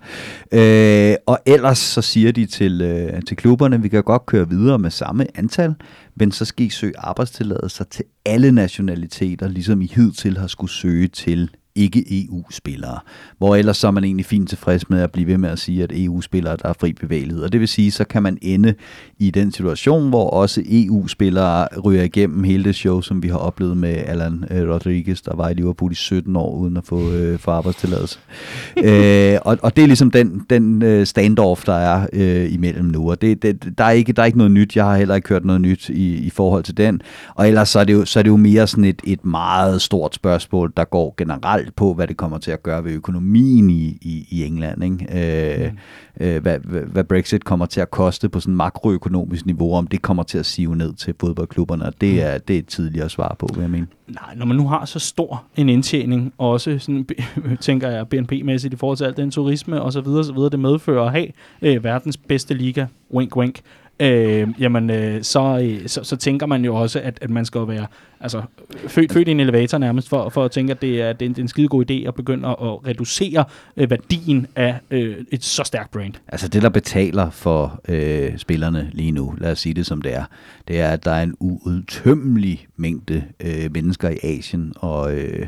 [1.12, 4.80] Øh, og ellers så siger de til, øh, til klubberne, vi kan godt køre videre
[4.80, 5.76] med samme antal,
[6.16, 11.08] men så skal I søge arbejdstilladelser til alle nationaliteter, ligesom I hidtil har skulle søge
[11.08, 13.00] til ikke-EU-spillere.
[13.38, 15.84] Hvor ellers så er man egentlig fint tilfreds med at blive ved med at sige,
[15.84, 17.44] at EU-spillere, der er fri bevægelighed.
[17.44, 18.74] Og det vil sige, så kan man ende
[19.20, 23.78] i den situation, hvor også EU-spillere ryger igennem hele det show, som vi har oplevet
[23.78, 27.40] med Alan øh, Rodriguez, der var i Liverpool i 17 år uden at få, øh,
[27.40, 28.20] få arbejdstilladelse.
[28.84, 33.10] øh, og, og det er ligesom den, den øh, standoff, der er øh, imellem nu.
[33.10, 34.76] Og det, det, der, er ikke, der er ikke noget nyt.
[34.76, 37.02] Jeg har heller ikke hørt noget nyt i, i forhold til den.
[37.36, 39.82] Og ellers så er det jo, så er det jo mere sådan et, et meget
[39.82, 43.98] stort spørgsmål, der går generelt på, hvad det kommer til at gøre ved økonomien i,
[44.02, 44.84] i, i England.
[44.84, 45.64] Ikke?
[45.64, 45.72] Øh,
[46.20, 50.24] øh, hvad, hvad, Brexit kommer til at koste på sådan makroøkonomisk niveau, om det kommer
[50.24, 51.86] til at sive ned til fodboldklubberne.
[51.86, 53.88] Og det er, det er et tidligere svar på, vil jeg mene.
[54.08, 57.08] Nej, når man nu har så stor en indtjening, også sådan,
[57.62, 60.60] tænker jeg BNP-mæssigt i forhold til alt den turisme og så videre, så videre det
[60.60, 61.28] medfører at have
[61.62, 63.60] øh, verdens bedste liga, wink wink,
[64.00, 67.68] øh, jamen øh, så, øh, så, så tænker man jo også, at, at man skal
[67.68, 67.88] være
[68.20, 68.42] altså,
[68.88, 71.30] født, født i en elevator nærmest, for, for at tænke, at det er, det er
[71.30, 73.46] en, det er en skide god idé at begynde at, at reducere
[73.78, 76.14] øh, værdien af øh, et så stærkt brand.
[76.28, 80.16] Altså det, der betaler for øh, spillerne lige nu, lad os sige det som det
[80.16, 80.24] er,
[80.68, 85.48] det er, at der er en uudtømmelig mængde øh, mennesker i Asien og, øh,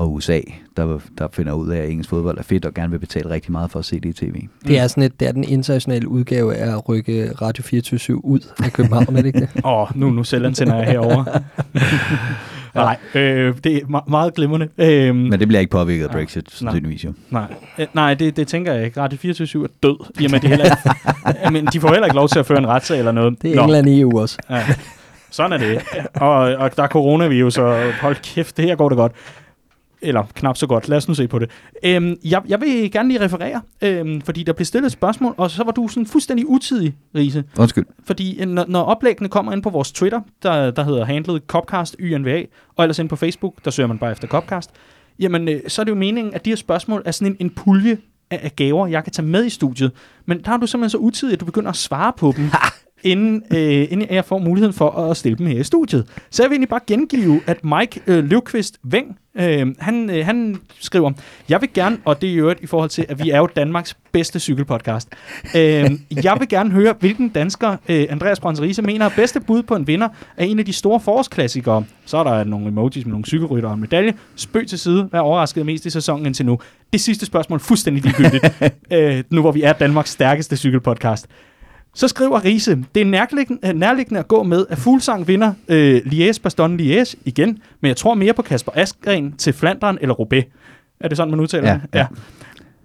[0.00, 0.40] og USA,
[0.76, 3.52] der, der finder ud af, at engelsk fodbold er fedt og gerne vil betale rigtig
[3.52, 4.34] meget for at se det i tv.
[4.66, 8.40] Det er sådan et, det er den internationale udgave af at rykke Radio 24 ud
[8.64, 9.48] af København, er det ikke det?
[9.64, 11.24] Åh, oh, nu, nu selv antænder jeg herovre.
[12.74, 14.68] Nej, øh, det er me- meget glimrende.
[14.78, 16.10] Øh, Men det bliver ikke påvirket af.
[16.10, 16.50] Brexit, Nej.
[16.72, 17.12] sandsynligvis jo.
[17.30, 19.00] Nej, øh, nej det, det tænker jeg ikke.
[19.00, 22.38] Radio 24 er død, med, de, heller ikke, men de får heller ikke lov til
[22.38, 23.42] at føre en retssag eller noget.
[23.42, 24.38] Det er England i EU også.
[24.50, 24.62] Ja.
[25.30, 25.82] Sådan er det.
[26.14, 29.12] Og, og der er coronavirus, og hold kæft, det her går det godt.
[30.02, 30.88] Eller knap så godt.
[30.88, 31.50] Lad os nu se på det.
[31.84, 35.50] Øhm, jeg, jeg vil gerne lige referere, øhm, fordi der blev stillet et spørgsmål, og
[35.50, 37.44] så var du sådan fuldstændig utidig, Riese.
[37.58, 37.86] Undskyld.
[38.06, 41.96] Fordi øh, når, når oplæggene kommer ind på vores Twitter, der, der hedder handlet Copcast
[42.00, 42.42] YNVA,
[42.76, 44.70] og ellers ind på Facebook, der søger man bare efter Copcast,
[45.18, 47.50] jamen øh, så er det jo meningen, at de her spørgsmål er sådan en, en
[47.50, 47.98] pulje
[48.30, 49.92] af, af gaver, jeg kan tage med i studiet.
[50.26, 52.50] Men der er du simpelthen så utidig, at du begynder at svare på dem,
[53.04, 56.06] inden, øh, inden jeg får muligheden for at stille dem her i studiet.
[56.30, 60.56] Så jeg vil egentlig bare gengive, at Mike øh, Løvqvist Veng, øh, han, øh, han
[60.80, 61.12] skriver,
[61.48, 63.96] jeg vil gerne, og det er jo i forhold til, at vi er jo Danmarks
[64.12, 65.08] bedste cykelpodcast,
[65.56, 65.90] øh,
[66.24, 69.76] jeg vil gerne høre, hvilken dansker øh, Andreas Brøns Riese mener er bedste bud på
[69.76, 71.84] en vinder af en af de store forårsklassikere.
[72.06, 74.14] Så er der nogle emojis med nogle cykelrytter og en medalje.
[74.36, 75.02] Spøg til side.
[75.02, 76.58] Hvad overraskede mest i sæsonen indtil nu?
[76.92, 78.44] Det sidste spørgsmål er fuldstændig ligegyldigt,
[78.92, 81.26] øh, nu hvor vi er Danmarks stærkeste cykelpodcast.
[81.94, 85.96] Så skriver Riese, det er nærliggende, øh, nærliggende at gå med, at Fuglsang vinder øh,
[86.06, 90.44] Liège, Bastogne Liège igen, men jeg tror mere på Kasper Askren til Flandern eller Roubaix.
[91.00, 92.06] Er det sådan, man udtaler Ja, det?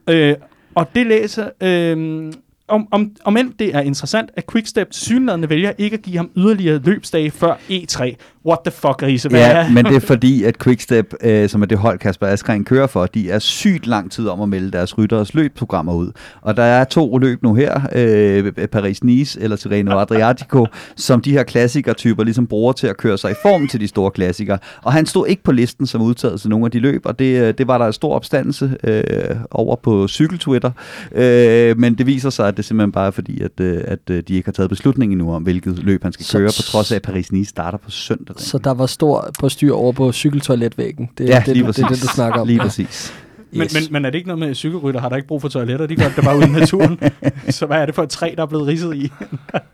[0.07, 0.13] Ja.
[0.13, 0.35] Øh,
[0.75, 2.31] og det læser, øh,
[2.67, 6.29] om, om, om end det er interessant, at Quickstep synlædende vælger ikke at give ham
[6.37, 8.15] yderligere løbsdage før E3.
[8.45, 9.29] What the fuck, Riese?
[9.31, 12.87] Ja, men det er fordi, at Quickstep, øh, som er det hold, Kasper Askren kører
[12.87, 16.11] for, de er sygt lang tid om at melde deres rytteres løbprogrammer ud.
[16.41, 21.43] Og der er to løb nu her, øh, Paris-Nice eller Tirreno Adriatico, som de her
[21.43, 24.57] klassikertyper ligesom bruger til at køre sig i form til de store klassikere.
[24.83, 27.41] Og han stod ikke på listen som udtaget til nogle af de løb, og det,
[27.41, 30.71] øh, det var der en stor opstandelse øh, over på cykeltwitter.
[31.11, 34.23] Øh, men det viser sig, at det simpelthen bare er fordi, at, øh, at øh,
[34.27, 36.91] de ikke har taget beslutning endnu om, hvilket løb han skal Så- køre, på trods
[36.91, 38.35] af, at Paris-Nice starter på søndag.
[38.39, 41.09] Så der var stor på styr over på cykeltoiletvæggen.
[41.17, 42.47] Det, Ja, det, lige det, det, er det, du snakker om.
[42.47, 43.13] Lige præcis.
[43.51, 45.49] Men, men, men er det ikke noget med, at cykelrytter har der ikke brug for
[45.49, 45.85] toiletter?
[45.87, 46.99] De gør det bare ude i naturen.
[47.49, 49.11] så hvad er det for et træ, der er blevet ridset i?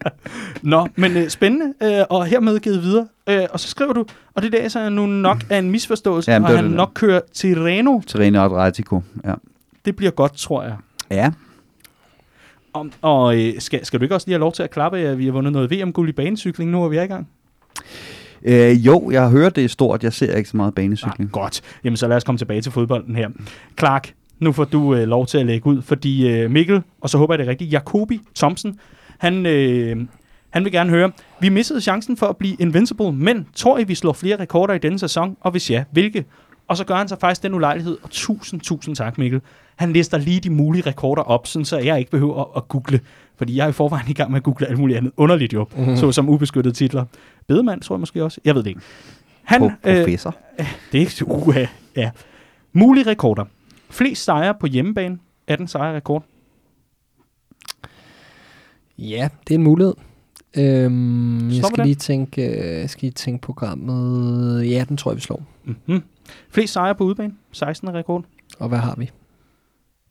[0.61, 3.07] Nå, men øh, spændende, øh, og hermed givet videre.
[3.29, 4.05] Øh, og så skriver du,
[4.35, 6.77] og det læser jeg nu nok af en misforståelse, Jamen, og det han det der.
[6.77, 7.99] nok kører Tirreno.
[8.07, 9.33] Tirreno Adriatico, ja.
[9.85, 10.75] Det bliver godt, tror jeg.
[11.11, 11.31] Ja,
[12.73, 15.17] Om, og øh, skal, skal du ikke også lige have lov til at klappe, at
[15.17, 17.27] vi har vundet noget VM-guld i banecykling, nu hvor vi er i gang?
[18.43, 20.03] øh, jo, jeg har hørt, det er stort.
[20.03, 21.29] Jeg ser ikke så meget banecykling.
[21.29, 21.61] Ah, godt.
[21.83, 23.29] Jamen, så lad os komme tilbage til fodbolden her.
[23.79, 27.17] Clark, nu får du øh, lov til at lægge ud, fordi øh, Mikkel, og så
[27.17, 28.79] håber jeg det er rigtigt, Jacobi Thomsen,
[29.17, 29.97] han, øh,
[30.49, 31.11] han vil gerne høre,
[31.41, 34.77] vi missede chancen for at blive invincible, men tror I, vi slår flere rekorder i
[34.77, 35.37] denne sæson?
[35.41, 36.25] Og hvis ja, hvilke?
[36.71, 39.41] Og så gør han sig faktisk den ulejlighed, og tusind, tusind tak, Mikkel.
[39.75, 42.99] Han lister lige de mulige rekorder op, sådan så jeg ikke behøver at, at google.
[43.37, 45.67] Fordi jeg er i forvejen i gang med at google alt muligt andet underligt jo,
[45.71, 45.79] Mhm.
[45.81, 45.97] mm-hmm.
[45.97, 47.05] såsom ubeskyttede titler.
[47.47, 48.41] Bedemand, tror jeg måske også.
[48.45, 48.81] Jeg ved det ikke.
[49.43, 50.35] Han, Pro- professor.
[50.91, 51.55] det er ikke uh,
[51.95, 52.11] ja.
[52.73, 53.45] Mulige rekorder.
[53.89, 55.17] Flest sejre på hjemmebane.
[55.47, 56.23] 18 sejre rekord.
[58.97, 59.93] Ja, det er en mulighed.
[60.57, 61.85] Øhm, jeg Slår vi skal den?
[61.85, 62.45] lige tænke,
[62.81, 64.69] øh, skal lige tænke programmet.
[64.69, 65.43] Ja, den tror jeg, vi slår.
[65.65, 66.03] Mm-hmm.
[66.49, 67.33] Flest sejre på udebane.
[67.51, 68.23] 16 rekord.
[68.59, 69.11] Og hvad har vi?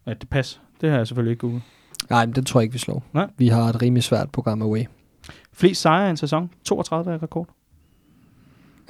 [0.07, 0.59] Ja, det passer.
[0.81, 1.63] Det har jeg selvfølgelig ikke googlet.
[2.11, 3.03] Nej, men den tror jeg ikke, vi slår.
[3.13, 3.27] Nej.
[3.39, 4.85] Vi har et rimelig svært program away.
[5.53, 6.51] Flest sejre i en sæson.
[6.65, 7.49] 32 er rekord.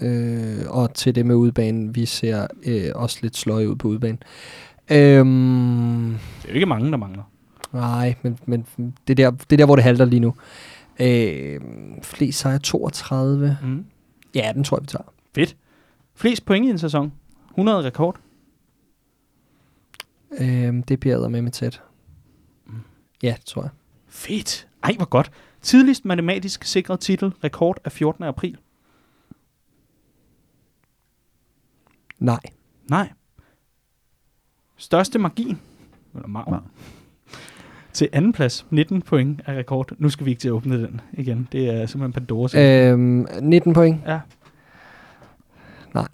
[0.02, 4.22] Øh, og til det med udbanen, vi ser øh, også lidt sløje ud på udbanen.
[4.90, 7.22] Øhm, Det er jo ikke mange, der mangler.
[7.72, 8.66] nej, men, men
[9.08, 10.34] det, er der, det er der, hvor det halter lige nu.
[11.00, 11.60] Øh,
[12.02, 13.58] flest sejre 32.
[13.62, 13.84] Mm.
[14.34, 15.12] Ja, den tror jeg, vi tager.
[15.34, 15.56] Fedt.
[16.20, 17.12] Flest point i en sæson.
[17.50, 18.20] 100 rekord.
[20.40, 21.82] Øh, det bliver med med tæt.
[23.22, 23.70] Ja, det tror jeg.
[24.08, 24.68] Fedt.
[24.82, 25.32] Ej, hvor godt.
[25.62, 27.32] Tidligst matematisk sikret titel.
[27.44, 28.24] Rekord af 14.
[28.24, 28.58] april.
[32.18, 32.40] Nej.
[32.90, 33.10] Nej.
[34.76, 35.58] Største margin.
[36.14, 36.52] Eller margin.
[36.52, 36.60] Nej.
[37.92, 38.66] Til anden plads.
[38.70, 39.92] 19 point af rekord.
[39.98, 41.48] Nu skal vi ikke til at åbne den igen.
[41.52, 42.54] Det er simpelthen Pandoras.
[42.54, 44.00] Øhm, 19 point.
[44.06, 44.20] Ja.
[45.94, 46.06] Nej.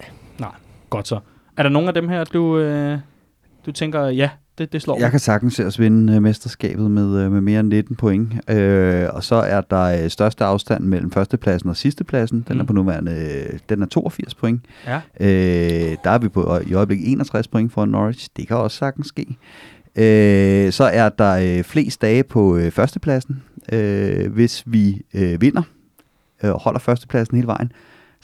[0.89, 1.19] Godt så.
[1.57, 2.99] Er der nogen af dem her, du, øh,
[3.65, 5.11] du tænker, ja, det, det slår Jeg mig?
[5.11, 8.33] kan sagtens se os vinde øh, mesterskabet med, øh, med mere end 19 point.
[8.49, 12.45] Øh, og så er der øh, største afstand mellem førstepladsen og sidstepladsen.
[12.47, 12.61] Den Mm.
[12.61, 14.61] er på nuværende øh, den er 82 point.
[14.87, 15.01] Ja.
[15.19, 18.29] Øh, der er vi på i øjeblikket 61 point for Norwich.
[18.37, 19.37] Det kan også sagtens ske.
[19.95, 23.43] Øh, så er der øh, flest dage på øh, førstepladsen.
[23.71, 25.61] Øh, hvis vi øh, vinder
[26.43, 27.71] øh, og holder førstepladsen hele vejen,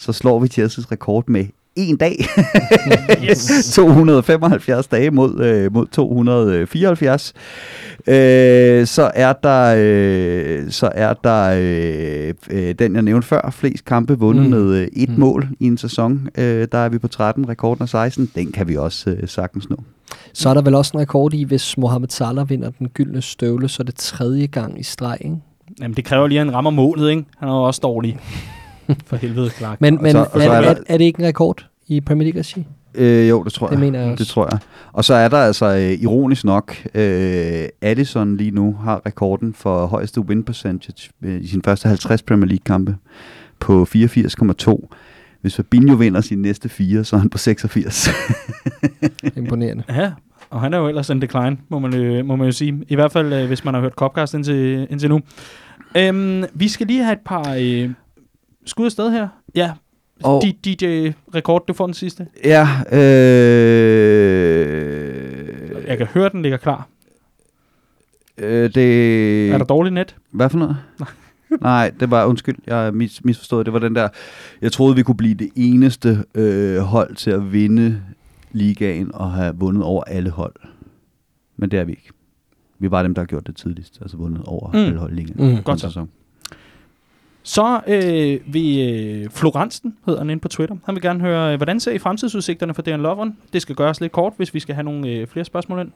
[0.03, 2.15] så slår vi Chelsea's rekord med en dag.
[3.29, 3.73] Yes.
[3.75, 7.33] 275 dage mod, øh, mod 274.
[8.07, 13.85] Øh, så er der, øh, så er der øh, øh, den, jeg nævnte før, flest
[13.85, 14.49] kampe vundet Mm.
[14.49, 15.19] med øh, et mm.
[15.19, 16.27] mål i en sæson.
[16.37, 18.31] Øh, der er vi på 13, rekorden er 16.
[18.35, 19.75] Den kan vi også øh, sagtens nå.
[20.33, 23.69] Så er der vel også en rekord i, hvis Mohamed Salah vinder den gyldne støvle,
[23.69, 25.35] så er det tredje gang i streg, ikke?
[25.81, 27.23] Jamen, det kræver lige, at han rammer målet, ikke?
[27.37, 28.17] Han er jo også dårlig.
[29.07, 29.81] For helvede, Clark.
[29.81, 31.65] Men, men så- er, og så er, er er, der- er det ikke en rekord
[31.87, 32.65] i Premier League regi?
[32.95, 33.79] Øh, jo, det tror Det jeg.
[33.79, 34.23] mener jeg også.
[34.23, 34.59] Det tror jeg.
[34.93, 39.85] Og så er der altså, øh, ironisk nok, øh, Addison lige nu har rekorden for
[39.85, 42.95] højeste win percentage øh, i sine første 50 Premier League-kampe
[43.59, 44.87] på 84,2.
[45.41, 48.09] Hvis Fabinho vinder sine næste fire, så er han på 86.
[49.37, 49.83] Imponerende.
[49.89, 50.11] Ja,
[50.49, 52.83] og han er jo ellers en decline, må man, øh, må man jo sige.
[52.89, 55.21] I hvert fald, øh, hvis man har hørt Copcast indtil, indtil nu.
[55.97, 57.89] Øhm, vi skal lige have et par øh,
[58.65, 59.27] skud afsted her.
[59.55, 59.71] Ja,
[60.23, 62.27] Og- D- DJ Rekord, du får den sidste.
[62.43, 62.67] ja,
[64.53, 66.87] øh, Jeg kan høre, den ligger klar.
[68.37, 69.49] øh, det...
[69.51, 70.15] Er der dårligt net?
[70.31, 70.77] Hvad for noget?
[71.61, 73.63] Nej, det var, undskyld, jeg mis, misforstod.
[73.63, 74.07] Det var den der,
[74.61, 78.01] jeg troede, vi kunne blive det eneste øh, hold til at vinde
[78.51, 80.55] ligaen og have vundet over alle hold.
[81.57, 82.09] Men det er vi ikke.
[82.79, 84.77] Vi er bare dem, der har gjort det tidligst, altså vundet over Mm.
[84.77, 85.55] alle hold i ligaen.
[85.55, 85.63] Mm.
[85.63, 85.87] Godt så.
[85.87, 86.09] sæson.
[87.43, 91.57] Så øh, vil øh, Florensen, hedder han inde på Twitter, han vil gerne høre, øh,
[91.57, 93.37] hvordan ser I fremtidsudsigterne for Dejan Lovren?
[93.53, 95.91] Det skal gøres lidt kort, hvis vi skal have nogle øh, flere spørgsmål ind.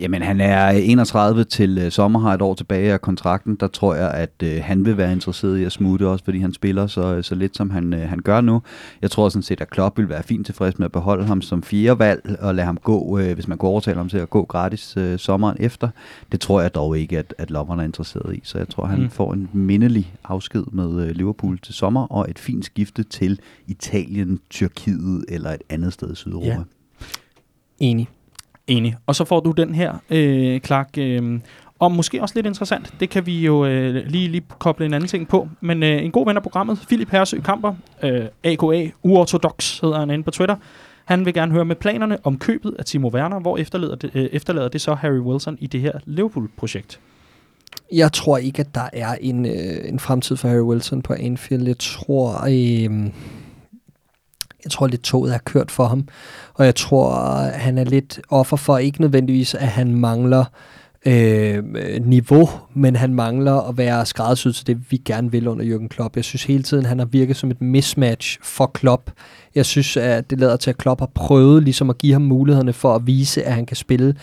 [0.00, 3.56] Jamen, han er 31 til øh, sommer, har et år tilbage af kontrakten.
[3.56, 6.52] Der tror jeg, at øh, han vil være interesseret i at smutte, også fordi han
[6.52, 8.62] spiller så, så lidt, som han, øh, han gør nu.
[9.02, 11.62] Jeg tror sådan set, at Klopp vil være fint tilfreds med at beholde ham som
[11.62, 14.44] fjerde valg, og lade ham gå, øh, hvis man kunne overtale ham til at gå
[14.44, 15.88] gratis øh, sommeren efter.
[16.32, 19.00] Det tror jeg dog ikke, at, at Lovren er interesseret i, så jeg tror, han
[19.00, 19.10] mm.
[19.10, 23.40] får en mindelig afsked med med øh, Liverpool til sommer, og et fint skifte til
[23.66, 26.48] Italien, Tyrkiet eller et andet sted i Sydeuropa.
[26.48, 26.58] Ja.
[27.78, 28.08] Enig.
[28.66, 28.96] Enig.
[29.06, 31.40] Og så får du den her, øh, Clark, øh,
[31.78, 35.08] og måske også lidt interessant, det kan vi jo øh, lige, lige koble en anden
[35.08, 39.80] ting på, men øh, en god ven af programmet, Philip Hersø Kamper, øh, AKA Uorthodox
[39.80, 40.56] hedder han inde på Twitter,
[41.04, 44.24] han vil gerne høre med planerne om købet af Timo Werner, hvor efterlader det, øh,
[44.32, 47.00] efterlader det så Harry Wilson i det her Liverpool-projekt.
[47.92, 51.66] Jeg tror ikke, at der er en, øh, en fremtid for Harry Wilson på Anfield.
[51.66, 53.10] Jeg tror, øh,
[54.64, 56.08] jeg tror lidt toget er kørt for ham.
[56.54, 57.14] Og jeg tror,
[57.54, 60.44] han er lidt offer for ikke nødvendigvis, at han mangler
[61.06, 61.64] øh,
[62.04, 66.16] niveau, men han mangler at være skræddersyet til det, vi gerne vil under Jürgen Klopp.
[66.16, 69.10] Jeg synes hele tiden, han har virket som et mismatch for Klopp.
[69.54, 72.72] Jeg synes, at det lader til, at Klopp har prøvet ligesom at give ham mulighederne
[72.72, 74.14] for at vise, at han kan spille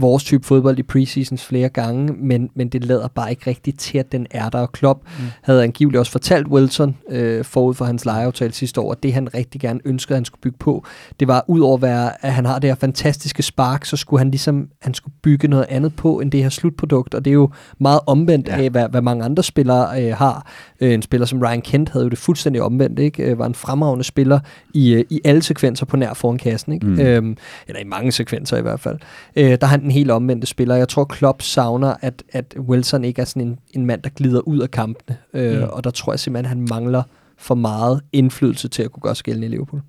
[0.00, 3.98] vores type fodbold i preseasons flere gange, men, men det lader bare ikke rigtigt til,
[3.98, 4.58] at den er der.
[4.58, 5.24] Og Klopp Mm.
[5.42, 9.34] havde angiveligt også fortalt Wilson øh, forud for hans lejeaftale sidste år, at det han
[9.34, 10.84] rigtig gerne ønskede, at han skulle bygge på,
[11.20, 14.20] det var ud over, at, være, at han har det her fantastiske spark, så skulle
[14.20, 17.34] han ligesom han skulle bygge noget andet på, end det her slutprodukt, og det er
[17.34, 18.62] jo meget omvendt Ja.
[18.62, 20.46] af, hvad, hvad mange andre spillere øh, har.
[20.80, 23.22] Øh, en spiller som Ryan Kent havde jo det fuldstændig omvendt, ikke?
[23.22, 24.40] Øh, var en fremragende spiller
[24.74, 26.86] i, øh, i alle sekvenser på nær foran kassen, ikke?
[26.86, 27.00] Mm.
[27.00, 27.36] Øhm,
[27.68, 28.98] eller i mange sekvenser i hvert fald.
[29.36, 30.74] Øh, der er han den helt omvendte spiller.
[30.74, 34.40] Jeg tror, Klopp savner, at, at Wilson ikke er sådan en, en mand, der glider
[34.40, 35.16] ud af kampene.
[35.34, 35.68] Øh, Mm.
[35.72, 37.02] Og der tror jeg simpelthen, at han mangler
[37.38, 39.82] for meget indflydelse til at kunne gøre skælden i Liverpool.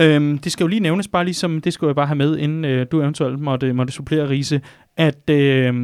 [0.00, 2.64] Øhm, det skal jo lige nævnes, bare ligesom, det skulle jeg bare have med, inden
[2.64, 4.60] øh, du eventuelt måtte, måtte supplere Riese,
[4.96, 5.74] at øh,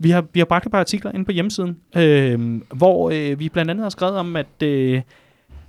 [0.00, 3.48] vi, har, vi har bragt et par artikler inde på hjemmesiden, øh, hvor øh, vi
[3.48, 5.00] blandt andet har skrevet om, at øh,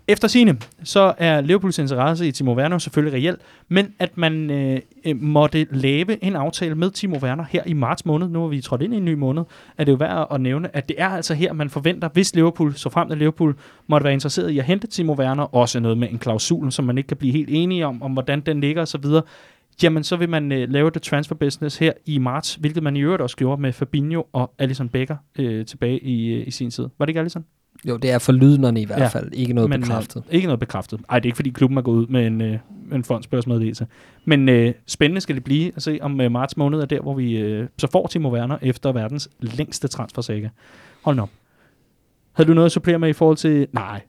[0.08, 4.80] efter sine så er Liverpools interesse i Timo Werner selvfølgelig reelt, men at man øh,
[5.06, 8.62] øh, måtte lave en aftale med Timo Werner her i marts måned, nu er vi
[8.62, 9.44] trådt ind i en ny måned,
[9.78, 12.74] er det jo værd at nævne, at det er altså her, man forventer, hvis Liverpool,
[12.74, 13.56] så frem til Liverpool,
[13.88, 16.98] måtte være interesseret i at hente Timo Werner, også noget med en klausul, som man
[16.98, 19.06] ikke kan blive helt enige om, om hvordan den ligger osv.,
[19.84, 23.02] jamen så vil man øh, lave det transfer business her i marts, hvilket man i
[23.02, 26.84] øvrigt også gjorde med Fabinho og Alisson Becker øh, tilbage i, øh, i sin tid.
[26.98, 27.46] Var det ikke Alisson?
[27.89, 29.07] Jo, det er for lydnerne i hvert Ja.
[29.07, 29.30] fald.
[29.34, 30.23] Ikke noget Men, Men, bekræftet.
[30.30, 30.99] Øh, ikke noget bekræftet.
[31.10, 32.57] Ej, det er ikke fordi klubben er gået ud med en, øh,
[32.93, 33.88] en fondsbørsmeddelelse.
[34.26, 37.14] Men øh, spændende skal det blive at se, om øh, marts måned er der, hvor
[37.14, 40.49] vi øh, så får Timo Werner efter verdens længste transfersaga.
[41.03, 41.30] Hold nu op.
[42.34, 43.68] Havde du noget at supplere med i forhold til...
[43.72, 44.01] Nej.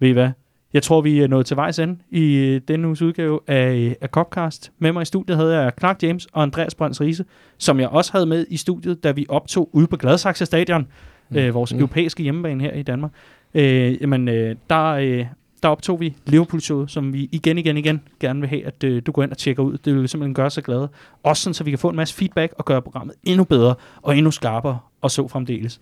[0.00, 0.30] Ved I hvad?
[0.72, 4.08] Jeg tror, vi er nået til vejs ende i øh, denne uges udgave af, af
[4.08, 4.72] Copcast.
[4.78, 7.24] Med mig i studiet havde jeg Clark James og Andreas Brøns Riese,
[7.58, 10.86] som jeg også havde med i studiet, da vi optog ude på Gladsaxe Stadion,
[11.34, 11.40] mm.
[11.40, 11.78] øh, vores mm.
[11.78, 13.10] Europæiske hjemmebane her i Danmark.
[13.54, 15.26] Øh, jamen, øh, der, øh,
[15.62, 19.12] der optog vi Liverpool-showet, som vi igen, igen, igen gerne vil have, at øh, du
[19.12, 19.78] går ind og tjekker ud.
[19.78, 20.88] Det vil simpelthen gøre så glade.
[21.22, 24.16] Også sådan, så vi kan få en masse feedback og gøre programmet endnu bedre og
[24.16, 25.80] endnu skarpere og så fremdeles.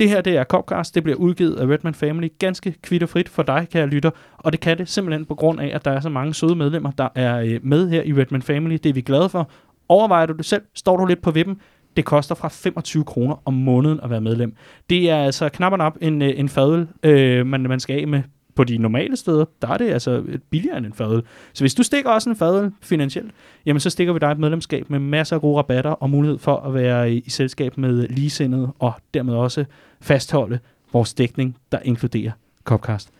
[0.00, 0.94] Det her, det er Copcast.
[0.94, 4.10] Det bliver udgivet af Redman Family ganske kvitterfrit for dig, kære lytter.
[4.36, 6.90] Og det kan det simpelthen på grund af, at der er så mange søde medlemmer,
[6.90, 8.74] der er øh, med her i Redman Family.
[8.82, 9.50] Det er vi glade for.
[9.88, 10.62] Overvejer du det selv?
[10.74, 11.60] Står du lidt på vippen?
[11.96, 14.56] Det koster fra 25 kroner om måneden at være medlem.
[14.90, 18.08] Det er altså knap og nap en, øh, en fadel, øh, man, man skal af
[18.08, 18.22] med
[18.54, 19.44] på de normale steder.
[19.62, 21.22] Der er det altså øh, billigere end en fadel.
[21.52, 23.32] Så hvis du stikker også en fadel finansielt,
[23.66, 26.56] jamen så stikker vi dig et medlemskab med masser af gode rabatter og mulighed for
[26.56, 29.64] at være i, i selskab med ligesindede og dermed også
[30.00, 30.58] fastholde
[30.92, 32.32] vores dækning, der inkluderer
[32.64, 33.10] Copcast.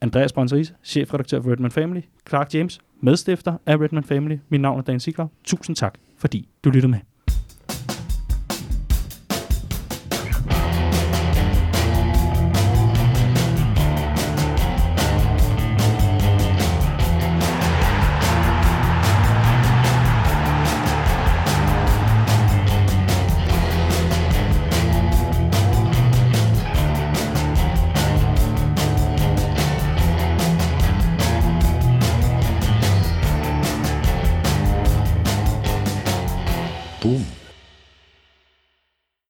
[0.00, 4.36] Andreas Brønseris, chefredaktør for Redman Family, Clark James, medstifter af Redman Family.
[4.48, 5.26] Mit navn er Dan Sigler.
[5.44, 6.98] Tusind tak, fordi du lyttede med.